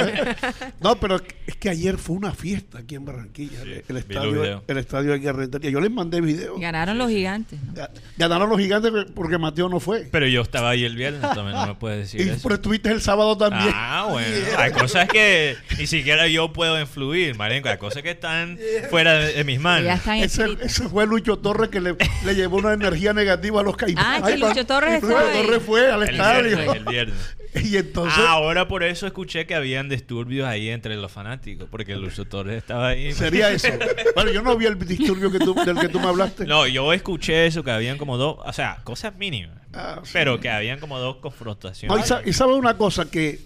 [0.81, 3.63] No, pero es que ayer fue una fiesta aquí en Barranquilla.
[3.63, 5.71] Sí, el, estadio, el estadio aquí Rentería.
[5.71, 6.59] Yo les mandé videos.
[6.61, 7.59] Ganaron los gigantes.
[7.63, 7.75] ¿no?
[7.75, 10.09] Ga- Ganaron los gigantes porque Mateo no fue.
[10.11, 12.41] Pero yo estaba ahí el viernes, también no me puedes decir y eso.
[12.43, 13.71] pero estuviste el sábado también.
[13.75, 14.29] Ah, bueno.
[14.59, 17.69] Hay cosas que ni siquiera yo puedo influir, Marenco.
[17.69, 18.59] Hay cosas que están
[18.91, 19.85] fuera de, de mis manos.
[19.87, 23.77] ya están Ese, fue Lucho Torres que le, le llevó una energía negativa a los
[23.77, 24.23] caimanes.
[24.23, 25.15] Ah, que Ay, Lucho Torres Lucho.
[25.15, 26.43] Torres fue al El estadio.
[26.57, 27.37] viernes, el viernes.
[27.55, 31.95] Y entonces, Ah, ahora por eso escuché que habían disturbios ahí entre los fanáticos, porque
[31.97, 33.13] Lucho Torres estaba ahí.
[33.13, 33.69] sería eso.
[34.15, 36.47] Bueno, yo no vi el disturbio que tú, del que tú me hablaste.
[36.47, 40.11] No, yo escuché eso, que habían como dos, o sea, cosas mínimas, Ah, sí.
[40.15, 42.03] pero que habían como dos No, confrontaciones.
[42.03, 43.39] y, sa- y sabe una cosa que,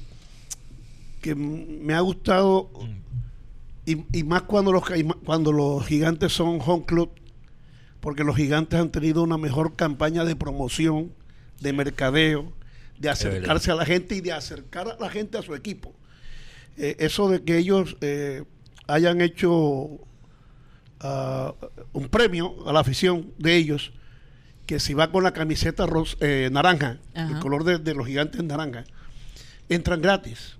[1.26, 2.70] que me ha gustado
[3.84, 4.84] y, y más cuando los
[5.24, 7.10] cuando los gigantes son home club
[8.00, 11.10] porque los gigantes han tenido una mejor campaña de promoción
[11.60, 12.52] de mercadeo
[13.00, 15.92] de acercarse a la gente y de acercar a la gente a su equipo.
[16.76, 18.44] Eh, eso de que ellos eh,
[18.86, 19.98] hayan hecho
[21.00, 21.52] ah,
[21.92, 23.92] un premio a la afición de ellos
[24.66, 28.42] que si va con la camiseta ros- eh, naranja, el color de, de los gigantes
[28.44, 28.84] naranja,
[29.68, 30.55] entran gratis.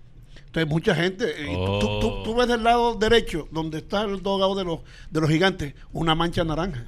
[0.61, 2.35] Entonces mucha gente, y tú- tú, tú- Oh.
[2.35, 4.81] ves del lado derecho, donde está el dogado de los,
[5.11, 6.87] de los gigantes, una mancha naranja.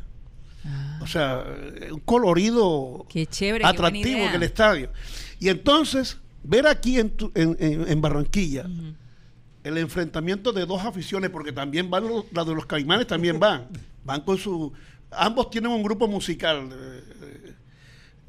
[0.64, 1.44] Ah, O sea,
[1.92, 3.62] un colorido qué chévere.
[3.64, 4.90] qué atractivo que el estadio.
[5.38, 8.66] Y entonces, ver aquí en, tu- en, en- en Barranquilla
[9.64, 13.66] el enfrentamiento de dos aficiones, porque también van los, las de los caimanes, también van.
[14.04, 14.72] Van con su.
[15.10, 16.70] Ambos tienen un grupo musical.
[16.72, 17.54] eh, eh,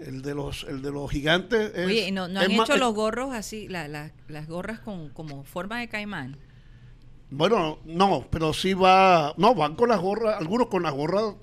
[0.06, 1.72] el de los, el de los gigantes.
[1.76, 5.44] es- Oye, ¿y no, han hecho los gorros así, la- la- las gorras con como
[5.44, 6.38] forma de caimán?
[7.32, 9.34] Bueno, no, pero sí va.
[9.38, 11.36] No, van con las gorras, algunos con las gorras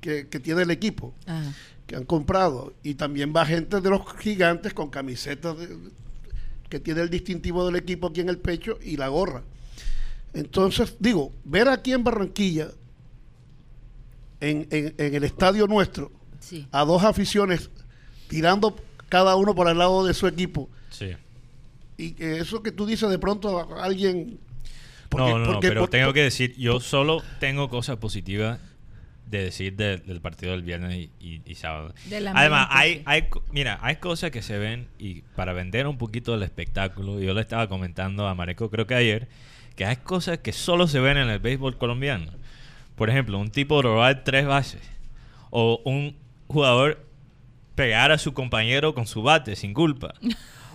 [0.00, 1.52] que, que tiene el equipo, Ajá.
[1.86, 2.74] que han comprado.
[2.82, 5.76] Y también va gente de los gigantes con camisetas de-
[6.68, 9.42] que tiene el distintivo del equipo aquí en el pecho y la gorra.
[10.32, 12.68] Entonces, digo, ver aquí en Barranquilla,
[14.40, 16.10] en, en- en el estadio nuestro,
[16.40, 16.66] Sí.
[16.72, 17.70] a dos aficiones
[18.32, 18.76] tirando
[19.08, 21.10] cada uno por el lado de su equipo, Sí.
[21.98, 24.38] y que eso que tú dices de pronto a alguien...
[25.16, 28.58] no, no, no, porque- pero por- tengo que decir, yo solo tengo cosas positivas
[29.26, 31.94] de decir de- del partido del viernes y, y- y sábado.
[32.34, 36.42] Además, hay, hay, mira, hay cosas que se ven y para vender un poquito el
[36.42, 39.28] espectáculo, yo le estaba comentando a Mareco, creo que ayer,
[39.76, 42.30] que hay cosas que solo se ven en el béisbol colombiano.
[42.96, 44.82] Por ejemplo, un tipo robar tres bases
[45.50, 46.14] o un
[46.46, 47.06] jugador
[47.82, 50.14] pegar a su compañero con su bate sin culpa.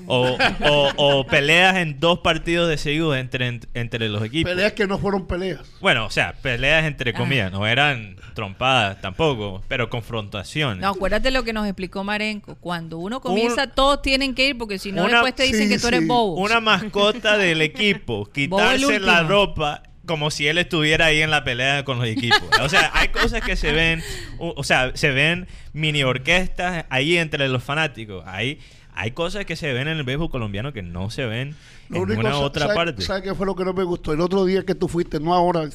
[0.05, 4.51] O, o- o peleas en dos partidos de seguido entre, entre los equipos.
[4.51, 5.61] Peleas que no fueron peleas.
[5.81, 7.13] Bueno, o sea, peleas entre Ah.
[7.17, 10.81] comillas, no eran trompadas tampoco, pero confrontaciones.
[10.83, 12.55] No, acuérdate lo que nos explicó Marenco.
[12.59, 15.69] Cuando uno comienza, todos tienen que ir porque si no, Una- después te dicen sí,
[15.69, 16.05] que tú eres sí.
[16.05, 16.35] bobo.
[16.41, 21.85] Una mascota del equipo, quitarse la ropa como si él estuviera ahí en la pelea
[21.85, 22.41] con los equipos.
[22.61, 24.01] O sea, hay cosas que se ven,
[24.39, 28.23] o, o sea, se ven mini orquestas ahí entre los fanáticos.
[28.25, 28.59] Hay,
[28.95, 31.55] hay cosas que se ven en el béisbol colombiano que no se ven
[31.89, 33.01] Lo en único, sa- otra ¿sabe- parte.
[33.03, 34.13] ¿Sabe qué fue lo que no me gustó?
[34.13, 35.69] El otro día que tú fuiste, no ahora,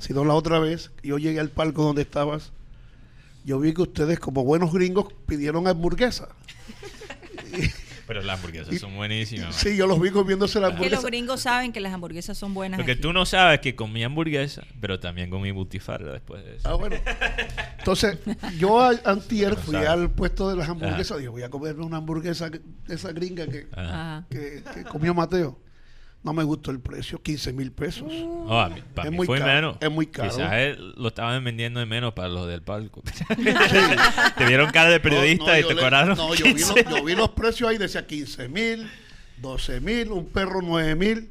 [0.00, 2.52] sino la otra vez, yo llegué al palco donde estabas,
[3.44, 6.28] yo vi que ustedes, como buenos gringos, pidieron hamburguesa.
[8.06, 9.54] Pero las hamburguesas son buenísimas.
[9.56, 12.52] Sí, yo los vi comiéndose la Es que los gringos saben que las hamburguesas son
[12.54, 12.78] buenas.
[12.78, 13.00] Lo que aquí.
[13.00, 16.68] tú no sabes es que comí hamburguesa, pero también comí butifarra después de eso.
[16.68, 16.96] Ah, bueno.
[17.78, 18.18] Entonces,
[18.58, 19.86] yo a- antier fui sabe.
[19.88, 21.18] al puesto de las hamburguesas, Ajá.
[21.18, 22.50] dije, voy a comerme una hamburguesa,
[22.88, 23.68] esa gringa que
[24.90, 25.58] comió Mateo.
[26.24, 28.10] No me gustó el precio, 15 mil pesos.
[28.10, 29.76] Oh, a mí- para Es mí muy fue caro, menos.
[29.78, 30.30] es muy caro.
[30.30, 33.02] Quizás él lo estaban vendiendo de menos para los del palco.
[34.38, 36.16] te vieron cara de periodista No, no, y te le- cobraron.
[36.16, 36.82] No, yo vi, 15.
[36.84, 38.90] los, yo vi los precios ahí, decía 15 mil,
[39.38, 41.30] 12 mil, un perro 9 mil.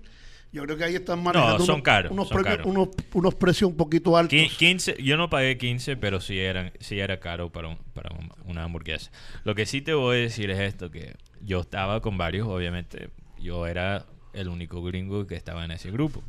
[0.51, 2.67] Yo creo que ahí están manejando son unos, caros, unos, son caros.
[2.67, 4.37] unos, unos precios un poquito altos.
[4.37, 8.11] Qui- 15, yo no pagué 15, pero sí, eran, sí era caro para, un- para
[8.15, 9.09] un- una hamburguesa.
[9.43, 13.09] Lo que sí te voy a decir es esto, que yo estaba con varios, obviamente,
[13.41, 16.23] yo era el único gringo que estaba en ese grupo.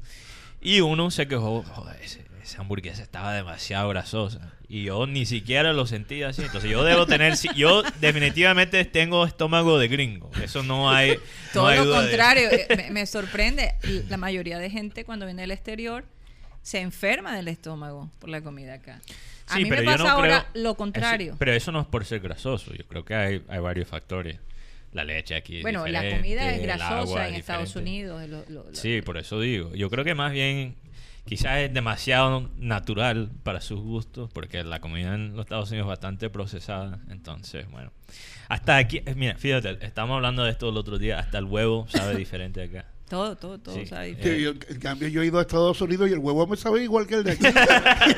[0.60, 2.00] Y uno se quejó, joder,
[2.42, 4.52] esa hamburguesa estaba demasiado grasosa.
[4.66, 6.42] Y yo ni siquiera lo sentía así.
[6.42, 10.30] Entonces yo debo tener, yo definitivamente tengo estómago de gringo.
[10.42, 11.10] Eso no hay...
[11.16, 11.20] no
[11.52, 13.74] Todo hay lo duda contrario, eh, me, me sorprende.
[14.08, 16.04] La mayoría de gente cuando viene del exterior
[16.62, 19.00] se enferma del estómago por la comida acá.
[19.48, 21.28] A Sí, mí me pasa no ahora creo- lo contrario.
[21.32, 22.72] eso- pero eso no es por ser grasoso.
[22.72, 24.38] Yo creo que hay, hay varios factores.
[24.94, 25.56] La leche aquí.
[25.56, 27.76] es bueno, la comida es grasosa en es Estados.
[27.76, 28.26] Unidos.
[28.28, 29.74] lo- lo- lo- Sí, por eso digo.
[29.74, 30.76] Yo creo que más bien
[31.26, 35.88] quizás es demasiado natural para sus gustos, porque la comida en los Estados Unidos es
[35.88, 37.00] bastante procesada.
[37.10, 37.92] Entonces, bueno.
[38.48, 41.18] Hasta aquí, eh, mira, fíjate, estamos hablando de esto el otro día.
[41.18, 42.86] Hasta el huevo sabe diferente acá.
[43.14, 43.74] Todo, todo, todo.
[43.76, 43.86] Sí.
[43.86, 46.46] sabe Eh, Sí, yo- en cambio, yo he ido a Estados Unidos y el huevo
[46.46, 47.44] me sabe igual que el de aquí.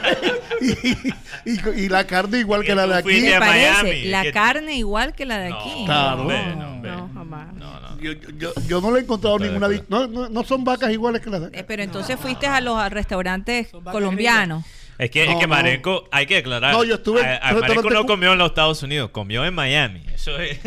[0.61, 3.21] y, y- y la carne igual que la de aquí.
[3.23, 4.05] ¿Te parece?
[4.07, 5.85] La carne igual que la de No, aquí.
[5.85, 6.21] Claro.
[6.23, 6.91] hombre, no, hombre.
[6.91, 7.55] No, jamás.
[7.55, 8.01] No, no.
[8.01, 9.69] Yo, yo- yo no le he encontrado Estoy ninguna.
[9.89, 11.65] No, no, no son vacas iguales que las de Eh, aquí.
[11.67, 14.65] pero entonces fuiste a los a restaurantes colombianos.
[14.99, 15.55] Es que, es No, que no.
[15.55, 16.73] Marenco, hay que aclarar.
[16.73, 20.03] No, yo estuve A- Marenco no comió en los Estados Unidos, comió en Miami.
[20.15, 20.59] Eso es.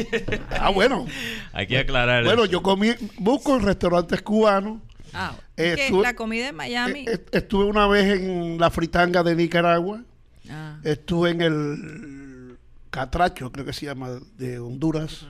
[0.51, 1.07] Ah, bueno.
[1.53, 2.23] hay que aclarar.
[2.23, 2.51] Bueno, eso.
[2.51, 4.79] yo comí, busco en restaurantes cubanos.
[5.13, 6.99] Ah, Eh, que estuve- la comida en Miami.
[7.01, 10.01] Eh, eh, Estuve una vez en la fritanga de Nicaragua.
[10.49, 12.57] Ah, Estuve en el
[12.91, 15.25] Catracho, creo que se llama, de Honduras.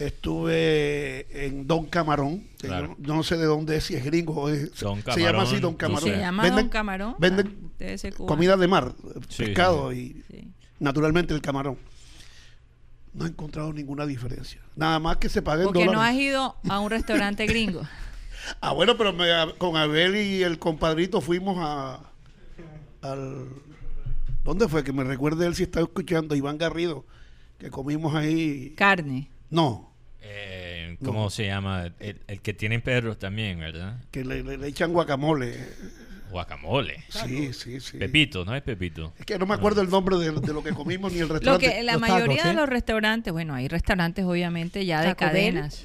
[0.00, 2.44] Estuve en Don Camarón.
[2.58, 2.96] que Claro.
[2.98, 5.42] Yo, yo no sé de dónde es, si es gringo o es- Don se llama
[5.42, 6.10] así Don Camarón.
[6.10, 7.14] se llama Venden- Don Camarón.
[7.18, 8.94] Venden Ah, comida de mar,
[9.28, 10.48] Sí, pescado sí, y Sí.
[10.78, 11.78] naturalmente el camarón.
[13.14, 14.60] No he encontrado ninguna diferencia.
[14.76, 17.82] Nada más que se paguen Porque no has ido a un restaurante gringo.
[18.62, 22.00] Ah, bueno, pero me- con Abel y el compadrito fuimos a
[23.02, 23.48] al
[24.42, 24.82] ¿Dónde fue?
[24.82, 27.04] Que me recuerde él si está escuchando Iván Garrido,
[27.58, 28.72] que comimos ahí.
[28.76, 29.30] Carne.
[29.50, 29.89] No,
[30.22, 31.30] Eh, ¿Cómo No.
[31.30, 31.90] se llama?
[31.98, 33.96] El, el que tiene perros también, ¿verdad?
[34.10, 35.56] que le, le- le echan guacamole.
[36.30, 37.02] Guacamole.
[37.08, 37.96] Sí, sí, sí.
[37.98, 39.12] Pepito, ¿no es Pepito?
[39.18, 41.34] Es que no me acuerdo el nombre de, de lo que comimos ni el Lo
[41.34, 41.70] restaurante.
[41.72, 45.84] que la Los mayoría tacos, de los restaurantes, bueno, hay restaurantes obviamente ya de cadenas.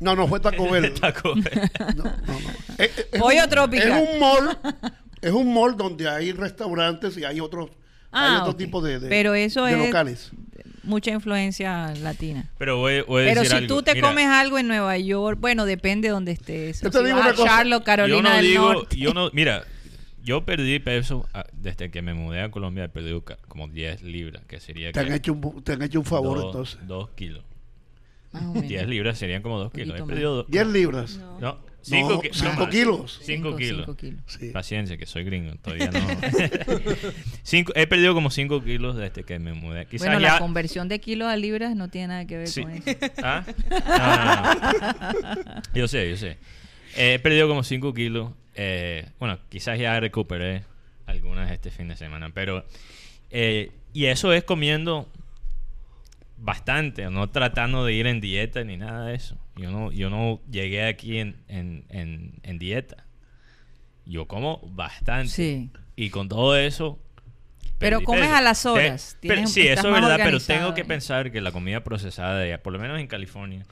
[0.00, 0.92] No, no fue Taco Bell.
[0.94, 1.70] Taco Bell.
[1.96, 2.50] No, no, no.
[2.78, 3.88] Es- es- Pollo un- tropical.
[4.02, 4.58] Es un mall,
[5.22, 7.70] es un mall donde hay restaurantes y hay otros,
[8.10, 8.58] hay Ah, otro ok.
[8.58, 10.30] tipo de, de- Pero eso de es locales.
[10.86, 12.50] Mucha influencia latina.
[12.58, 13.76] Pero voy, voy a Pero decir si algo.
[13.76, 16.80] tú te Mira, comes algo en Nueva York, bueno, depende de donde estés.
[16.80, 18.96] Yo te si digo vas una a cosa, Charlotte, Carolina yo no del digo, Norte.
[18.96, 19.64] yo no, mira,
[20.22, 24.02] yo perdí peso ah, desde que me mudé a Colombia, he perdido ca- como 10
[24.02, 26.46] libras, que sería Te han, que hecho un, bu- te han hecho un favor dos,
[26.46, 26.78] entonces.
[26.88, 27.44] dos kilos.
[28.32, 28.68] Más o menos.
[28.68, 29.88] 10 libras serían como 2 kilos.
[29.88, 30.46] He Poquito perdido dos.
[30.48, 31.20] 10 libras.
[31.40, 33.20] No, 5 No, cinco kilos.
[33.22, 33.78] 5 kilos.
[33.84, 34.20] cinco kilos.
[34.26, 34.50] Sí.
[34.50, 36.00] Paciencia, que soy gringo, todavía no.
[37.44, 39.86] Cinco- he perdido como 5 kilos desde que me mudé.
[39.86, 40.32] Quizás Bueno, ya...
[40.34, 42.62] la conversión de kilos a libras no tiene nada que ver Sí.
[42.62, 42.90] con eso.
[43.22, 43.44] ¿Ah?
[43.70, 45.62] No, no, no.
[45.74, 46.38] Yo sé, yo sé.
[46.96, 48.32] Eh, he perdido como 5 kilos.
[48.56, 50.64] Eh, bueno, quizás ya recuperé
[51.06, 52.30] algunas este fin de semana.
[52.34, 52.64] Pero.
[53.30, 55.08] eh, y eso es comiendo
[56.38, 59.38] bastante, no tratando de ir en dieta ni nada de eso.
[59.56, 63.04] Yo no, yo no llegué aquí en, en, en, en dieta.
[64.04, 65.28] Yo como bastante.
[65.28, 65.70] Sí.
[65.96, 66.98] Y con todo eso.
[67.78, 68.34] Pero comes peso.
[68.36, 71.84] a las horas, tienes- sí, eso es verdad, pero tengo que pensar que la comida
[71.84, 73.66] procesada, de allá, por lo menos en California,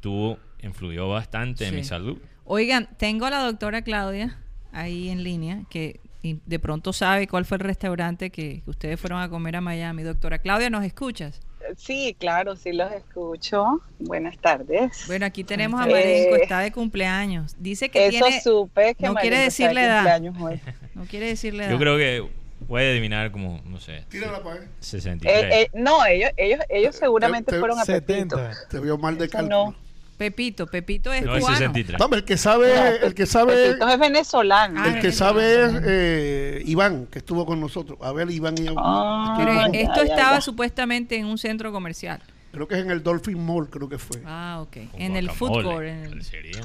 [0.00, 2.18] tuvo, influyó bastante en mi salud.
[2.44, 4.36] Oigan, tengo a la doctora Claudia
[4.72, 9.22] ahí en línea, que de pronto sabe cuál fue el restaurante que, que ustedes fueron
[9.22, 10.02] a comer a Miami.
[10.02, 11.40] Doctora Claudia, ¿nos escuchas?
[11.76, 13.80] Sí, claro, sí los escucho.
[13.98, 15.04] Buenas tardes.
[15.06, 17.54] Bueno, aquí tenemos a Eh, Marenco, está de cumpleaños.
[17.58, 18.40] Dice que Eso tiene...
[18.40, 20.20] supe que no quiere Marenco decir está de edad.
[20.40, 20.60] hoy.
[20.94, 21.78] No quiere decirle Yo edad.
[21.78, 22.28] creo que
[22.68, 25.42] voy a adivinar como, no sé, Tírala para 63.
[25.44, 28.36] Eh, eh, no, ellos, ellos, ellos seguramente te- fueron a Pepito.
[28.36, 28.68] 70.
[28.68, 29.66] Te vio mal de cálculo.
[29.66, 29.89] no.
[30.20, 31.56] Pepito, Pepito es no, es cubano.
[31.56, 31.98] 63.
[31.98, 34.78] No, el que sabe, el que sabe, Pepito es venezolano.
[34.84, 37.98] Ah, el que sabe es eh, Iván, que estuvo con nosotros.
[38.02, 38.74] Abel, Iván y yo.
[38.76, 40.40] Ah, esto ya, estaba ya.
[40.42, 42.20] supuestamente en un centro comercial.
[42.52, 44.20] Creo que es en el Dolphin Mall, creo que fue.
[44.26, 44.90] Ah, ok.
[44.90, 45.74] Con En el food guacamole.
[45.74, 45.86] court.
[45.88, 46.60] en el- ¿Cuál sería?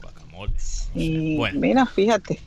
[0.00, 1.36] Guacamole.
[1.36, 1.60] Bueno.
[1.60, 2.38] mira, fíjate.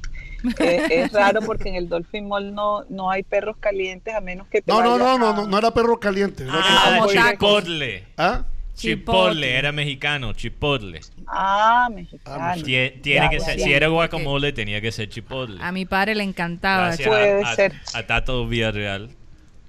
[0.60, 4.48] eh, es raro porque en el Dolphin Mall no, no hay perros calientes a menos
[4.48, 6.44] que te No, no, vayas no, no, a- no, no era perro caliente.
[6.44, 7.64] era Ah, como tacos.
[7.64, 8.06] Chipotle.
[8.18, 8.44] ¿Ah?
[8.76, 9.56] Chipotle, Chipotle.
[9.58, 11.00] era mexicano, Chipotle.
[11.28, 12.56] Ah, Ah, mexicano.
[12.58, 15.58] no tiene Ya, que ya, ser, si era guacamole, tenía que ser Chipotle.
[15.62, 16.88] A mi padre le encantaba.
[16.88, 17.74] Gracias Puede a, ser.
[17.94, 19.10] a Tato Villarreal,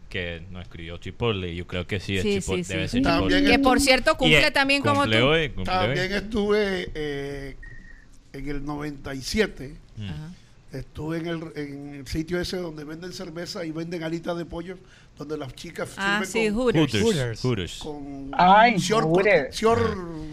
[0.08, 1.52] que nos escribió Chipotle.
[1.52, 3.02] y Yo creo que sí, es Sí, Chipotle, sí, debe sí.
[3.02, 3.44] ser Chipotle.
[3.44, 5.26] Que por cierto cumple Y, también como cumple tú.
[5.26, 5.78] hoy, cumple hoy.
[5.86, 7.56] También estuve eh,
[8.32, 10.08] en el 97, Mm.
[10.08, 10.30] Ajá.
[10.72, 14.76] estuve en el, en el sitio ese donde venden cerveza y venden alitas de pollo,
[15.16, 16.92] donde las chicas Ah, sirven sí, con, Hooters.
[16.92, 17.04] Hooters.
[17.04, 17.42] Hooters.
[17.42, 17.78] Hooters.
[17.78, 19.62] con Ay, sior, Hooters.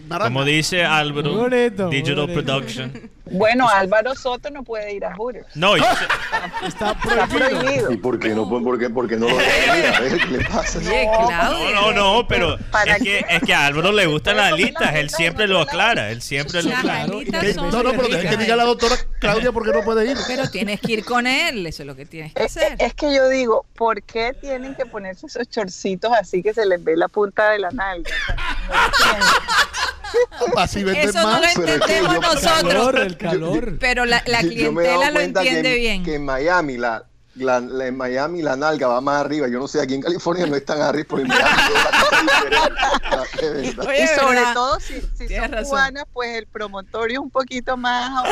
[0.08, 0.30] naranja.
[0.30, 2.32] Como dice Álvaro, Bonito, Digital.
[2.32, 3.12] Production.
[3.34, 5.56] Bueno, Álvaro Soto no puede ir a Hooters.
[5.56, 5.84] No, yo
[6.68, 7.60] Está Está prohibido.
[7.62, 7.92] prohibido.
[7.94, 8.50] ¿Y por qué no?
[8.50, 9.36] ¿Por qué, por qué no lo?
[9.40, 10.80] A ver, ¿qué le pasa?
[10.82, 14.96] No, no, no, pero ¿Para es que, es que a Álvaro le gustan las alitas,
[14.96, 17.08] él siempre lo aclara, él siempre lo aclara.
[17.08, 17.22] No,
[17.84, 18.26] no, pero ricas.
[18.26, 20.18] que diga la doctora Claudia por qué no puede ir.
[20.28, 22.76] Pero tienes que ir con él, eso es lo que tienes que Es, hacer.
[22.80, 26.84] es que yo digo, ¿por qué tienen que ponerse esos chorcitos así que se les
[26.84, 28.12] ve la punta de la nalga?
[30.42, 30.80] O sea,
[31.24, 31.56] no más.
[31.56, 32.42] lo entendemos.
[32.42, 33.78] Calor, el calor.
[33.80, 36.04] Pero la, la clientela lo que entiende en- bien.
[36.04, 37.06] Que en Miami la,
[37.36, 39.48] la- la- en Miami la nalga va más arriba.
[39.48, 41.82] Yo no sé, aquí en California no es tan arriba, pero en Miami es
[43.80, 43.88] cosa.
[43.88, 44.54] Oye, y sobre ¿verdad?
[44.54, 45.64] todo si, son razón.
[45.70, 48.24] cubanas, pues el promontorio es un poquito más,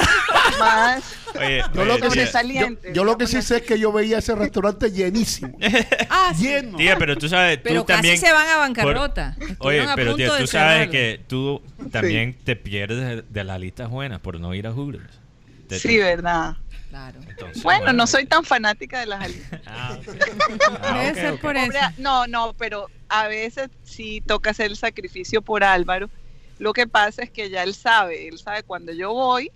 [0.59, 1.03] más
[1.37, 2.87] Oye, Yo lo que sobresaliente.
[2.89, 5.57] Yo, yo lo que sí sé es que yo veía ese restaurante llenísimo.
[6.09, 6.43] Ah, sí.
[6.47, 6.77] lleno.
[6.77, 8.15] tía, pero tú sabes, tú Pero también...
[8.15, 9.35] casi se van a por- bancarrota.
[9.59, 11.61] Oye, pero tía, tú sabes que tú
[11.91, 15.19] también te pierdes de, de las listas buenas por no ir a Hooters.
[15.67, 16.57] Te- Sí, verdad.
[16.89, 17.19] Claro.
[17.27, 19.61] entonces, Bueno, no soy tan fanática de las alitas.
[19.67, 19.97] Ah.
[20.05, 21.71] Debe Ah, ser por eso.
[21.97, 26.09] No, no, pero a veces sí toca hacer el sacrificio por Álvaro.
[26.57, 29.51] Lo que pasa es que ya él sabe, él sabe cuando yo voy,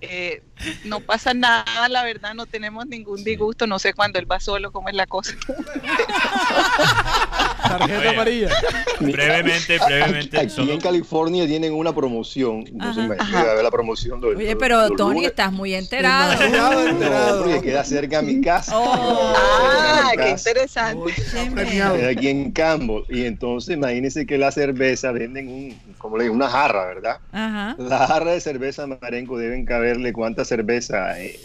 [0.00, 0.42] eh,
[0.84, 4.72] no pasa nada, la verdad, no tenemos ningún disgusto, no sé cuando él va solo
[4.72, 5.32] cómo es la cosa.
[7.62, 8.08] Tarjeta Oye.
[8.08, 8.48] amarilla.
[9.00, 10.38] Brevemente, brevemente.
[10.38, 12.64] Aquí solo- en California tienen una promoción.
[12.72, 14.20] No sé, me a ver la promoción.
[14.20, 15.30] de- Oye, de- pero Tony, lunes.
[15.30, 16.30] estás muy enterado.
[16.32, 17.42] Demasiado No, enterado.
[17.44, 18.76] porque queda cerca a mi casa.
[18.76, 19.34] Oh.
[19.36, 21.12] ah, qué interesante.
[21.54, 23.04] Queda aquí en Campbell.
[23.08, 27.18] Y entonces imagínense que la cerveza venden un, como le digo, una jarra, ¿verdad?
[27.32, 27.76] Ajá.
[27.78, 31.20] La jarra de cerveza Marenco deben caberle cuánta cerveza.
[31.20, 31.38] Eh,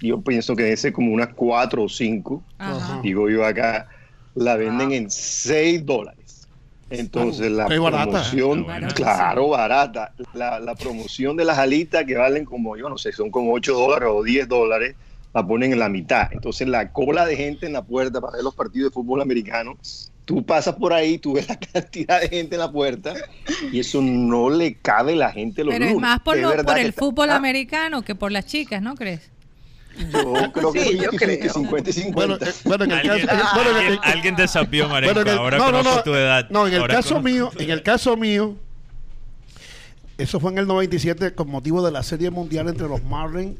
[0.00, 2.42] yo pienso que ser como unas cuatro o cinco.
[2.58, 3.00] Ajá.
[3.02, 3.88] Digo yo acá,
[4.34, 6.48] la venden en 6 dólares.
[6.90, 8.10] Entonces la barata.
[8.10, 10.12] promoción, claro, barata.
[10.34, 13.72] La, la promoción de las alitas que valen como, yo no sé, son como 8
[13.74, 14.96] dólares o 10 dólares,
[15.32, 16.28] la ponen en la mitad.
[16.32, 19.76] Entonces la cola de gente en la puerta para ver los partidos de fútbol americano,
[20.30, 23.14] tú pasas por ahí, tú ves la cantidad de gente en la puerta
[23.72, 26.80] y eso no le cabe a la gente los Pero es más por, lo- que
[26.82, 29.28] el fútbol ah, americano que por las chicas, ¿no crees?
[30.12, 31.52] Yo creo que Sí, yo creo.
[31.52, 32.12] 50 y 50.
[32.14, 35.14] Bueno, eh, bueno, en el Alguien, caso, bueno, en el- alguien- alguien te sapió, Marenco.
[35.14, 36.46] bueno, en el- ahora no, no, conozco no, tu edad.
[36.48, 38.56] no, en el Ahora caso mío, en el caso mío,
[40.16, 43.56] eso fue en el 97 con motivo de la Serie Mundial entre los Marlins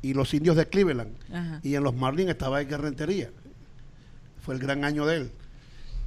[0.00, 1.12] y los Indios de Cleveland.
[1.30, 1.60] Ajá.
[1.62, 3.28] Y en los Marlins estaba Edgar Rentería.
[4.42, 5.30] Fue el gran año de él.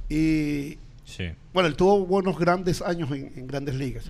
[0.08, 1.24] Y Sí.
[1.52, 4.04] bueno, él tuvo buenos grandes años en, en grandes ligas.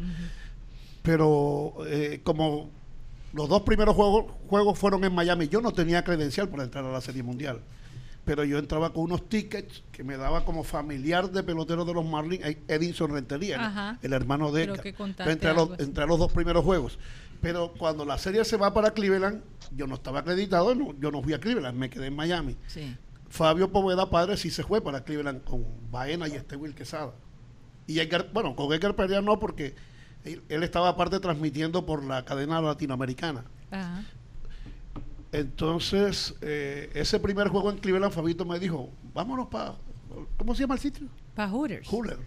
[1.02, 2.70] Pero eh, como
[3.32, 6.92] los dos primeros juegos, juegos fueron en Miami, yo no tenía credencial para entrar a
[6.92, 7.60] la Serie Mundial.
[8.24, 12.06] Pero yo entraba con unos tickets que me daba como familiar de pelotero de los
[12.06, 14.72] Marlins, Edinson Rentería, el hermano de Yo
[15.30, 15.82] entré, a los, así.
[15.82, 16.98] entré a los dos primeros juegos.
[17.42, 19.42] Pero cuando la serie se va para Cleveland,
[19.76, 22.56] yo no estaba acreditado, no- yo no fui a Cleveland, me quedé en Miami.
[22.66, 22.96] Sí.
[23.34, 27.12] Fabio Poveda padre sí se fue para Cleveland con Baena y este Will Quesada.
[27.88, 29.74] Y Edgar, bueno, con Edgar Pereira no, porque
[30.24, 33.44] él, él estaba aparte transmitiendo por la cadena latinoamericana.
[33.72, 34.04] Ajá.
[35.32, 39.74] Entonces, eh, ese primer juego en Cleveland, Fabito me dijo, vámonos para,
[40.36, 41.08] ¿cómo se llama el sitio?
[41.34, 41.88] Pa' Hooters.
[41.88, 42.18] Hooler.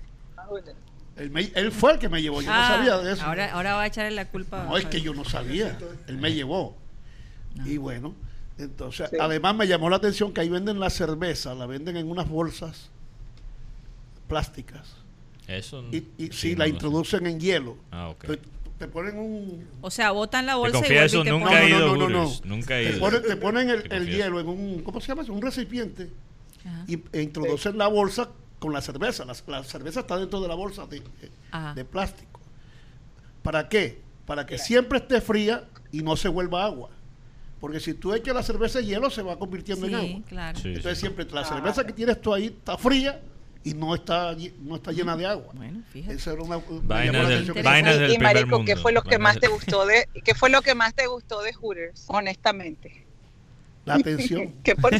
[1.15, 3.23] Él, me- él fue el que me llevó, yo Ah, no sabía de eso.
[3.23, 4.65] Ahora, ahora va a echarle la culpa.
[4.65, 5.77] No, es que yo no sabía.
[6.07, 6.75] Él me llevó.
[7.55, 7.65] No.
[7.65, 8.13] Y bueno,
[8.57, 9.17] entonces, Sí.
[9.19, 12.89] además me llamó la atención que ahí venden la cerveza, la venden en unas bolsas
[14.27, 14.87] plásticas.
[15.47, 15.83] Eso.
[15.91, 16.69] Y, y sí, sí, no la sé.
[16.71, 17.77] introducen en hielo.
[17.91, 18.25] Ah, ok.
[18.25, 18.39] Te,
[18.79, 19.67] te ponen un...
[19.81, 21.87] O sea, botan la Te bolsa y vuelven y te nunca he ido a No,
[21.87, 22.45] no, no, no, Hooters.
[22.45, 22.55] no.
[22.55, 24.81] Nunca he Te ponen, te ponen el, Te hielo en un...
[24.83, 25.33] ¿Cómo se llama eso?
[25.33, 26.11] Un recipiente.
[26.65, 26.83] Ajá.
[26.87, 28.29] Y, e introducen la bolsa
[28.59, 29.23] con la cerveza.
[29.23, 31.01] La, la cerveza está dentro de la bolsa de,
[31.75, 32.41] de plástico.
[33.41, 34.01] ¿Para qué?
[34.25, 35.63] Para que siempre esté fría
[35.93, 36.89] y no se vuelva agua.
[37.59, 40.07] Porque si tú echas la cerveza en hielo, se va convirtiendo en agua.
[40.07, 40.59] Sí, claro.
[40.59, 41.01] Sí, Entonces sí.
[41.01, 43.19] siempre la cerveza que tienes tú ahí está fría
[43.63, 45.53] y no está no está llena de agua.
[45.53, 46.13] Bueno, fíjate.
[46.15, 47.63] Esa era una, me Vainas llamó la del- atención.
[47.65, 49.85] vainas Y- del y, primer Marico, ¿qué fue lo que Vainas más del- te gustó
[49.87, 53.03] de qué fue lo que más te gustó de Hooters, honestamente?
[53.85, 54.53] La atención.
[54.63, 54.91] ¿Qué por-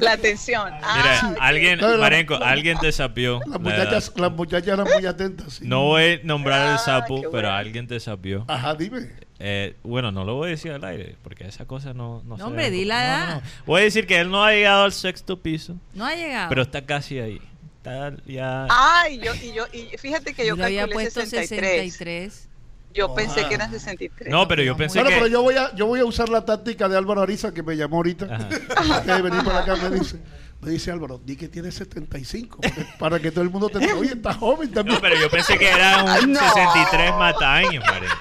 [0.00, 0.70] la atención.
[0.74, 3.38] Mira, Ah, alguien, No, Marenco, alguien te sapió.
[3.40, 4.16] Las la muchachas, edad.
[4.18, 5.54] las muchachas eran muy atentas.
[5.54, 5.64] sí.
[5.66, 7.50] No voy a nombrar el Ah, sapo, qué pero bueno.
[7.52, 8.44] alguien te sapió.
[8.48, 9.08] Ajá, dime.
[9.42, 12.36] Eh, bueno, no lo voy a decir al aire, porque esa cosa no, no No,
[12.36, 13.34] se hombre, di la No, no, edad.
[13.42, 13.64] no.
[13.66, 16.48] Voy a decir que él no ha llegado al sexto piso, No ha llegado.
[16.50, 17.40] pero está casi ahí.
[17.78, 18.66] Está ya...
[18.68, 21.92] Ay, yo y yo y fíjate que yo Yo había calculé puesto 63.
[21.94, 22.48] 63.
[22.92, 24.30] Yo pensé que eran 63.
[24.30, 25.16] No, pero yo pensé Bueno, que...
[25.16, 27.76] pero yo voy a yo voy a usar la táctica de Álvaro Ariza que me
[27.76, 28.26] llamó ahorita.
[28.26, 30.16] Antes de venir para acá me dice,
[30.60, 33.94] me dice Álvaro, di que tiene 75 porque- para que todo el mundo te diga,
[33.94, 34.96] oye, está joven también.
[34.96, 36.40] No, pero yo pensé que era un No.
[36.40, 38.14] 63 mataños, marico.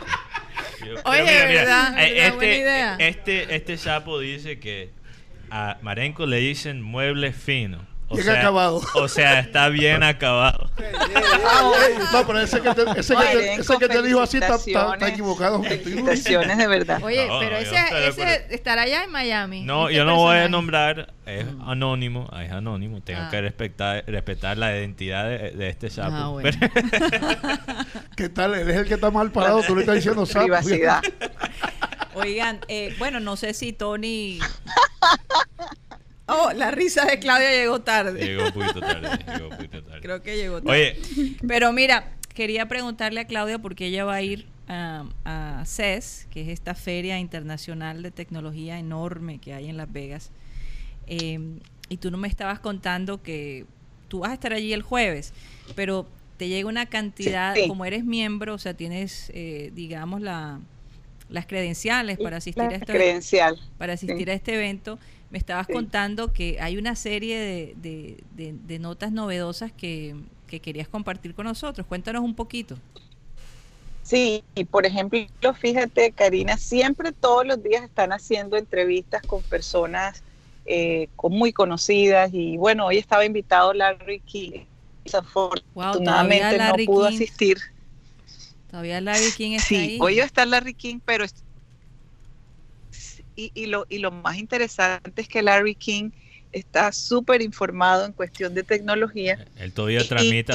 [0.85, 1.95] Yo- Oye, ¿verdad?
[2.03, 2.35] eh, ¿Verdad?
[2.35, 2.95] Buena idea.
[2.99, 4.89] Este, este, este sapo dice que
[5.51, 7.85] a Marenco le dicen mueble fino.
[8.11, 8.81] O Bien sea, acabado.
[8.95, 10.69] O sea, está bien acabado.
[12.11, 14.55] No, pero ese que te, ese que te, Marenco, ese que te dijo así está,
[14.55, 15.09] está- está felicitaciones.
[15.13, 15.57] equivocado.
[15.59, 17.03] porque estoy Felicitaciones de verdad.
[17.03, 18.43] Oye, No, pero ese, acuerdo.
[18.49, 19.61] estará allá en Miami.
[19.63, 23.01] No, este yo no voy a nombrar, es anónimo, es anónimo.
[23.01, 23.27] Tengo Ah.
[23.29, 26.15] que respetar, respetar la identidad de, de este sapo.
[26.15, 26.49] Ah, bueno.
[28.15, 28.55] ¿Qué tal?
[28.55, 30.45] Él es el que está mal parado, tú le estás diciendo sapo.
[30.45, 31.01] Privacidad.
[32.15, 34.39] Oigan, eh, bueno, no sé si Tony.
[36.29, 38.23] Oh, la risa de Claudia llegó tarde.
[38.25, 40.01] llegó un poquito tarde, llegó un poquito tarde.
[40.01, 40.97] Creo que llegó tarde.
[41.17, 46.27] Oye, Pero mira, quería preguntarle a Claudia porque ella va a ir a, a CES,
[46.31, 50.31] que es esta feria internacional de tecnología enorme que hay en Las Vegas.
[51.07, 51.39] Eh,
[51.89, 53.65] y tú no me estabas contando que
[54.07, 55.33] tú vas a estar allí el jueves,
[55.75, 56.07] pero
[56.37, 57.67] te llega una cantidad, Sí.
[57.67, 60.59] como eres miembro, o sea, tienes, eh, digamos, la,
[61.29, 63.59] las credenciales para asistir La a esto credencial.
[63.77, 64.29] para asistir Sí.
[64.29, 64.99] a este evento.
[65.31, 65.73] Me estabas Sí.
[65.73, 70.15] contando que hay una serie de, de- de- de notas novedosas que,
[70.47, 71.85] que querías compartir con nosotros.
[71.87, 72.77] Cuéntanos un poquito.
[74.03, 75.19] Sí, y por ejemplo,
[75.59, 80.23] fíjate, Karina, siempre todos los días están haciendo entrevistas con personas
[80.65, 84.65] eh, con muy conocidas y bueno, hoy estaba invitado Larry King.
[85.03, 87.57] Desafortunadamente Larry no pudo King asistir.
[88.69, 89.97] Todavía Larry King está Sí, ahí.
[90.01, 91.25] hoy va a estar Larry King, pero
[93.39, 96.11] y, y lo, y lo más interesante es que Larry King
[96.51, 99.45] está súper informado en cuestión de tecnología.
[99.57, 100.53] él todavía transmite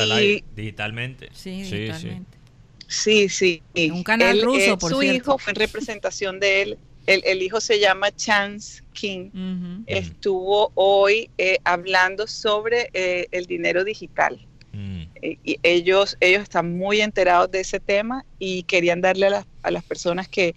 [0.55, 1.29] digitalmente.
[1.33, 1.77] Sí, sí.
[1.77, 2.39] digitalmente.
[2.87, 3.63] Sí, sí.
[3.91, 5.17] Un canal Él, ruso, eh, por Su cierto.
[5.17, 6.79] hijo fue en representación de él.
[7.07, 9.29] El, el hijo se llama Chance King.
[9.29, 9.85] Ujú.
[9.87, 14.39] Estuvo hoy eh, hablando sobre eh, el dinero digital.
[14.73, 15.03] Mm.
[15.23, 19.47] Eh, y ellos, ellos están muy enterados de ese tema y querían darle a las,
[19.63, 20.55] a las personas que,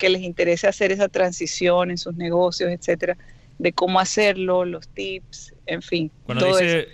[0.00, 3.16] que les interese hacer esa transición en sus negocios, etcétera,
[3.58, 6.10] de cómo hacerlo, los tips, en fin.
[6.24, 6.88] Cuando todo dice eso.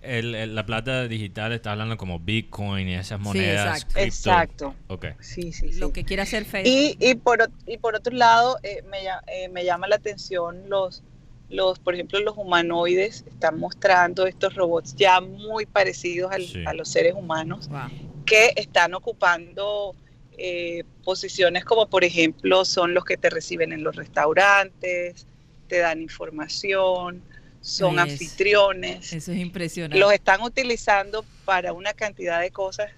[0.00, 3.82] el- el- la plata digital, está hablando como Bitcoin y esas monedas.
[3.82, 3.94] exacto.
[3.94, 4.06] cripto.
[4.06, 4.74] Exacto.
[4.86, 5.06] Ok.
[5.20, 5.78] Sí, sí, sí.
[5.80, 6.72] Lo que quiere hacer Facebook.
[6.72, 11.02] Y, y, por, y por otro lado, eh, me, eh, me llama la atención los,
[11.50, 16.62] los, por ejemplo, los humanoides están mostrando estos robots ya muy parecidos al- Sí.
[16.64, 17.80] a los seres humanos Wow.
[18.24, 19.94] que están ocupando
[20.38, 25.26] eh, posiciones como, por ejemplo, son los que te reciben en los restaurantes,
[25.68, 27.22] te dan información,
[27.60, 29.98] son anfitriones Eso es impresionante.
[29.98, 32.90] los están utilizando para una cantidad de cosas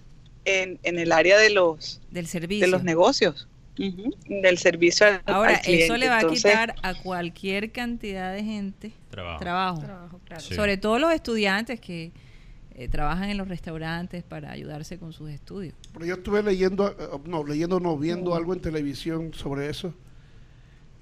[0.44, 2.66] en, en el área de los, del servicio.
[2.66, 5.84] de los negocios, del servicio al, Ahora, al cliente.
[5.86, 9.38] eso le va a Entonces, quitar a cualquier cantidad de gente Trabajo.
[9.40, 9.80] trabajo.
[9.80, 10.42] Trabajo, claro.
[10.42, 10.54] Sí.
[10.54, 12.12] Sobre todo los estudiantes que
[12.80, 15.74] eh, trabajan en los restaurantes para ayudarse con sus estudios.
[15.92, 16.94] Pero yo estuve leyendo, eh,
[17.26, 19.92] no, leyendo, no, viendo algo en televisión sobre eso.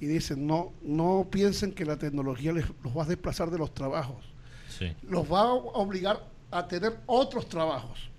[0.00, 3.72] Y dicen, no, no piensen que la tecnología les, los va a desplazar de los
[3.74, 4.24] trabajos.
[4.68, 4.92] Sí.
[5.08, 8.10] Los va a obligar a tener otros trabajos.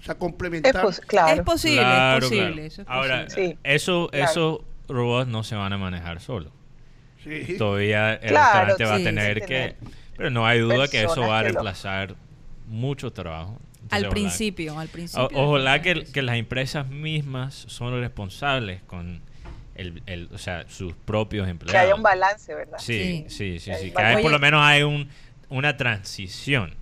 [0.00, 0.80] O sea, es complementar.
[0.82, 1.34] pos- claro.
[1.40, 2.52] Es posible, Claro, es posible.
[2.52, 2.62] claro.
[2.66, 3.48] Eso es Ahora, posible.
[3.52, 3.58] Sí.
[3.64, 4.24] eso, Claro.
[4.30, 4.58] esos
[4.88, 6.52] robots no se van a manejar solos.
[7.24, 7.56] Sí.
[7.58, 9.46] Todavía el Claro, restaurante va a tener sí, que...
[9.46, 9.76] tener
[10.16, 12.16] Pero no hay duda que eso va a que lo- reemplazar
[12.68, 13.58] mucho trabajo.
[13.74, 15.28] Entonces, al ojalá- principio, al principio.
[15.38, 19.22] O- ojalá que, que las empresas mismas son responsables con
[19.74, 21.72] el, el- o sea, sus propios empleados.
[21.72, 22.78] que haya un balance, ¿verdad?
[22.78, 23.58] Sí, Sí.
[23.60, 23.90] sí, sí.
[23.92, 25.08] Que hay, por lo menos hay un,
[25.48, 26.74] una transición.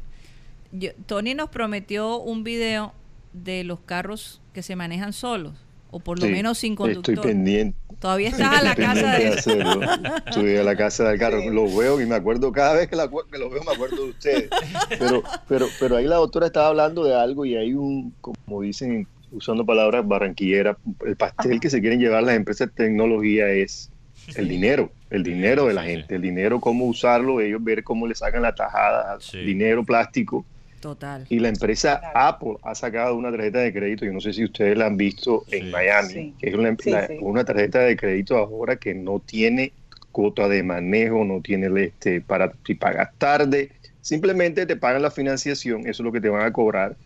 [0.72, 2.92] Yo- Tony nos prometió un video
[3.32, 5.54] de los carros que se manejan solos,
[5.90, 7.14] o por lo Sí, menos sin conductor.
[7.14, 7.78] Estoy pendiente.
[7.98, 9.28] Todavía estás a la casa de...
[9.28, 9.80] hacerlo.
[10.26, 11.40] Estoy a la casa del carro.
[11.40, 11.48] Sí.
[11.48, 14.10] Lo veo y me acuerdo, cada vez que, la, que lo veo me acuerdo de
[14.10, 14.50] ustedes.
[14.98, 19.08] Pero, pero, pero ahí la doctora estaba hablando de algo y hay un, como dicen,
[19.32, 20.76] usando palabras barranquilleras,
[21.06, 23.90] el pastel que se quieren llevar las empresas de tecnología es
[24.34, 28.14] el dinero, el dinero de la gente, el dinero, cómo usarlo, ellos ver cómo le
[28.14, 29.38] sacan la tajada, Sí.
[29.38, 30.44] dinero plástico.
[30.80, 31.26] Total.
[31.28, 32.18] Y la empresa Claro.
[32.18, 35.44] Apple ha sacado una tarjeta de crédito, yo no sé si ustedes la han visto
[35.50, 35.70] en.
[35.70, 36.34] Miami, Sí.
[36.38, 37.16] que es una, Sí, la- sí.
[37.20, 39.72] una tarjeta de crédito ahora que no tiene
[40.12, 43.70] cuota de manejo, no tiene el, este para si pagas tarde,
[44.00, 46.96] simplemente te pagan la financiación, eso es lo que te van a cobrar.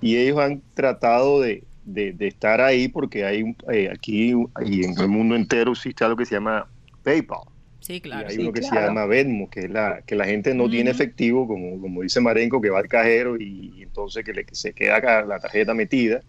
[0.00, 4.32] Y ellos han tratado de, de- de estar ahí porque hay un- eh, aquí
[4.64, 6.66] y en el mundo entero existe algo que se llama
[7.02, 7.40] PayPal.
[7.86, 8.22] Sí, claro.
[8.22, 10.70] y hay sí, uno que se llama Venmo, que es la que la gente no
[10.70, 14.44] tiene efectivo, como, como dice Marenco, que va al cajero y, y entonces que, le,
[14.46, 16.22] que se queda acá la tarjeta metida.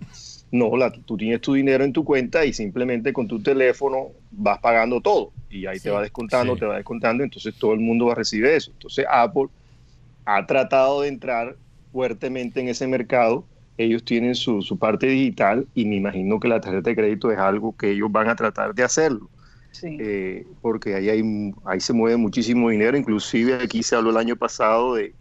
[0.51, 4.59] No, la, tú tienes tu dinero en tu cuenta y simplemente con tu teléfono vas
[4.59, 5.83] pagando todo y ahí Sí.
[5.85, 6.59] te va descontando, Sí.
[6.59, 8.71] te va descontando, entonces todo el mundo va a recibir eso.
[8.71, 9.47] Entonces Apple
[10.25, 11.55] ha tratado de entrar
[11.93, 13.45] fuertemente en ese mercado.
[13.77, 17.37] Ellos tienen su, su parte digital y me imagino que la tarjeta de crédito es
[17.39, 19.29] algo que ellos van a tratar de hacerlo.
[19.81, 19.97] Sí.
[19.99, 22.97] eh, porque ahí, hay, ahí se mueve muchísimo dinero.
[22.97, 25.13] Inclusive aquí se habló el año pasado de,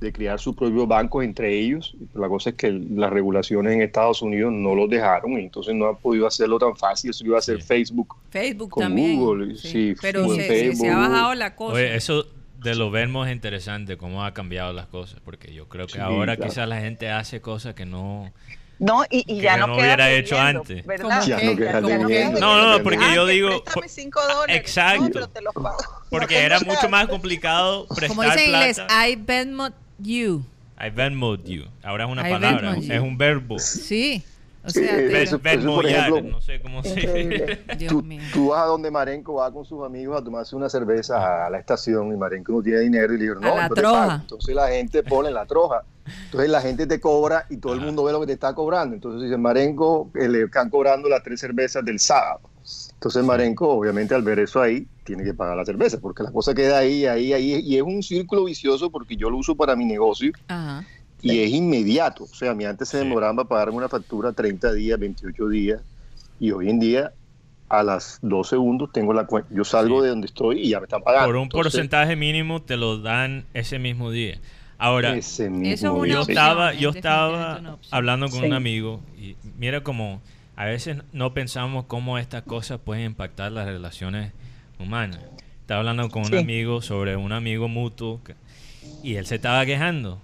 [0.00, 1.94] de crear sus propios bancos entre ellos.
[2.14, 5.88] La cosa es que las regulaciones en Estados Unidos no los dejaron y entonces no
[5.88, 7.10] han podido hacerlo tan fácil.
[7.10, 7.66] Eso iba a hacer Sí.
[7.68, 8.16] Facebook.
[8.30, 9.18] Facebook Con también.
[9.18, 11.74] Google, sí, Pero se, ha bajado la cosa.
[11.74, 12.26] Oye, eso
[12.62, 15.98] de los Venmos es interesante, cómo ha cambiado las cosas, porque yo creo que Sí,
[15.98, 16.50] ahora claro.
[16.50, 18.32] quizás la gente hace cosas que no...
[18.80, 20.84] No, y, y Que ya no no, queda hubiera hecho antes.
[20.86, 21.04] ¿verdad?
[21.20, 22.40] ¿Cómo Ya no queda debiendo.
[22.40, 23.14] No, no, no, porque debiendo.
[23.14, 24.56] yo digo- cinco dólares.
[24.56, 25.02] Exacto.
[25.04, 25.76] No, pero te los pago.
[26.08, 27.04] Porque No era tengo mucho nada.
[27.04, 28.78] más complicado prestar Como dice en inglés.
[28.90, 30.44] I Venmo you.
[30.82, 31.64] I Venmoed you.
[31.82, 33.58] Ahora es una I palabra, es un verbo.
[33.58, 34.24] Sí.
[34.62, 38.04] O Sí, sea, eh, te- eso- Ven- por Venmoyar, ejemplo, no sé cómo se Tú,
[38.32, 41.58] tú vas a donde Marenco va con sus amigos a tomarse una cerveza a la
[41.58, 44.18] estación y Marenco no tiene dinero y le digo, no, la troja.
[44.20, 45.82] Entonces la gente pone la troja.
[46.24, 48.94] Entonces la gente te cobra y todo el mundo ve lo que te está cobrando.
[48.94, 52.40] Entonces dice Marenco, eh, le están cobrando las tres cervezas del sábado.
[52.94, 56.54] Entonces Marenco, obviamente al ver eso ahí, tiene que pagar la cerveza, porque la cosa
[56.54, 59.84] queda ahí, ahí, ahí, y es un círculo vicioso porque yo lo uso para mi
[59.86, 60.84] negocio Ajá.
[61.22, 62.24] Y es inmediato.
[62.24, 63.04] O sea, a mí antes se Sí.
[63.04, 65.80] demoraba para pagarme una factura 30 días, 28 días,
[66.38, 67.12] y hoy en día
[67.68, 69.48] a las 2 segundos tengo la cuenta.
[69.54, 70.04] Yo salgo Sí.
[70.04, 71.26] de donde estoy y ya me están pagando.
[71.28, 74.38] Por un Entonces, porcentaje mínimo te lo dan ese mismo día.
[74.78, 76.14] Ahora, ese mismo día.
[76.14, 78.46] yo opción, estaba, es yo estaba hablando con Sí.
[78.46, 80.20] un amigo y mira como
[80.56, 84.32] a veces no pensamos cómo estas cosas pueden impactar las relaciones
[84.78, 85.20] humanas.
[85.60, 86.36] Estaba hablando con un Sí.
[86.38, 88.34] amigo sobre un amigo mutuo que-
[89.02, 90.18] y él se estaba quejando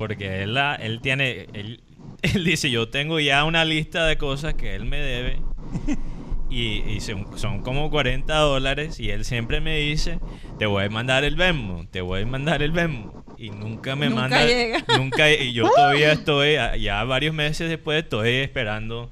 [0.00, 1.80] porque él, la- él tiene, él,
[2.22, 5.36] él dice yo tengo ya una lista de cosas que él me debe
[6.50, 10.18] y, y son, son como 40 dólares y él siempre me dice,
[10.58, 13.20] te voy a mandar el Venmo, te voy a mandar el Venmo.
[13.38, 14.44] Y nunca me Nunca manda.
[14.46, 14.84] llega.
[14.98, 19.10] Nunca, y yo todavía estoy, ya varios meses después, estoy esperando.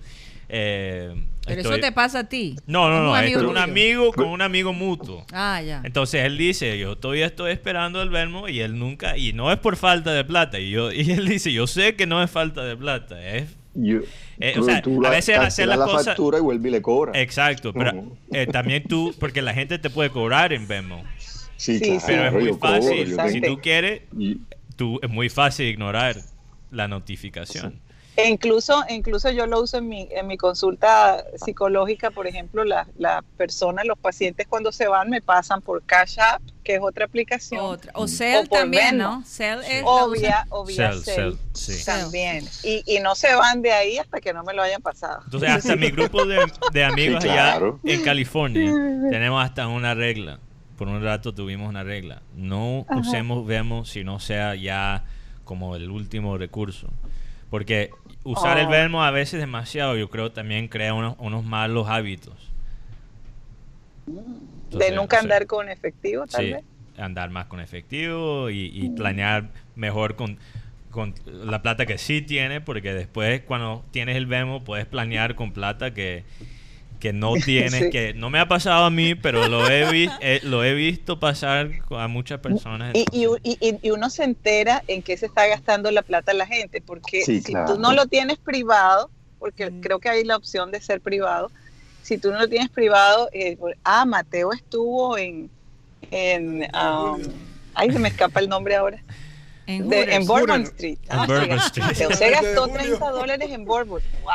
[0.51, 1.15] eh,
[1.49, 2.57] Pero estoy- eso te pasa a ti.
[2.67, 3.59] No, no, ¿Es no, es un tuyo?
[3.61, 5.27] amigo, con un amigo mutuo.
[5.33, 5.83] Ah, ya.
[5.85, 9.59] Entonces él dice, yo todavía estoy esperando el Venmo y él nunca, y no es
[9.59, 10.59] por falta de plata.
[10.61, 14.01] Y yo y él dice, yo sé que no es falta de plata, es Yo-
[14.41, 16.69] Eh, tú- o sea, tú a la- veces hacer las la cosas- factura y vuelve
[16.69, 17.13] y le cobra.
[17.21, 21.05] Exacto, pero eh, también tú, porque la gente te puede cobrar en Venmo,
[21.57, 23.17] Sí, Sí, claro, pero es muy cobro, fácil.
[23.33, 24.39] Si tú quieres, y-
[24.77, 26.17] tú, es muy fácil ignorar
[26.71, 27.81] la notificación.
[28.19, 32.89] E incluso, incluso yo lo uso en mi, en mi consulta psicológica, por ejemplo, la,
[32.99, 37.05] la persona, los pacientes cuando se van me pasan por Cash App, que es otra
[37.05, 37.61] aplicación.
[37.65, 37.93] Otra.
[37.95, 39.19] O Cell O por también, Venmo.
[39.19, 39.25] ¿no?
[39.25, 41.85] Cell es Obvia, obvia Cell, Cell, Cell, sí.
[41.85, 42.45] también.
[42.65, 45.21] Y, y no se van de ahí hasta que no me lo hayan pasado.
[45.25, 48.73] Entonces, hasta mi grupo de, de amigos Sí, allá en California,
[49.13, 50.41] tenemos hasta una regla.
[50.77, 52.23] Por un rato tuvimos una regla.
[52.35, 55.05] No usemos Venmo si no sea ya
[55.45, 56.89] como el último recurso.
[57.51, 57.91] Porque
[58.31, 58.71] usar el Oh.
[58.71, 62.35] Venmo a veces demasiado, yo creo, también crea unos, unos malos hábitos.
[64.71, 66.65] de nunca andar con efectivo, tal Sí, vez.
[66.97, 70.39] andar más con efectivo y, y planear mejor con,
[70.91, 75.53] con la plata que sí tiene, porque después cuando tienes el Venmo puedes planear con
[75.53, 76.25] plata que,
[76.99, 77.91] que no tienes, Sí.
[77.91, 81.19] que no me ha pasado a mí, pero lo he, vi- eh, lo he visto
[81.21, 82.95] pasar a muchas personas.
[82.95, 86.47] Y, y, y- y uno se entera en qué se está gastando la plata la
[86.47, 87.75] gente, porque Sí, si claro.
[87.75, 89.81] tú no lo tienes privado, porque Mm.
[89.81, 91.51] creo que hay la opción de ser privado,
[92.03, 95.51] si tú no lo tienes privado, eh, ah, Mateo estuvo en,
[96.11, 97.21] en um,
[97.75, 98.99] ay, se me escapa el nombre ahora,
[99.69, 100.17] En de- Hooters.
[100.17, 100.69] en Bourbon Hooters.
[100.75, 100.99] Street.
[101.11, 102.13] En Ah, Bourbon sí, Street.
[102.15, 102.75] Se De gastó Julio.
[102.79, 104.03] 30 dólares en Bourbon.
[104.23, 104.33] ¡Wow!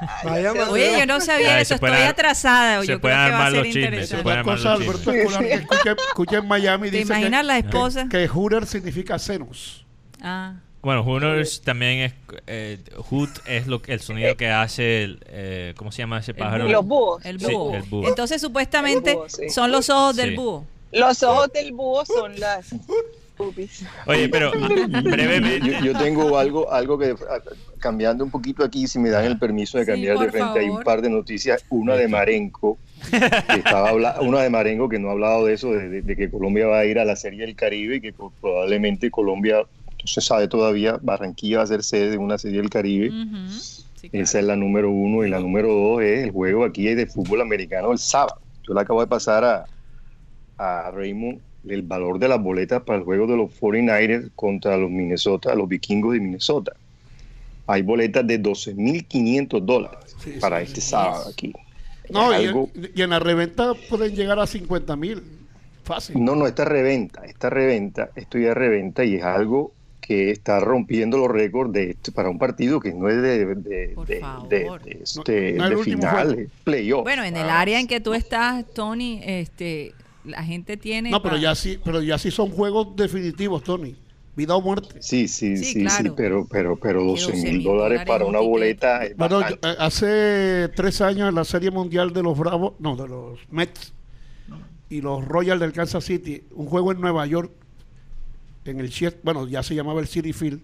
[0.00, 0.70] Ay, Vaya, Mateo.
[0.72, 2.84] Oye, yo no sabía eso, estoy atrasada.
[2.84, 5.66] se pueden armar los chismes, se pueden armar los Alberto chismes.
[5.82, 8.06] Que escuché, en Miami, ¿Te dice imaginas que, la esposa?
[8.10, 9.84] que Hooter significa senos.
[10.22, 12.12] Ah, Bueno, Hooters también es,
[12.46, 12.78] eh,
[13.10, 16.36] Hoot es lo que, el sonido que hace, el, eh, ¿cómo se llama ese El
[16.36, 16.64] pájaro?
[16.64, 16.72] búho.
[16.72, 17.24] Los búhos.
[17.24, 17.74] el Sí, búho.
[17.74, 18.06] el búho.
[18.08, 19.48] Entonces, supuestamente, El búho, sí.
[19.50, 20.36] son los ojos del Sí.
[20.36, 20.66] búho.
[20.92, 22.68] Los ojos del búho son las
[24.06, 24.50] Oye, pero
[25.02, 25.60] brevemente.
[25.60, 27.40] Yo, yo tengo algo, algo que ah,
[27.78, 30.68] cambiando un poquito aquí, si me dan el permiso de Sí, cambiar de frente, hay
[30.68, 32.78] un par de noticias, una de Marenco,
[33.10, 36.16] que estaba habla- una de Marenco que no ha hablado de eso, de, de- de
[36.16, 39.58] que Colombia va a ir a la Serie del Caribe y que pro- probablemente Colombia,
[39.58, 39.66] no
[40.04, 43.08] se sabe todavía, Barranquilla va a ser sede de una Serie del Caribe.
[43.08, 43.48] Ujú.
[43.50, 44.24] Sí, claro.
[44.24, 47.40] Esa es la número uno y la número dos es el juego aquí de fútbol
[47.40, 48.40] americano el sábado.
[48.66, 49.66] Yo le acabo de pasar a,
[50.58, 54.90] a Raymond el valor de las boletas para el juego de los 49ers contra los
[54.90, 56.72] Minnesota, los vikingos de Minnesota.
[57.68, 60.90] hay boletas de 12.500 dólares Sí, para sí, este sí.
[60.90, 61.52] sábado aquí.
[62.10, 65.20] No, Es y, algo- y en la reventa pueden llegar a 50 mil.
[65.82, 66.22] Fácil.
[66.24, 70.60] No, no, esta reventa, esta reventa, esto ya es reventa y es algo que está
[70.60, 74.48] rompiendo los récords de este, para un partido que no es de, de, de- favor.
[74.48, 77.02] de- de este, No- no final, playoff.
[77.02, 79.92] Bueno, en el Ah, área en que tú estás, Tony, este,
[80.26, 81.10] la gente tiene.
[81.10, 83.96] No, pero ya sí, pero ya sí son juegos definitivos, Tony.
[84.36, 85.00] Vida o muerte.
[85.00, 89.02] Sí, sí, Sí, sí, pero, pero, pero 12 12.000 mil dólares para un una boleta
[89.02, 92.96] es Bueno, yo- eh, hace tres años en la Serie Mundial de los Bravos, no,
[92.96, 93.94] de los Mets
[94.90, 97.50] y los Royals del Kansas City, un juego en Nueva York,
[98.66, 98.90] en el
[99.22, 100.60] bueno, ya se llamaba el City Field,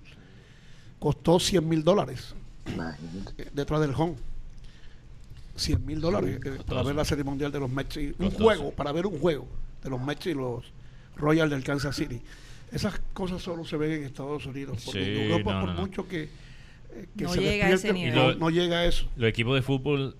[0.98, 2.34] costó 100 mil dólares
[2.66, 3.42] Imagínate.
[3.44, 4.16] eh, detrás del home.
[5.56, 7.96] 100 mil dólares eh, para ver la Serie Mundial de los Mets.
[7.96, 9.46] y un juego, para ver un juego
[9.82, 10.64] de los Mets y los
[11.16, 12.20] Royals del Kansas City.
[12.72, 14.82] Esas cosas solo se ven en Estados Unidos.
[14.84, 17.70] Porque Sí, en Europa, no, por no, mucho que, eh, que No se llega a
[17.70, 18.14] ese nivel.
[18.14, 19.06] lo- no llega a eso.
[19.16, 20.16] Los equipos de fútbol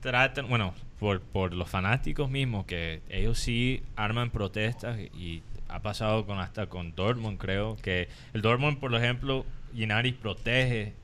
[0.00, 6.26] tratan, bueno, por, por los fanáticos mismos, que ellos sí arman protestas y ha pasado
[6.26, 9.44] con hasta con Dortmund, creo, que el Dortmund, por ejemplo,
[9.74, 10.94] Ginaris protege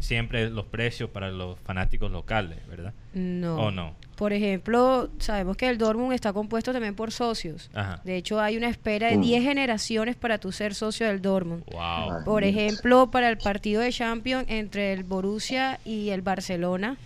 [0.00, 2.92] siempre los precios para los fanáticos locales, ¿verdad?
[3.14, 3.56] No.
[3.56, 3.94] ¿O no?
[4.16, 7.70] Por ejemplo, sabemos que el Dortmund está compuesto también por socios.
[7.74, 8.00] Ajá.
[8.04, 9.22] De hecho, hay una espera de Mm.
[9.22, 11.64] 10 generaciones para tú ser socio del Dortmund.
[11.72, 12.24] Wow.
[12.24, 16.96] Por ejemplo, para el partido de Champions entre el Borussia y el Barcelona,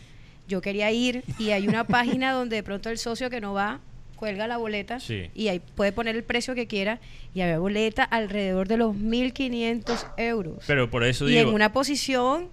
[0.49, 3.81] yo quería ir y hay una página donde de pronto el socio que no va
[4.17, 5.31] cuelga la boleta Sí.
[5.33, 6.99] y ahí puede poner el precio que quiera
[7.35, 10.65] y había boleta alrededor de los 1.500 euros.
[10.67, 12.49] Pero por eso y digo, en una posición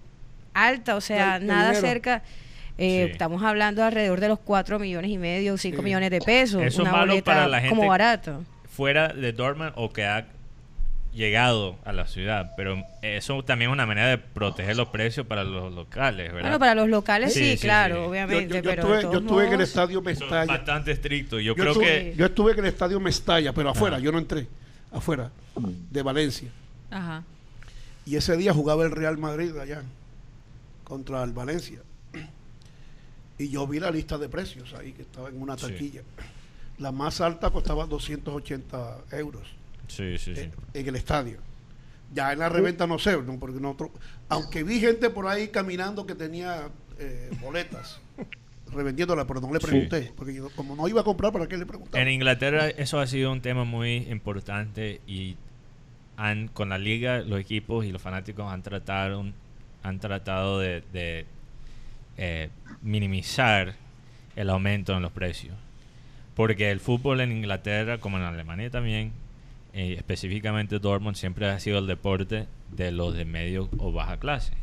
[0.55, 1.87] alta, o sea, nada dinero.
[1.87, 2.23] cerca.
[2.77, 3.11] eh, Sí.
[3.13, 5.83] Estamos hablando alrededor de los 4 millones y medio, 5 Sí.
[5.83, 6.61] millones de pesos.
[6.63, 8.43] Eso es malo boleta para la gente como barato.
[8.69, 10.25] fuera de Dortmund o que ha
[11.13, 15.45] llegado a la ciudad, pero eso también es una manera de proteger los precios para
[15.45, 16.41] los locales, ¿verdad?
[16.41, 18.01] Bueno, para los locales Sí, sí, sí, claro, sí.
[18.09, 18.47] Obviamente.
[18.49, 20.45] yo- yo pero estuve, yo estuve en el estadio Eso es Mestalla.
[20.45, 21.37] bastante estricto.
[21.39, 24.03] Yo, Yo, creo estuve, que yo estuve en el estadio Mestalla, pero afuera, Ajá.
[24.03, 24.47] yo no entré,
[24.91, 26.49] afuera, de Valencia.
[26.91, 27.23] Ajá.
[28.05, 29.83] Y ese día jugaba el Real Madrid allá
[30.85, 31.81] contra el Valencia.
[33.37, 35.67] Y yo vi la lista de precios ahí, que estaba en una Sí.
[35.67, 36.01] taquilla.
[36.77, 39.47] La más alta costaba 280 euros
[39.87, 40.41] sí, sí, sí.
[40.41, 41.39] eh, en el estadio.
[42.13, 43.37] Ya en la reventa no sé, ¿no?
[43.39, 43.89] porque nosotros,
[44.29, 47.99] aunque vi gente por ahí caminando que tenía eh, boletas,
[48.71, 49.65] revendiéndolas, pero no le Sí.
[49.67, 52.01] pregunté, porque yo, como no iba a comprar, ¿para qué le preguntaba?
[52.01, 55.35] En Inglaterra eso ha sido un tema muy importante y
[56.17, 59.25] han, con la liga, los equipos y los fanáticos han tratado,
[59.85, 61.25] han tratado de,
[62.17, 62.49] eh,
[62.81, 63.75] minimizar
[64.35, 65.55] el aumento en los precios.
[66.35, 69.13] Porque el fútbol en Inglaterra, como en Alemania también,
[69.73, 74.53] eh, específicamente Dortmund, siempre ha sido el deporte de los de medio o baja clase.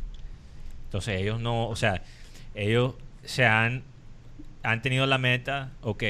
[0.85, 2.03] Entonces ellos no, o sea,
[2.53, 3.83] ellos se han,
[4.61, 6.03] han tenido la meta, ok,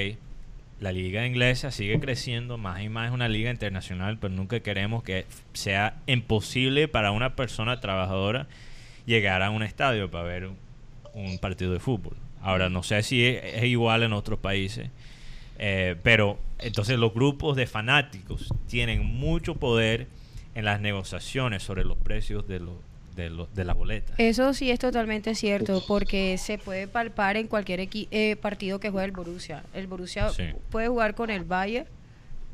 [0.80, 5.04] la liga inglesa sigue creciendo, más y más es una liga internacional, pero nunca queremos
[5.04, 8.48] que sea imposible para una persona trabajadora
[9.06, 10.58] llegar a un estadio para ver un,
[11.14, 12.16] un partido de fútbol.
[12.42, 14.90] Ahora, no sé si es, es igual en otros países,
[15.60, 20.08] eh, pero entonces los grupos de fanáticos tienen mucho poder
[20.56, 22.76] en las negociaciones sobre los precios de, los
[23.16, 24.16] de, los de las boletas.
[24.20, 28.90] Eso sí es totalmente cierto, porque se puede palpar en cualquier equi- eh, partido que
[28.90, 29.64] juegue el Borussia.
[29.74, 30.44] El Borussia Sí.
[30.70, 31.88] puede jugar con el Bayern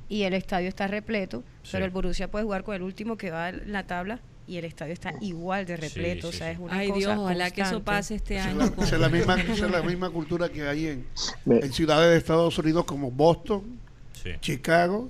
[0.09, 1.69] y el estadio está repleto, Sí.
[1.73, 4.19] pero el Borussia puede jugar con el último que va en la tabla
[4.49, 6.29] y el estadio está igual de Sí, repleto.
[6.29, 8.61] o sea, es una Ay cosa Dios, ojalá que eso pase este año.
[8.81, 11.05] esa es la misma, es la misma cultura que hay en,
[11.71, 13.63] ciudades de Estados Unidos como Boston,
[14.21, 14.31] Sí.
[14.41, 15.09] Chicago,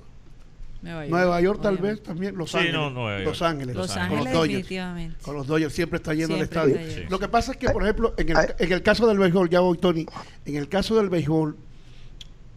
[0.82, 2.74] Nueva York, Nueva York tal vez también, Los Sí, Ángeles.
[2.76, 3.24] no, Nueva York.
[3.28, 4.48] Los Ángeles, Los Los con Ángeles los Dodgers.
[4.58, 5.16] definitivamente.
[5.22, 6.76] Con los Dodgers siempre está lleno el estadio.
[7.08, 9.60] Lo que pasa es que, por ejemplo, en el, en el caso del béisbol, ya
[9.60, 10.06] voy, Tony,
[10.46, 11.56] en el caso del béisbol,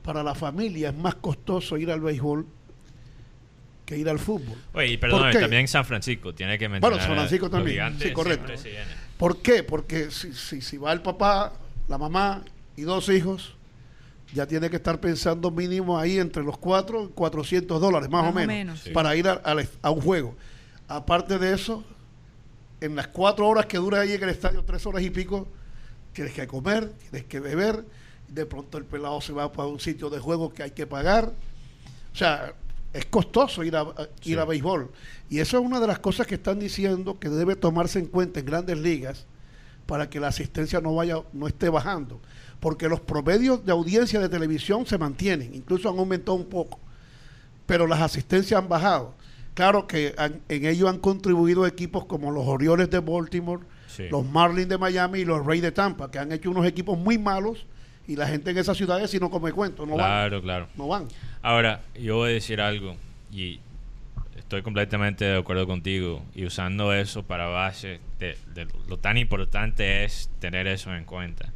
[0.04, 2.46] para la familia es más costoso ir al béisbol
[3.94, 4.58] que ir al fútbol.
[4.74, 5.40] Oye, y perdón, qué?
[5.40, 7.00] también San Francisco, tiene que mencionar.
[7.00, 8.54] San Francisco también, sí, correcto.
[9.18, 9.64] ¿Por qué?
[9.64, 11.54] Porque si, si, si va el papá,
[11.88, 12.44] la mamá
[12.76, 13.56] y dos hijos,
[14.34, 18.32] ya tiene que estar pensando mínimo ahí entre los cuatro, 400 dólares más, Más o
[18.32, 18.90] o menos, menos, sí.
[18.90, 20.36] para ir a, a- a un juego.
[20.88, 21.84] Aparte de eso,
[22.82, 25.48] en las cuatro horas que dura ahí en el estadio, tres horas y pico,
[26.14, 27.86] tienes que comer, tienes que beber,
[28.28, 31.32] de pronto el pelado se va para un sitio de juego que hay que pagar.
[32.12, 32.54] O sea,
[32.94, 34.32] es costoso ir a, a- Sí.
[34.32, 34.92] ir a béisbol.
[35.30, 38.40] Y eso es una de las cosas que están diciendo que debe tomarse en cuenta
[38.40, 39.26] en grandes ligas
[39.86, 42.22] para que la asistencia no vaya, no esté bajando.
[42.60, 46.80] Porque los promedios de audiencia de televisión se mantienen, incluso han aumentado un poco,
[47.66, 49.14] pero las asistencias han bajado.
[49.54, 54.04] Claro que han- en ello han contribuido equipos como los Orioles de Baltimore, Sí.
[54.10, 57.18] los Marlins de Miami y los Rays de Tampa, que han hecho unos equipos muy
[57.18, 57.66] malos
[58.08, 60.06] y la gente en esas ciudades si no come cuento, no van.
[60.06, 60.68] claro, claro.
[60.76, 61.08] No van.
[61.42, 62.96] Ahora, yo voy a decir algo
[63.32, 63.60] y
[64.38, 70.04] estoy completamente de acuerdo contigo y usando eso para base de, de lo tan importante
[70.04, 71.52] es tener eso en cuenta.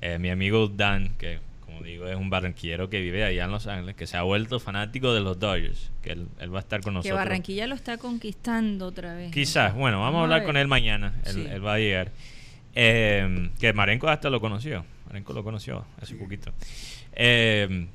[0.00, 3.66] Eh, mi amigo Dan, que como digo es un barranquillero que vive allá en Los
[3.66, 6.80] Ángeles, que se ha vuelto fanático de los Dodgers, que él, él va a estar
[6.80, 7.18] con Que nosotros.
[7.18, 9.26] Barranquilla lo está conquistando otra vez.
[9.28, 9.32] ¿no?
[9.32, 11.46] Quizás, bueno, vamos, a hablar con él mañana, él, Sí.
[11.50, 12.10] él va a llegar.
[12.74, 16.52] Eh, que Marenco hasta lo conoció, Marenco lo conoció hace poquito.
[17.12, 17.86] Eh,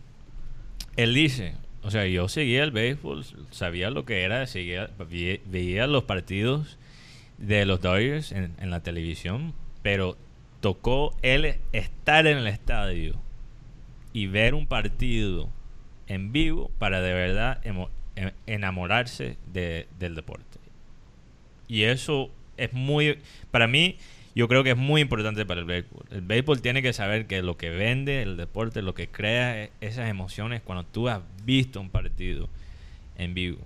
[0.98, 4.91] él dice, o sea, yo seguía el béisbol, sabía lo que era, seguía,
[5.45, 6.77] veía los partidos
[7.39, 10.15] de los Dodgers en, la televisión, pero
[10.61, 13.15] tocó él estar en el estadio
[14.14, 15.49] y ver un partido
[16.06, 17.88] en vivo para de verdad em-
[18.45, 20.60] enamorarse de- del deporte.
[21.68, 23.18] Y eso es muy,
[23.49, 23.98] para mí,
[24.38, 26.05] yo creo que es muy importante para el béisbol.
[26.11, 29.72] El béisbol tiene que saber que lo que vende el deporte, lo que crea e-
[29.81, 32.47] esas emociones cuando tú has visto un partido
[33.18, 33.57] en vivo.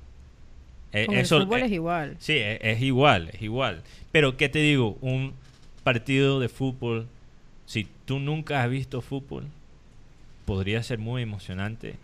[0.94, 2.16] Eh, Con el eso- fútbol eh, es igual.
[2.20, 3.84] Sí, es, es igual, es igual.
[4.12, 4.98] Pero, ¿qué te digo?
[5.02, 5.34] Un
[5.84, 7.08] partido de fútbol,
[7.66, 9.46] si tú nunca has visto fútbol,
[10.46, 11.96] podría ser muy emocionante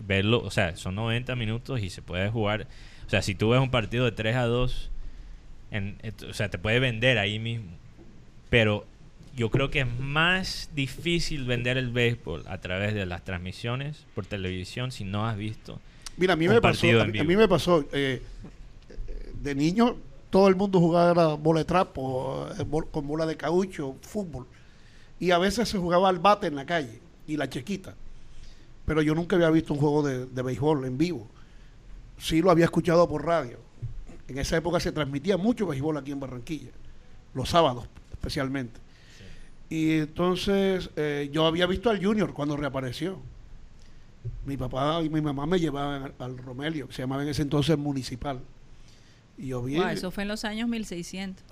[0.00, 0.40] verlo.
[0.42, 2.66] O sea, son 90 minutos y se puede jugar.
[3.06, 4.90] O sea, si tú ves un partido de 3 a 2,
[5.70, 7.70] en, o sea, te puede vender ahí mismo.
[8.50, 8.84] Pero
[9.36, 14.26] yo creo que es más difícil vender el béisbol a través de las transmisiones por
[14.26, 15.80] televisión si no has visto.
[16.16, 17.24] Mira, a mí Un me pasó, a mí, a vivo.
[17.24, 18.22] mí me pasó, eh,
[19.42, 19.96] de niño
[20.30, 24.46] todo el mundo jugaba bola de trapo, eh, bol- con bola de caucho, fútbol.
[25.20, 27.94] Y a veces se jugaba al bate en la calle y la chequita.
[28.86, 31.28] Pero yo nunca había visto un juego de, de béisbol en vivo.
[32.18, 33.58] Sí lo había escuchado por radio.
[34.28, 36.70] En esa época se transmitía mucho béisbol aquí en Barranquilla,
[37.34, 38.80] los sábados especialmente.
[39.68, 43.18] Y entonces eh, yo había visto al Junior cuando reapareció.
[44.46, 47.42] Mi papá y mi mamá me llevaban al, al Romelio, que se llamaba en ese
[47.42, 48.40] entonces municipal.
[49.36, 51.44] Y yo vi, eso fue en los años 1600.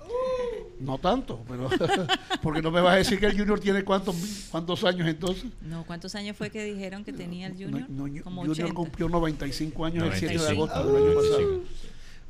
[0.80, 1.68] no tanto, pero
[2.42, 4.14] porque no me vas a decir que el Junior tiene cuántos
[4.50, 5.46] cuántos años entonces.
[5.60, 7.90] No, ¿cuántos años fue que dijeron que tenía el Junior?
[7.90, 8.74] No, no, Como Junior 80.
[8.74, 11.60] cumplió 95 años el 7 de 95, agosto del año pasado.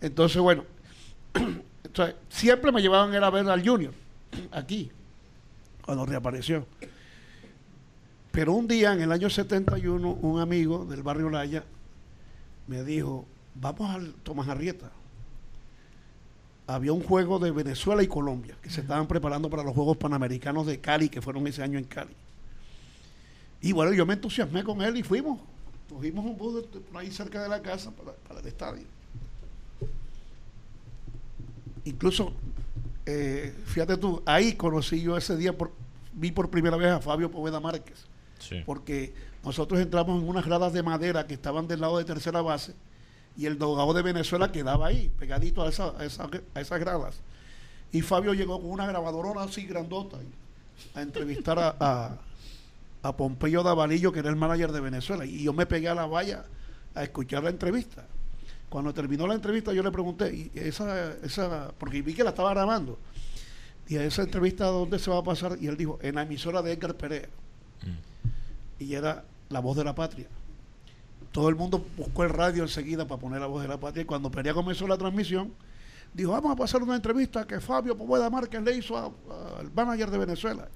[0.02, 0.06] 95.
[0.06, 0.64] Entonces, bueno,
[1.84, 3.92] entonces, siempre me llevaban a ver al Junior,
[4.52, 4.90] aquí,
[5.84, 6.66] cuando reapareció.
[8.30, 11.64] Pero un día, en el año 71, un amigo del barrio Laya
[12.66, 14.90] me dijo, vamos al Tomás Arrieta.
[16.66, 20.64] Había un juego de Venezuela y Colombia, que se estaban preparando para los Juegos Panamericanos
[20.66, 22.14] de Cali, que fueron ese año en Cali.
[23.60, 25.38] Y bueno, yo me entusiasmé con él y fuimos.
[25.90, 28.84] Cogimos un bus de- por ahí cerca de la casa para, para el estadio.
[31.84, 32.32] Incluso,
[33.06, 35.72] eh, fíjate tú, ahí conocí yo ese día, por,
[36.12, 38.06] vi por primera vez a Fabio Poveda Márquez,
[38.38, 38.62] Sí.
[38.66, 39.12] porque
[39.44, 42.74] nosotros entramos en unas gradas de madera que estaban del lado de tercera base
[43.36, 47.20] y el dogado de Venezuela quedaba ahí, pegadito a, esa- a esa- a esas gradas.
[47.90, 50.18] Y Fabio llegó con una grabadora así grandota
[50.94, 52.16] a entrevistar a, a,
[53.02, 55.24] a Pompeyo Davalillo, que era el manager de Venezuela.
[55.26, 56.44] Y yo me pegué a la valla
[56.94, 58.06] a escuchar la entrevista.
[58.72, 62.48] Cuando terminó la entrevista, yo le pregunté, y esa, esa, porque vi que la estaba
[62.54, 62.98] grabando,
[63.86, 65.58] y esa entrevista, ¿dónde se va a pasar?
[65.60, 67.28] Y él dijo, en la emisora de Edgar Perea.
[67.82, 68.82] Mm.
[68.82, 70.26] Y era la voz de la patria.
[71.32, 74.02] Todo el mundo buscó el radio enseguida para poner la voz de la patria.
[74.02, 75.52] Y cuando Perea comenzó la transmisión,
[76.14, 79.70] dijo, vamos a pasar una entrevista que Fabio Poveda Márquez le hizo a- a- al
[79.70, 80.66] manager de Venezuela.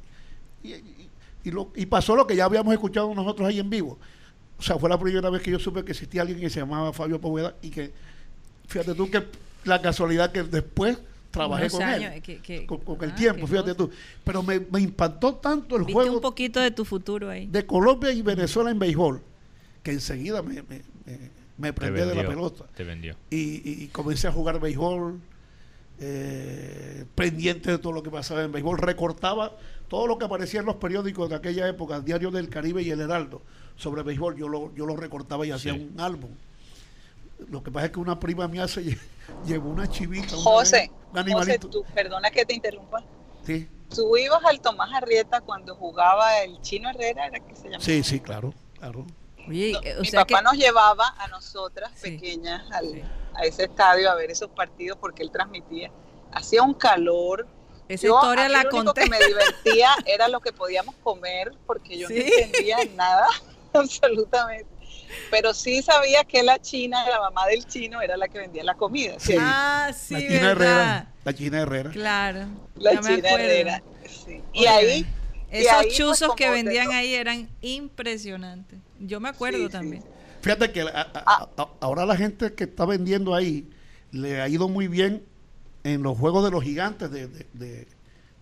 [0.62, 1.10] Y, y-
[1.44, 3.98] y lo- y pasó lo que ya habíamos escuchado nosotros ahí en vivo.
[4.58, 6.92] O sea, fue la primera vez que yo supe que existía alguien que se llamaba
[6.92, 7.92] Fabio Poveda y que,
[8.66, 9.22] fíjate tú, que
[9.64, 10.98] la casualidad que después
[11.30, 12.22] trabajé con años, él.
[12.22, 13.90] que- que- con, con el ah, tiempo, fíjate cosa.
[13.90, 13.90] tú.
[14.24, 17.46] Pero me, me impactó tanto el Viste juego un poquito de tu futuro ahí.
[17.46, 19.20] de Colombia y Venezuela en béisbol,
[19.82, 20.82] que enseguida me, me,
[21.58, 22.64] me, prendí de la pelota.
[22.74, 23.14] Te vendió.
[23.28, 25.20] Y, y comencé a jugar béisbol,
[25.98, 28.78] eh, pendiente de todo lo que pasaba en béisbol.
[28.78, 29.52] Recortaba
[29.88, 33.00] todo lo que aparecía en los periódicos de aquella época, Diario del Caribe y El
[33.00, 33.42] Heraldo,
[33.76, 34.36] sobre béisbol.
[34.36, 35.88] Yo lo, yo lo recortaba y hacía Sí.
[35.92, 36.30] un álbum.
[37.50, 38.98] Lo que pasa es que una prima mía se lle-
[39.46, 40.34] llevó una chivita.
[40.34, 43.02] una José, vez, un José, tú, perdona que te interrumpa.
[43.44, 47.84] Sí, Tú ibas al Tomás Arrieta cuando jugaba el Chino Herrera, era que se llamaba.
[47.84, 49.06] sí, sí, claro, claro.
[49.48, 52.10] Oye, No, eh, o mi sea papá que- nos llevaba a nosotras Sí.
[52.10, 53.02] pequeñas al- Sí.
[53.34, 55.90] a ese estadio a ver esos partidos porque él transmitía.
[56.32, 57.46] Hacía un calor.
[57.88, 59.02] esa Yo, historia a mí la lo único conté.
[59.04, 62.14] que me divertía era lo que podía comer porque yo Sí.
[62.14, 63.28] no entendía nada,
[63.80, 64.66] absolutamente.
[65.30, 68.74] pero sí sabía que la china, la mamá del chino, era la que vendía la
[68.74, 69.14] comida.
[69.18, 69.32] Sí.
[69.32, 69.38] ¿sí?
[69.40, 70.50] Ah, sí, la China ¿verdad?
[70.50, 71.12] Herrera.
[71.24, 71.90] La China Herrera.
[71.90, 72.46] Claro.
[72.76, 73.44] La ya me china acuerdo.
[73.46, 73.82] herrera.
[74.08, 74.42] sí.
[74.52, 75.06] Y ahí...
[75.52, 78.78] y Esos ahí, pues, chuzos que vendían ahí eran impresionantes.
[79.00, 79.70] Yo me acuerdo Sí, sí.
[79.70, 80.04] también.
[80.42, 83.68] Fíjate que a- a- a- ahora la gente que está vendiendo ahí
[84.12, 85.24] le ha ido muy bien
[85.84, 87.88] en los juegos de los gigantes, de, de, de,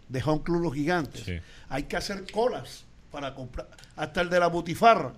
[0.08, 1.22] de Home Club Los Gigantes.
[1.24, 1.38] Sí.
[1.68, 2.84] Hay que hacer colas
[3.14, 3.68] para comprar.
[3.96, 5.12] Hasta el de la butifarra.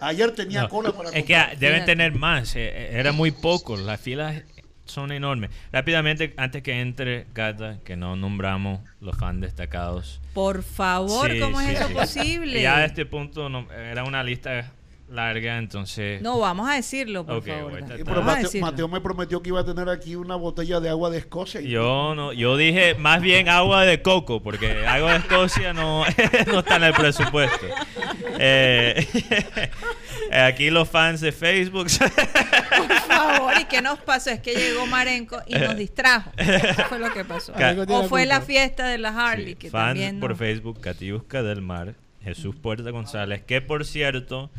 [0.00, 1.58] Ayer tenía No, cola para es que comprar.
[1.58, 4.42] deben tener más, eh, eh, era muy poco, las filas
[4.86, 5.50] son enormes.
[5.70, 10.20] Rápidamente, antes que entre Gata, que no nombramos los fans destacados.
[10.32, 11.94] Por favor, Sí, ¿cómo sí, es eso sí.
[11.94, 12.62] posible?
[12.62, 14.72] Ya a este punto no- era una lista
[15.08, 16.20] larga, entonces...
[16.22, 17.72] No, vamos a decirlo, por favor.
[17.80, 17.96] Mateo,
[18.42, 18.66] decirlo.
[18.66, 21.60] Mateo me prometió que iba a tener aquí una botella de agua de Escocia.
[21.60, 26.04] y- Yo no, yo dije más bien agua de coco, porque agua de Escocia no,
[26.46, 27.66] no está en el presupuesto.
[28.38, 29.06] Eh,
[30.32, 31.86] aquí los fans de Facebook.
[31.98, 34.30] Por favor, ¿y qué nos pasó?
[34.30, 36.30] Es que llegó Marenco y nos distrajo.
[36.36, 37.52] Eso fue lo que pasó.
[37.52, 40.36] Ca- O fue la fiesta de la Harley, Sí, que fans también por no.
[40.36, 44.50] Facebook, Catiusca del Mar, Jesús Puerta González, que por cierto,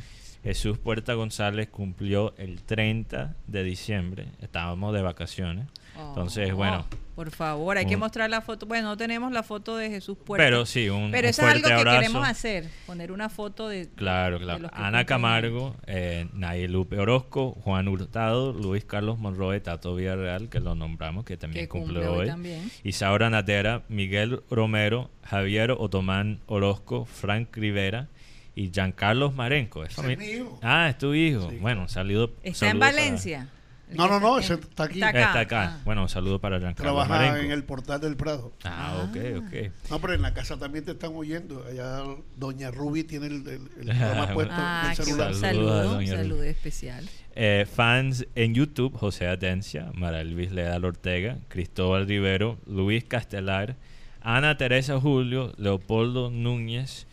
[0.46, 5.66] Jesús Puerta González cumplió el 30 de diciembre, estábamos de vacaciones,
[5.98, 6.86] entonces Oh, bueno,
[7.16, 8.66] Por favor, hay que mostrar la foto.
[8.66, 10.46] Bueno, no tenemos la foto de Jesús Puerta.
[10.46, 12.00] pero sí, un, Pero un eso es algo fuerte que abrazo.
[12.00, 12.70] queremos hacer.
[12.86, 13.88] Poner una foto de.
[13.96, 14.60] Claro, de claro.
[14.64, 20.60] los que Ana Camargo, eh, Nayelupe Orozco, Juan Hurtado, Luis Carlos Monroe, Tato Villarreal, que
[20.60, 22.28] lo nombramos, que también Que cumple, hoy.
[22.28, 22.70] también.
[22.84, 28.10] Isaura Natera, Miguel Romero, Javier Otomán Orozco, Frank Rivera
[28.56, 29.84] y Giancarlos Marenco.
[29.84, 30.60] Es es mi hijo.
[30.64, 31.49] Ah, es tu hijo.
[31.49, 31.57] Sí.
[31.57, 32.32] bueno, un saludo.
[32.44, 33.49] Está en saludo para- Valencia.
[33.91, 34.94] El No, no, no, está- ese está aquí.
[34.95, 35.19] Está acá.
[35.27, 35.64] Está acá.
[35.76, 35.82] Ah.
[35.86, 37.38] Bueno, un saludo para Giancarlos Trabaja Marenco.
[37.45, 38.52] en el portal del Prado.
[38.64, 39.72] Ah, ok, ok.
[39.91, 41.64] No, pero en la casa también te están oyendo.
[41.69, 42.02] Allá
[42.36, 45.36] Doña Ruby tiene el, el- el programa puesto Ah, en el qué celular.
[45.36, 45.98] saludo.
[45.99, 47.07] Un saludo especial.
[47.36, 53.76] Eh, fans en YouTube, José Atencia, Mara Luis Leal Ortega, Cristóbal Rivero, Luis Castelar,
[54.22, 57.06] Ana Teresa Julio, Leopoldo Núñez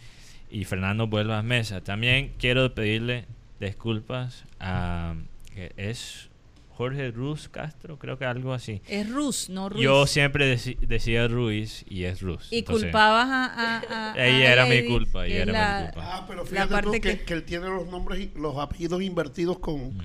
[0.52, 1.80] y Fernando Vuelvas Mesa.
[1.80, 3.24] También quiero pedirle
[3.58, 5.14] disculpas a...
[5.54, 6.28] que es
[6.74, 8.80] Jorge Ruz Castro, creo que algo así.
[8.88, 9.82] Es Rus, no Ruiz.
[9.82, 12.48] Yo siempre decía Ruiz y es Ruz.
[12.50, 13.44] Y Entonces, culpabas a.
[13.46, 16.08] a, a- a Ella era mi culpa, que ella era mi la- culpa.
[16.16, 18.56] Ah, pero La fíjate tú parte que, que- que él tiene los nombres, y los
[18.58, 20.00] apellidos invertidos con, Mm.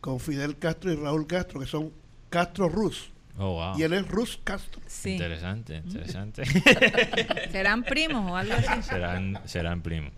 [0.00, 1.92] con Fidel Castro y Raúl Castro, que son
[2.30, 3.10] Castro Ruz.
[3.38, 3.78] Oh, wow.
[3.78, 4.80] Y él es Ruz Castro.
[4.86, 5.12] Sí.
[5.12, 6.44] Interesante, interesante.
[7.50, 8.82] ¿Serán primos o algo así?
[8.82, 10.12] serán, serán primos.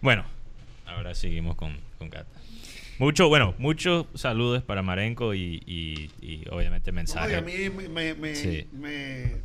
[0.00, 0.24] Bueno,
[0.86, 2.26] ahora seguimos con, con Cata.
[2.98, 7.38] Mucho, bueno, muchos saludos para Marenco y, y- y obviamente mensajes.
[7.38, 8.66] a mí me, me, me- Sí.
[8.72, 9.36] me-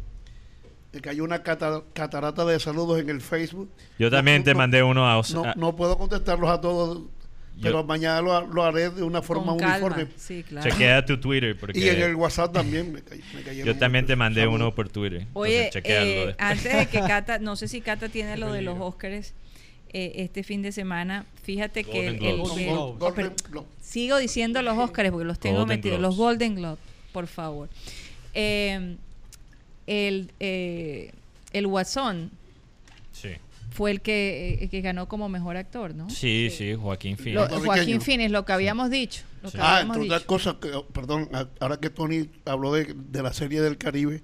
[0.91, 3.69] me cayó una cata- catarata de saludos en el Facebook.
[3.99, 7.03] Yo también No- te no- mandé uno a, Os- No, no puedo contestarlos a todos,
[7.61, 9.87] pero Yo- mañana lo, lo haré de una forma Con calma.
[9.87, 10.07] uniforme.
[10.17, 10.69] Sí, claro.
[10.69, 14.05] chequea tu Twitter porque Y en el WhatsApp también me, cay- me cayeron yo también
[14.05, 14.55] te mandé saludos.
[14.59, 15.27] uno por Twitter.
[15.33, 19.33] Oye, eh, antes de que Cata, no sé si Cata tiene lo de los Óscares
[19.95, 22.57] eh, este fin de semana, fíjate que el, Golden el- Globes.
[22.67, 23.67] el- oh, pero Globe.
[23.81, 26.17] sigo diciendo los Óscares porque los tengo Golden metidos, Globes.
[26.17, 26.77] los Golden Globe,
[27.11, 27.69] por favor.
[28.33, 28.95] Eh,
[29.85, 31.11] el, eh,
[31.51, 32.31] el Guasón
[33.11, 33.29] Sí.
[33.73, 36.09] Fue el que, eh, que ganó como mejor actor, ¿no?
[36.09, 37.65] sí, sí, Joaquín Lo- Phoenix.
[37.65, 39.23] Joaquín Phoenix, lo que habíamos dicho.
[39.41, 40.27] Lo que Ah, habíamos entre otras dicho.
[40.27, 44.21] cosas, que, oh, perdón, a- ahora que Tony habló de, de la serie del Caribe,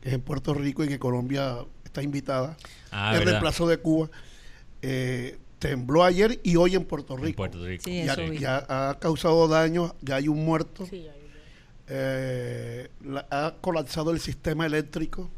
[0.00, 2.56] que es en Puerto Rico y que Colombia está invitada,
[2.90, 3.32] Ah, el ¿verdad?
[3.32, 4.10] reemplazo de Cuba,
[4.82, 7.26] eh, tembló ayer y hoy en Puerto Rico.
[7.28, 7.82] En Puerto Rico.
[7.84, 8.38] Sí, ya, eso vi.
[8.38, 11.24] ya ha causado daños, ya hay un muerto, Sí, hay un-
[11.88, 15.30] eh, la- ha colapsado el sistema eléctrico.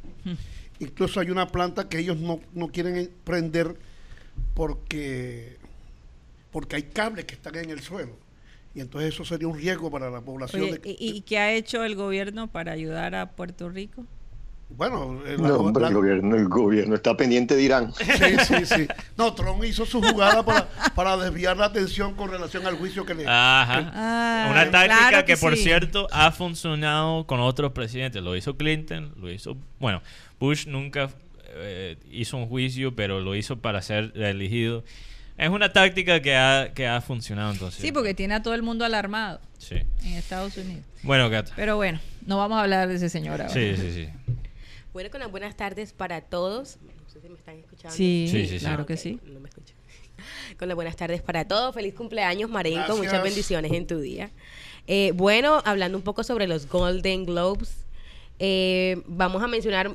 [0.78, 3.76] Incluso hay una planta que ellos no, no quieren prender
[4.54, 5.56] porque,
[6.50, 8.12] porque hay cables que están en el suelo.
[8.74, 10.62] Y entonces eso sería un riesgo para la población.
[10.62, 14.04] Oye, de- ¿y, y qué ha hecho el gobierno para ayudar a Puerto Rico?
[14.68, 17.94] bueno, eh, la- No, hombre, la- el gobierno, el gobierno está pendiente de Irán.
[17.94, 18.04] Sí,
[18.46, 18.88] sí, sí.
[19.16, 23.14] No, Trump hizo su jugada para, para desviar la atención con relación al juicio que
[23.14, 23.24] le...
[23.28, 23.92] Ajá.
[23.94, 25.62] Ah, Una táctica claro que, por sí.
[25.62, 28.20] cierto, ha funcionado con otros presidentes.
[28.22, 29.56] Lo hizo Clinton, lo hizo...
[29.78, 30.02] Bueno,
[30.40, 31.10] Bush nunca
[31.54, 34.84] eh, hizo un juicio, pero lo hizo para ser elegido.
[35.38, 37.80] Es una táctica que ha, que ha funcionado entonces.
[37.80, 39.76] Sí, porque tiene a todo el mundo alarmado Sí.
[40.04, 40.84] en Estados Unidos.
[41.02, 41.52] Bueno, Gata.
[41.56, 43.52] Pero bueno, no vamos a hablar de ese señor ahora.
[43.52, 44.08] Sí, sí, sí.
[44.94, 46.78] Bueno, con las buenas tardes para todos.
[46.82, 47.94] No sé si me están escuchando.
[47.94, 48.58] Sí, Sí, sí, sí.
[48.60, 49.20] claro Ah, que ok, sí.
[49.26, 49.76] No me escuchan.
[50.58, 51.74] Con las buenas tardes para todos.
[51.74, 52.78] Feliz cumpleaños, Marenco.
[52.78, 52.98] Gracias.
[52.98, 54.30] Muchas bendiciones en tu día.
[54.86, 57.84] Eh, bueno, hablando un poco sobre los Golden Globes,
[58.38, 59.94] eh, vamos a mencionar,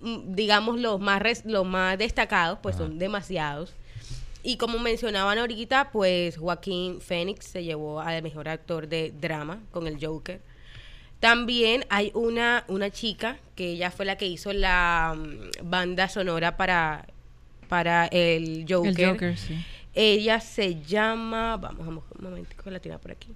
[0.00, 2.84] digamos, los más, res- los más destacados, pues Ajá.
[2.84, 3.72] son demasiados.
[4.42, 9.86] y como mencionaban ahorita, pues Joaquín Phoenix se llevó al mejor actor de drama con
[9.86, 10.40] el Joker.
[11.20, 16.56] También hay una, una chica que ella fue la que hizo la mm, banda sonora
[16.56, 17.06] para,
[17.68, 18.98] para el Joker.
[18.98, 19.62] El Joker, sí.
[19.92, 23.28] Ella se llama, vamos, vamos, un momentico la tiene por aquí.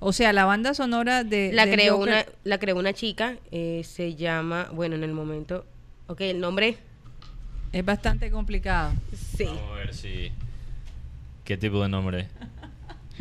[0.00, 1.50] O sea, la banda sonora de.
[1.52, 5.12] La del creó Joker- una, la creó una chica, eh, se llama, bueno, en el
[5.12, 5.64] momento,
[6.06, 6.76] ok, el nombre,
[7.72, 8.92] Es bastante complicado.
[9.36, 9.44] sí.
[9.44, 10.30] Vamos a ver si.
[11.44, 12.28] ¿Qué tipo de nombre?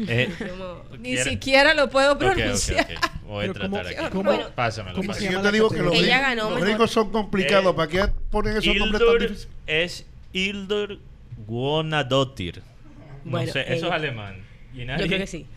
[0.07, 0.29] Eh,
[0.99, 1.23] Ni ¿quiere?
[1.23, 2.85] siquiera lo puedo pronunciar.
[3.25, 4.11] Voy a Pero ¿cómo- tratar aquí.
[4.15, 5.31] cómo- Pásamelo, cómo pásamelo.
[5.31, 8.13] yo te digo que los, Ella gringos- ganó los gringos son complicados, Eh, ¿para qué
[8.29, 9.47] ponen esos nombres tan Hildur difíciles?
[9.65, 10.99] es Hildur
[11.47, 12.61] Guanadotir.
[13.25, 14.35] No Bueno, sé, eso es alemán.
[14.71, 15.47] ¿Y Yo creo que sí.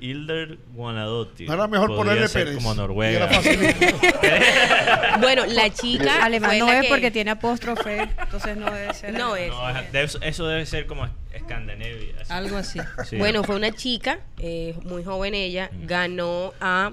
[0.00, 1.46] Hildur Guanadotir.
[1.48, 2.56] No era mejor Podría ponerle ser Pérez.
[2.56, 3.28] como Noruega.
[5.20, 9.12] Bueno, la chica Alemán no es que- porque tiene apóstrofe, entonces no debe ser.
[9.12, 9.48] No es.
[9.50, 12.14] No, es- de eso, debe ser como Escandinavia.
[12.20, 12.32] así.
[12.32, 12.78] Algo así.
[13.08, 13.16] Sí.
[13.16, 15.86] Bueno, fue una chica, eh, muy joven ella, Mm.
[15.86, 16.92] ganó a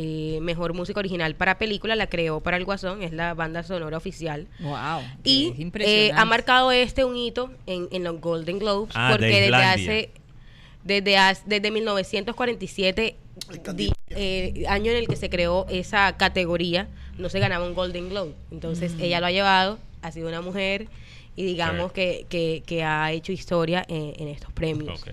[0.00, 3.96] eh, Mejor Música Original para Película, la creó para El Guasón, es la banda sonora
[3.96, 4.46] oficial.
[4.60, 5.00] Wow.
[5.24, 9.14] Y es eh, ha marcado este un hito en, en los Golden Globes Ah, de
[9.16, 10.10] porque desde hace
[10.88, 13.14] desde, hace- desde 1947
[13.74, 16.88] di- eh, año en el que se creó esa categoría
[17.18, 19.00] no se ganaba un Golden Globe entonces Mm.
[19.02, 20.86] ella lo ha llevado ha sido una mujer
[21.36, 25.08] y digamos que, que, que ha hecho historia en, en estos premios Ok.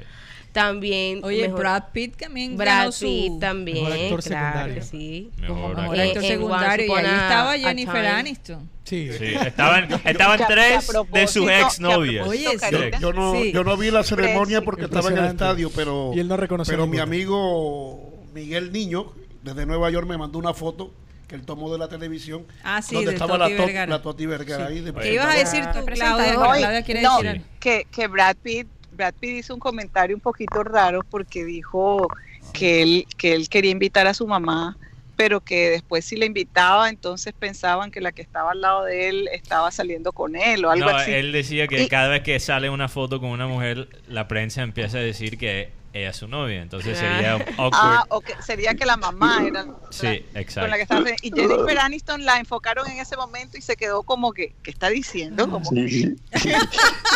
[0.55, 4.75] También Oye, mejor- Brad Pitt también Brad ganó su Pitt también Mejor actor claro secundario.
[4.75, 5.97] que sí Mejor mejor actor.
[5.99, 6.85] Eh, en secundario.
[6.85, 8.05] Y ahí a- estaba Jennifer.
[8.07, 8.69] Aniston.
[8.85, 9.09] Sí.
[9.17, 12.57] Sí, estaban, estaban tres de sus que a Oye, sí.
[12.57, 13.51] Karina, Yo no, Sí.
[13.51, 16.71] yo no vi la ceremonia porque estaba en el estadio, pero, Y él no reconoció
[16.73, 19.11] pero mi amigo Miguel Niño,
[19.43, 20.91] desde Nueva York, me mandó una foto
[21.27, 22.45] que él tomó de la televisión.
[22.63, 23.89] Ah, sí, donde de estaba Toti la, to- Vergara.
[23.91, 24.81] la Toti Vergara ahí.
[24.81, 25.83] de ¿Qué ibas a decir tú.
[25.85, 26.33] Claudia?
[26.35, 30.63] Claudia quiere no, decir que, que Brad Pitt Brad Pitt hizo un comentario un poquito
[30.63, 32.07] raro porque dijo
[32.53, 34.77] que él que él quería invitar a su mamá
[35.17, 39.07] pero que después si la invitaba entonces pensaban que la que estaba al lado de
[39.07, 41.11] él estaba saliendo con él o algo No, así.
[41.11, 44.61] él decía que Y- cada vez que sale una foto con una mujer, la prensa
[44.61, 46.61] empieza a decir que ella es su novia.
[46.61, 47.71] Entonces sería awkward.
[47.73, 50.75] ah o que sería que la mamá era la- Sí, con la exacto.
[50.75, 54.53] que estaba y Jennifer Aniston la enfocaron en ese momento y se quedó como que
[54.61, 55.49] ¿qué está diciendo?
[55.49, 56.51] Como Sí, sí.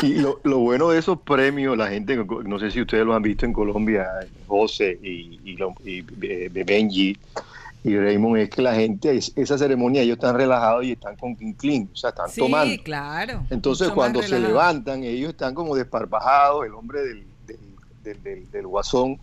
[0.03, 3.22] Y lo, lo bueno de esos premios, la gente, no sé si ustedes lo han
[3.22, 4.07] visto en Colombia,
[4.47, 5.57] José y, y,
[6.23, 7.18] eh, Benji
[7.84, 11.34] y Raymond, es que la gente, es- esa ceremonia, ellos están relajados y están con
[11.35, 12.84] clean, o sea, están Sí, tomando.
[12.84, 13.45] claro.
[13.49, 17.23] Entonces, cuando se levantan, ellos están como desparpajados, el hombre del,
[18.15, 19.19] del, del- guasón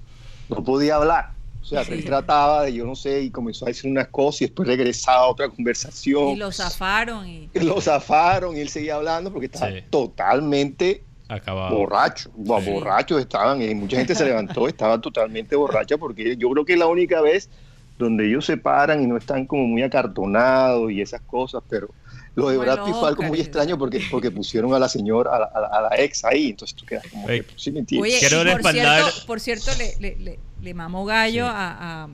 [0.48, 1.30] no podía hablar.
[1.62, 1.94] O sea, Sí.
[1.94, 5.18] él trataba de, yo no sé, y comenzó a decir unas cosas y después regresaba
[5.22, 6.28] a otra conversación.
[6.28, 7.26] Y lo zafaron.
[7.26, 7.48] Y...
[7.54, 9.82] Lo zafaron y él seguía hablando porque estaba Sí.
[9.90, 11.76] totalmente Acabado.
[11.76, 12.30] borracho.
[12.36, 12.70] Bo- Sí.
[12.70, 16.78] Borrachos estaban, y mucha gente se levantó, estaba totalmente borracha porque yo creo que es
[16.78, 17.50] la única vez
[17.98, 21.88] donde ellos se paran y no están como muy acartonados y esas cosas, pero
[22.36, 25.38] lo de Brad Pitt fue algo muy extraño porque, porque pusieron a la señora, a
[25.60, 27.40] la, a ex ahí, entonces tú quedas como Ey.
[27.40, 28.12] que, sí me entiendes.
[28.12, 31.52] Oye, Quiero por respaldar- cierto, por cierto le, le, le, le mamó gallo Sí.
[31.52, 32.08] a, a,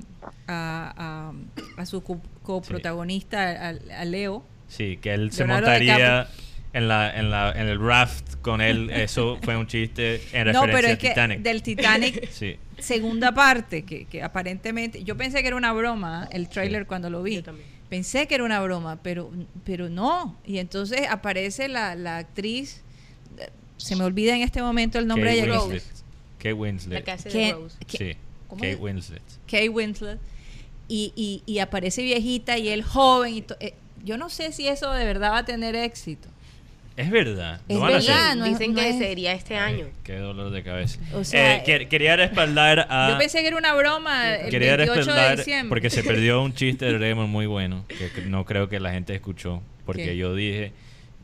[0.49, 1.33] a, a-
[1.83, 4.45] a su co- coprotagonista, a, a Leo.
[4.69, 6.29] Sí, que él se Leonardo montaría
[6.73, 8.91] en, la, en, la, en el raft con él.
[8.91, 11.39] Eso fue un chiste en No, referencia pero a es que Titanic.
[11.41, 12.57] del Titanic, Sí.
[12.79, 17.23] segunda parte, que, que aparentemente, yo pensé que era una broma, el trailer cuando lo
[17.23, 17.35] vi.
[17.37, 17.69] Yo también.
[17.93, 19.31] Pensé que era una broma, pero,
[19.65, 20.35] pero no.
[20.47, 22.81] Y entonces aparece la, la actriz,
[23.39, 25.61] eh, se me olvida en este momento el nombre de ella.
[25.61, 25.83] Winslet.
[26.39, 26.95] Kate Winslet.
[27.01, 27.77] La que hace de Rose.
[27.87, 28.17] que- Sí,
[28.49, 28.81] ¿cómo Kate es?
[28.81, 29.23] Winslet.
[29.47, 30.19] Kate Winslet.
[30.89, 33.35] Y, y, y aparece viejita y él joven.
[33.35, 36.29] Y to- eh, yo no sé si eso de verdad va a tener éxito.
[36.97, 37.61] Es verdad.
[37.69, 38.37] Es no van a verdad, hacer.
[38.37, 39.87] no Dicen no que es- sería este año.
[40.05, 40.99] Qué dolor de cabeza.
[41.15, 43.11] O sea, Eh, quer- quería respaldar a.
[43.13, 45.69] Yo pensé que era una broma el quería 28 de respaldar diciembre.
[45.69, 49.15] porque se perdió un chiste de Raymond muy bueno que no creo que la gente
[49.15, 50.17] escuchó porque ¿Qué?
[50.17, 50.73] yo dije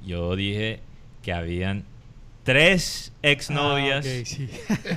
[0.06, 0.80] yo dije
[1.22, 1.84] que habían
[2.44, 4.48] tres exnovias Ah, sí.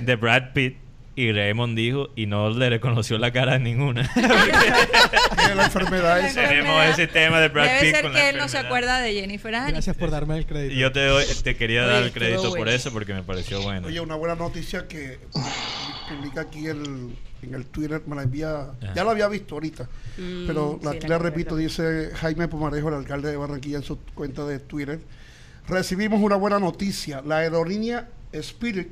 [0.02, 0.78] de Brad Pitt
[1.16, 4.10] y Raymond dijo y no le reconoció la cara a ninguna.
[4.14, 6.48] Tiene la enfermedad La esa.
[6.48, 9.00] Tenemos ese tema de Brad Debe Pitt ser con que la él no se acuerda
[9.02, 9.74] de Jennifer Aniston.
[9.74, 10.74] Gracias por darme el crédito.
[10.74, 12.72] Y yo te, doy- te quería Oye, dar el crédito por bueno.
[12.72, 13.88] eso porque me pareció bueno.
[13.88, 15.20] Oye, una buena noticia que
[16.10, 17.10] publica aquí el,
[17.42, 18.94] en el Twitter, me la envía, Ajá.
[18.96, 22.50] ya la había visto ahorita, Mm, pero sí, la, la aquí la repito, dice Jaime
[22.50, 25.00] Pomarejo, el alcalde de Barranquilla, en su cuenta de Twitter.
[25.70, 27.22] Recibimos una buena noticia.
[27.26, 28.90] La aerolínea Spirit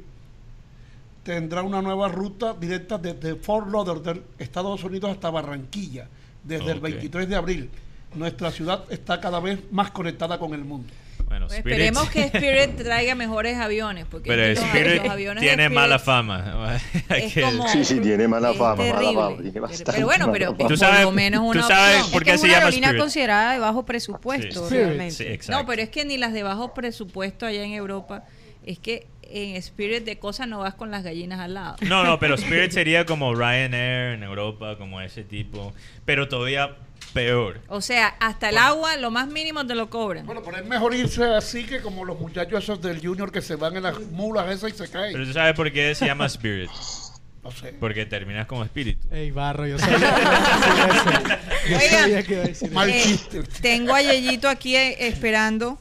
[1.24, 6.08] tendrá una nueva ruta directa desde Fort Lauderdale, Estados Unidos, hasta Barranquilla,
[6.44, 6.84] desde el Ok.
[6.84, 7.70] 23 de abril.
[8.16, 10.88] Nuestra ciudad está cada vez más conectada con el mundo.
[11.28, 14.06] Bueno, Spirit- Esperemos que Spirit traiga mejores aviones.
[14.10, 16.80] Porque Pero los- Spirit los aviones de tiene Spirit mala fama.
[17.10, 19.14] Es como- Sí, sí, tiene mala fama, mala terrible.
[19.14, 20.54] fama, tiene Pero- bueno, pero.
[20.54, 22.98] Tú por lo menos una tú sabes Es que se una llama Spirit.
[23.00, 24.76] considerada de bajo presupuesto, Sí.
[24.76, 25.40] realmente.
[25.40, 25.52] Sí.
[25.52, 28.24] No, pero es que ni las de bajo presupuesto allá en Europa,
[28.66, 31.76] es que en Spirit de cosas no vas con las gallinas al lado.
[31.82, 35.74] No, no, pero Spirit sería como Ryanair en Europa, como ese tipo.
[36.06, 36.76] Pero todavía
[37.14, 37.62] peor.
[37.68, 40.26] O sea, hasta el agua, lo más mínimo te lo cobran.
[40.26, 43.56] Bueno, pero es mejor irse así que como los muchachos esos del Junior que se
[43.56, 45.14] van en las mulas esas y se caen.
[45.14, 46.70] Pero tú sabes por qué se llama Spirit.
[47.44, 47.74] No sé.
[47.80, 49.08] Porque terminas como espíritu.
[49.12, 51.70] Ey, barro, yo sabía que iba a decir eso.
[51.70, 53.40] Yo sabía que iba a decir Mal eso.
[53.40, 55.80] Eh, tengo a Yeyito aquí eh, esperando.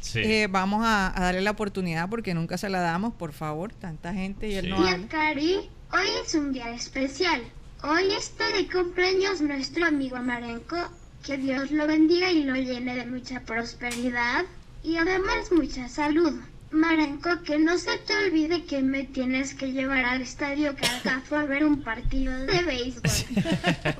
[0.00, 0.20] Sí.
[0.20, 3.72] Eh, vamos a, a darle la oportunidad porque nunca se la damos, por favor.
[3.74, 4.70] Tanta gente y él Sí.
[4.70, 5.06] no habla.
[5.08, 5.56] Cari,
[5.92, 7.42] hoy es un día especial.
[7.82, 10.76] Hoy está de cumpleaños nuestro amigo Marenco.
[11.24, 14.44] Que Dios lo bendiga y lo llene de mucha prosperidad
[14.82, 16.40] y además mucha salud.
[16.70, 21.44] Marenco, que no se te olvide que me tienes que llevar al estadio Carcafo a
[21.44, 23.10] ver un partido de béisbol.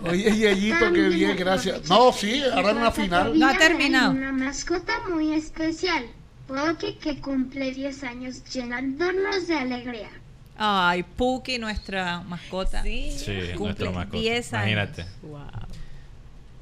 [0.11, 1.89] Oye, Yeyito, qué bien, gracias.
[1.89, 3.39] No, sí, ahora en la final.
[3.39, 4.13] No ha terminado.
[4.13, 6.07] una mascota muy especial.
[6.47, 10.11] Poki que cumple 10 años llenándonos de alegría.
[10.57, 12.83] Ay, Puki, nuestra mascota.
[12.83, 13.11] Sí.
[13.17, 14.19] Sí, Cumple nuestro mascota.
[14.19, 14.73] 10 años.
[14.73, 15.07] Imagínate.
[15.23, 15.41] Wow.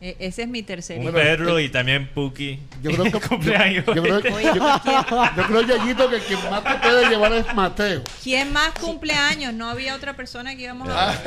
[0.01, 1.12] E- ese es mi tercer Un hijo.
[1.12, 2.59] perro y también Puki.
[2.83, 3.85] Yo creo que Cumpleaños.
[3.87, 8.03] Yo, yo creo, yo, yo creo, Yeyito, que quien más te puede llevar es Mateo.
[8.23, 9.53] ¿Quién más cumpleaños?
[9.55, 11.23] No había otra persona que íbamos a Ah,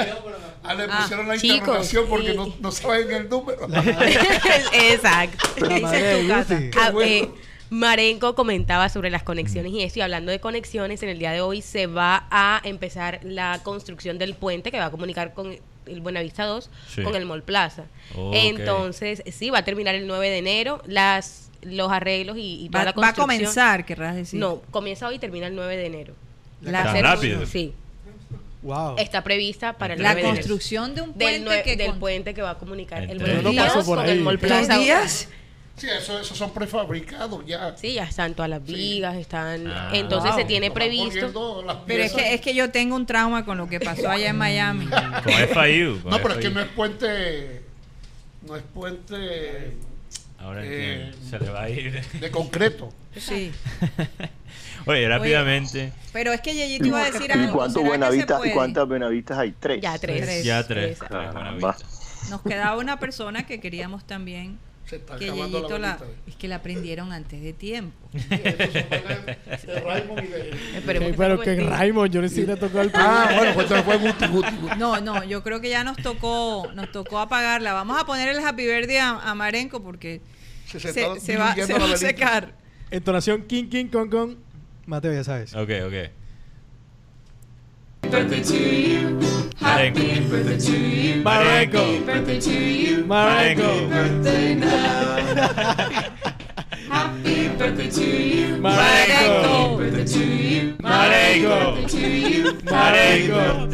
[0.64, 3.68] ah, le Ah, pusieron la chicos, interrogación porque y- no, no saben el número.
[4.74, 5.66] Exacto.
[5.66, 6.72] La madre.
[6.80, 7.12] Ah, bueno.
[7.12, 7.30] eh,
[7.72, 11.40] Marenco comentaba sobre las conexiones y eso, y hablando de conexiones, en el día de
[11.40, 15.56] hoy se va a empezar la construcción del puente que va a comunicar con
[15.88, 17.02] el Buenavista 2 Sí.
[17.02, 17.84] con el Mall Plaza.
[18.34, 22.80] Entonces, sí, va a terminar el 9 de enero, las los arreglos y, y toda
[22.80, 23.24] Va, la va a construcción.
[23.40, 24.38] comenzar, querrás decir.
[24.40, 26.14] No, comienza hoy y termina el 9 de enero.
[26.62, 27.46] La, Tan rápido.
[27.46, 27.74] Sí,
[28.64, 28.96] Wow.
[28.98, 30.38] está prevista para el la 9 de enero.
[30.42, 33.50] construcción de un Del, puente que del con- puente que va a comunicar el Buenavista
[33.52, 34.12] Yo no paso 2 por con ahí.
[34.12, 34.78] el Mall ¿Dos Plaza.
[34.78, 35.30] días?
[35.82, 37.76] Sí, eso, esos son prefabricados ya.
[37.76, 39.66] Sí, ya están todas las vigas, están.
[39.66, 39.90] Ah.
[39.96, 40.40] entonces Wow.
[40.40, 41.66] se tiene previsto.
[41.88, 44.38] Pero es que, es que yo tengo un trauma con lo que pasó allá en
[44.38, 44.86] Miami.
[45.24, 46.00] Con FIU.
[46.04, 47.64] con No, pero es que no es puente.
[48.48, 49.74] No es puente
[50.38, 51.12] Ahora eh.
[51.28, 52.00] Se le va a ir.
[52.06, 52.94] de concreto.
[53.18, 53.52] Sí.
[54.86, 55.94] Oye, rápidamente.
[56.14, 57.54] Pero es que Yeyito iba a decir ¿Y algo.
[57.54, 59.52] cuántos ¿será que se Buenavistas y cuántas Benavistas hay?
[59.60, 59.82] Tres.
[59.82, 60.22] Ya tres.
[60.22, 60.44] Tres.
[60.46, 61.00] Ya tres.
[61.00, 61.10] Tres.
[61.56, 61.78] Vista.
[62.30, 66.00] Nos quedaba una persona que queríamos también Se está que acabando la la...
[66.28, 68.10] Es que la prendieron antes de tiempo.
[68.12, 69.38] De-
[69.86, 70.82] Raymond y de- que
[71.16, 71.64] pero sea que.
[71.64, 74.76] Raymond, yo necesito tocar el Ah, bueno, pues fue Guti, Guti, Guti.
[74.78, 77.72] No, no, yo creo que ya nos tocó, nos tocó apagarla.
[77.74, 80.22] Vamos a poner el Happy Birthday a, a Marenco porque
[80.66, 82.54] Se, se, se va, se va a secar.
[82.90, 84.36] Entonación King King Kong Kong.
[84.86, 85.54] Mateo, ya sabes.
[85.56, 85.94] Ok, ok.
[89.62, 90.00] Marenco.
[91.24, 91.80] Marenco.
[93.08, 93.08] Marenco.
[93.08, 93.72] Marenco.
[98.60, 99.42] Marenco.
[102.64, 103.72] Marenco.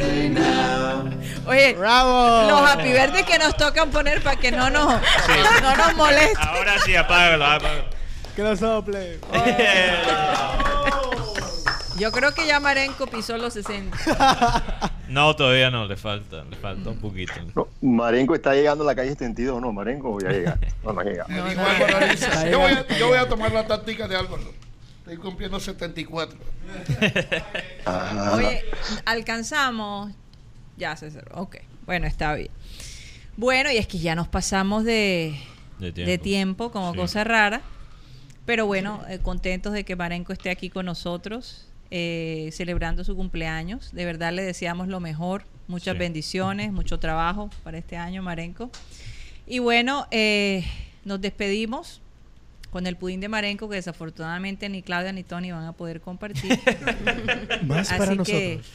[1.46, 2.50] Oye, ¡Bravo!
[2.50, 4.86] los Happy Birthday que nos tocan poner para que no nos,
[5.62, 6.36] no nos moleste.
[6.38, 7.46] Ahora sí, apágalo.
[7.46, 7.84] apágalo.
[8.36, 9.18] Que lo sople.
[11.96, 13.96] Yo creo que ya Marenco pisó los 60.
[15.08, 17.32] No, todavía no, le falta, le falta un poquito.
[17.54, 20.58] No, Marenco está llegando a la calle 72, no, Marenco ya llega.
[20.84, 21.26] No, no llega.
[22.50, 24.42] Yo voy, a, yo voy a tomar la táctica de Álvaro.
[25.00, 26.38] Estoy cumpliendo 74.
[27.86, 28.62] Ah, Oye,
[29.04, 30.12] alcanzamos.
[30.76, 31.40] Ya se cerró.
[31.42, 31.56] Ok.
[31.86, 32.50] Bueno, está bien.
[33.36, 35.38] Bueno, y es que ya nos pasamos de,
[35.78, 36.98] De de tiempo, como Sí.
[36.98, 37.62] cosa rara.
[38.44, 43.92] Pero bueno, eh, contentos de que Marenco esté aquí con nosotros, eh, celebrando su cumpleaños.
[43.92, 45.98] De verdad le deseamos lo mejor, muchas Sí.
[45.98, 48.70] bendiciones, mucho trabajo para este año, Marenco.
[49.46, 50.64] Y bueno, eh,
[51.04, 52.00] nos despedimos
[52.70, 56.58] con el pudín de Marenco, que desafortunadamente ni Claudia ni Tony van a poder compartir.
[57.66, 58.66] Más para nosotros.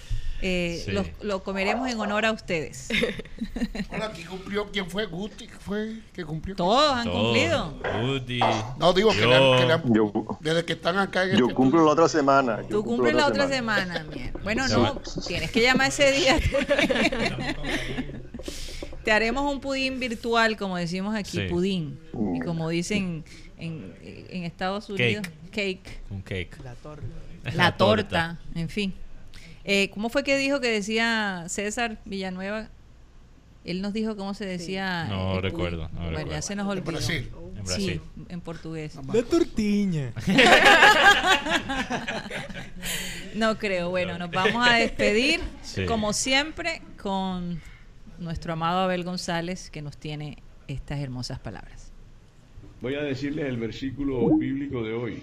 [0.46, 0.92] Eh, Sí.
[0.92, 2.90] lo, lo comeremos en honor a ustedes.
[4.02, 4.70] Aquí cumplió.
[4.72, 5.06] ¿Quién fue?
[5.06, 6.56] Guti fue que cumplió.
[6.56, 7.74] Todos han cumplido.
[8.78, 10.12] No, digo que, le han- que le han- Yo,
[10.42, 12.58] desde que están acá en yo este cumplo la otra semana.
[12.58, 14.06] Tú cumplo cumples la otra semana.
[14.14, 14.40] mierda.
[14.44, 16.38] Bueno, no, tienes que llamar ese día.
[19.04, 21.48] Te haremos un pudín virtual, como decimos aquí, Sí.
[21.50, 22.00] pudín.
[22.36, 23.26] Y como dicen
[23.58, 26.02] en, en Estados Unidos, cake.
[26.10, 26.58] Un cake.
[26.64, 27.04] La torre.
[27.54, 28.40] La, torta.
[28.56, 28.94] en fin.
[29.66, 32.70] Eh, ¿Cómo fue que dijo que decía César Villanueva?
[33.66, 35.06] Él nos dijo cómo se decía.
[35.06, 36.32] No el pu- recuerdo, no bueno, recuerdo.
[36.32, 36.92] ya se nos olvidó.
[36.92, 37.30] Brasil.
[37.56, 38.02] En Brasil.
[38.16, 39.00] Sí, en portugués.
[39.14, 40.12] De tortiña.
[43.36, 43.90] No creo.
[43.90, 45.86] Bueno, nos vamos a despedir, Sí.
[45.86, 47.62] como siempre, con
[48.20, 50.38] nuestro amado Abel González, que nos tiene
[50.68, 51.92] estas hermosas palabras.
[52.82, 55.20] Voy a decirles el versículo bíblico de hoy.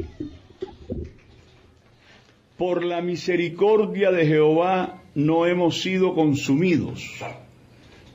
[2.60, 7.02] Por la misericordia de Jehová no hemos sido consumidos,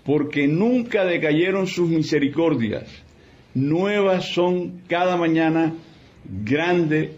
[0.05, 2.87] porque nunca decayeron sus misericordias.
[3.55, 5.73] Nuevas son cada mañana,
[6.43, 7.15] grande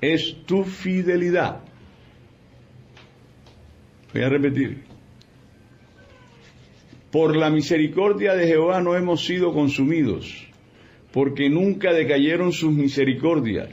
[0.00, 1.60] es tu fidelidad.
[4.12, 4.82] Voy a repetir.
[7.12, 10.48] Por la misericordia de Jehová no hemos sido consumidos,
[11.12, 13.68] porque nunca decayeron sus misericordias.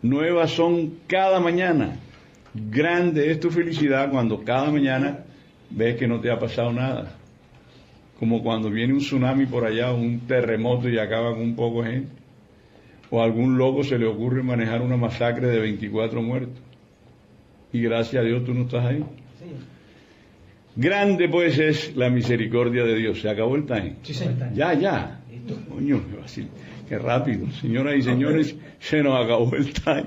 [0.00, 1.98] Nuevas son cada mañana.
[2.54, 5.24] Grande es tu felicidad cuando cada mañana
[5.70, 7.16] ves que no te ha pasado nada.
[8.18, 11.90] Como cuando viene un tsunami por allá, un terremoto y acaba con un poco de
[11.90, 12.12] gente.
[13.10, 16.62] O a algún loco se le ocurre manejar una masacre de 24 muertos.
[17.72, 19.04] Y gracias a Dios tú no estás ahí.
[20.76, 23.20] Grande pues es la misericordia de Dios.
[23.20, 23.96] Se acabó el time.
[24.54, 25.20] Ya, ya.
[25.68, 26.00] Coño,
[26.88, 27.50] qué rápido.
[27.50, 30.06] Señoras y señores, se nos acabó el time.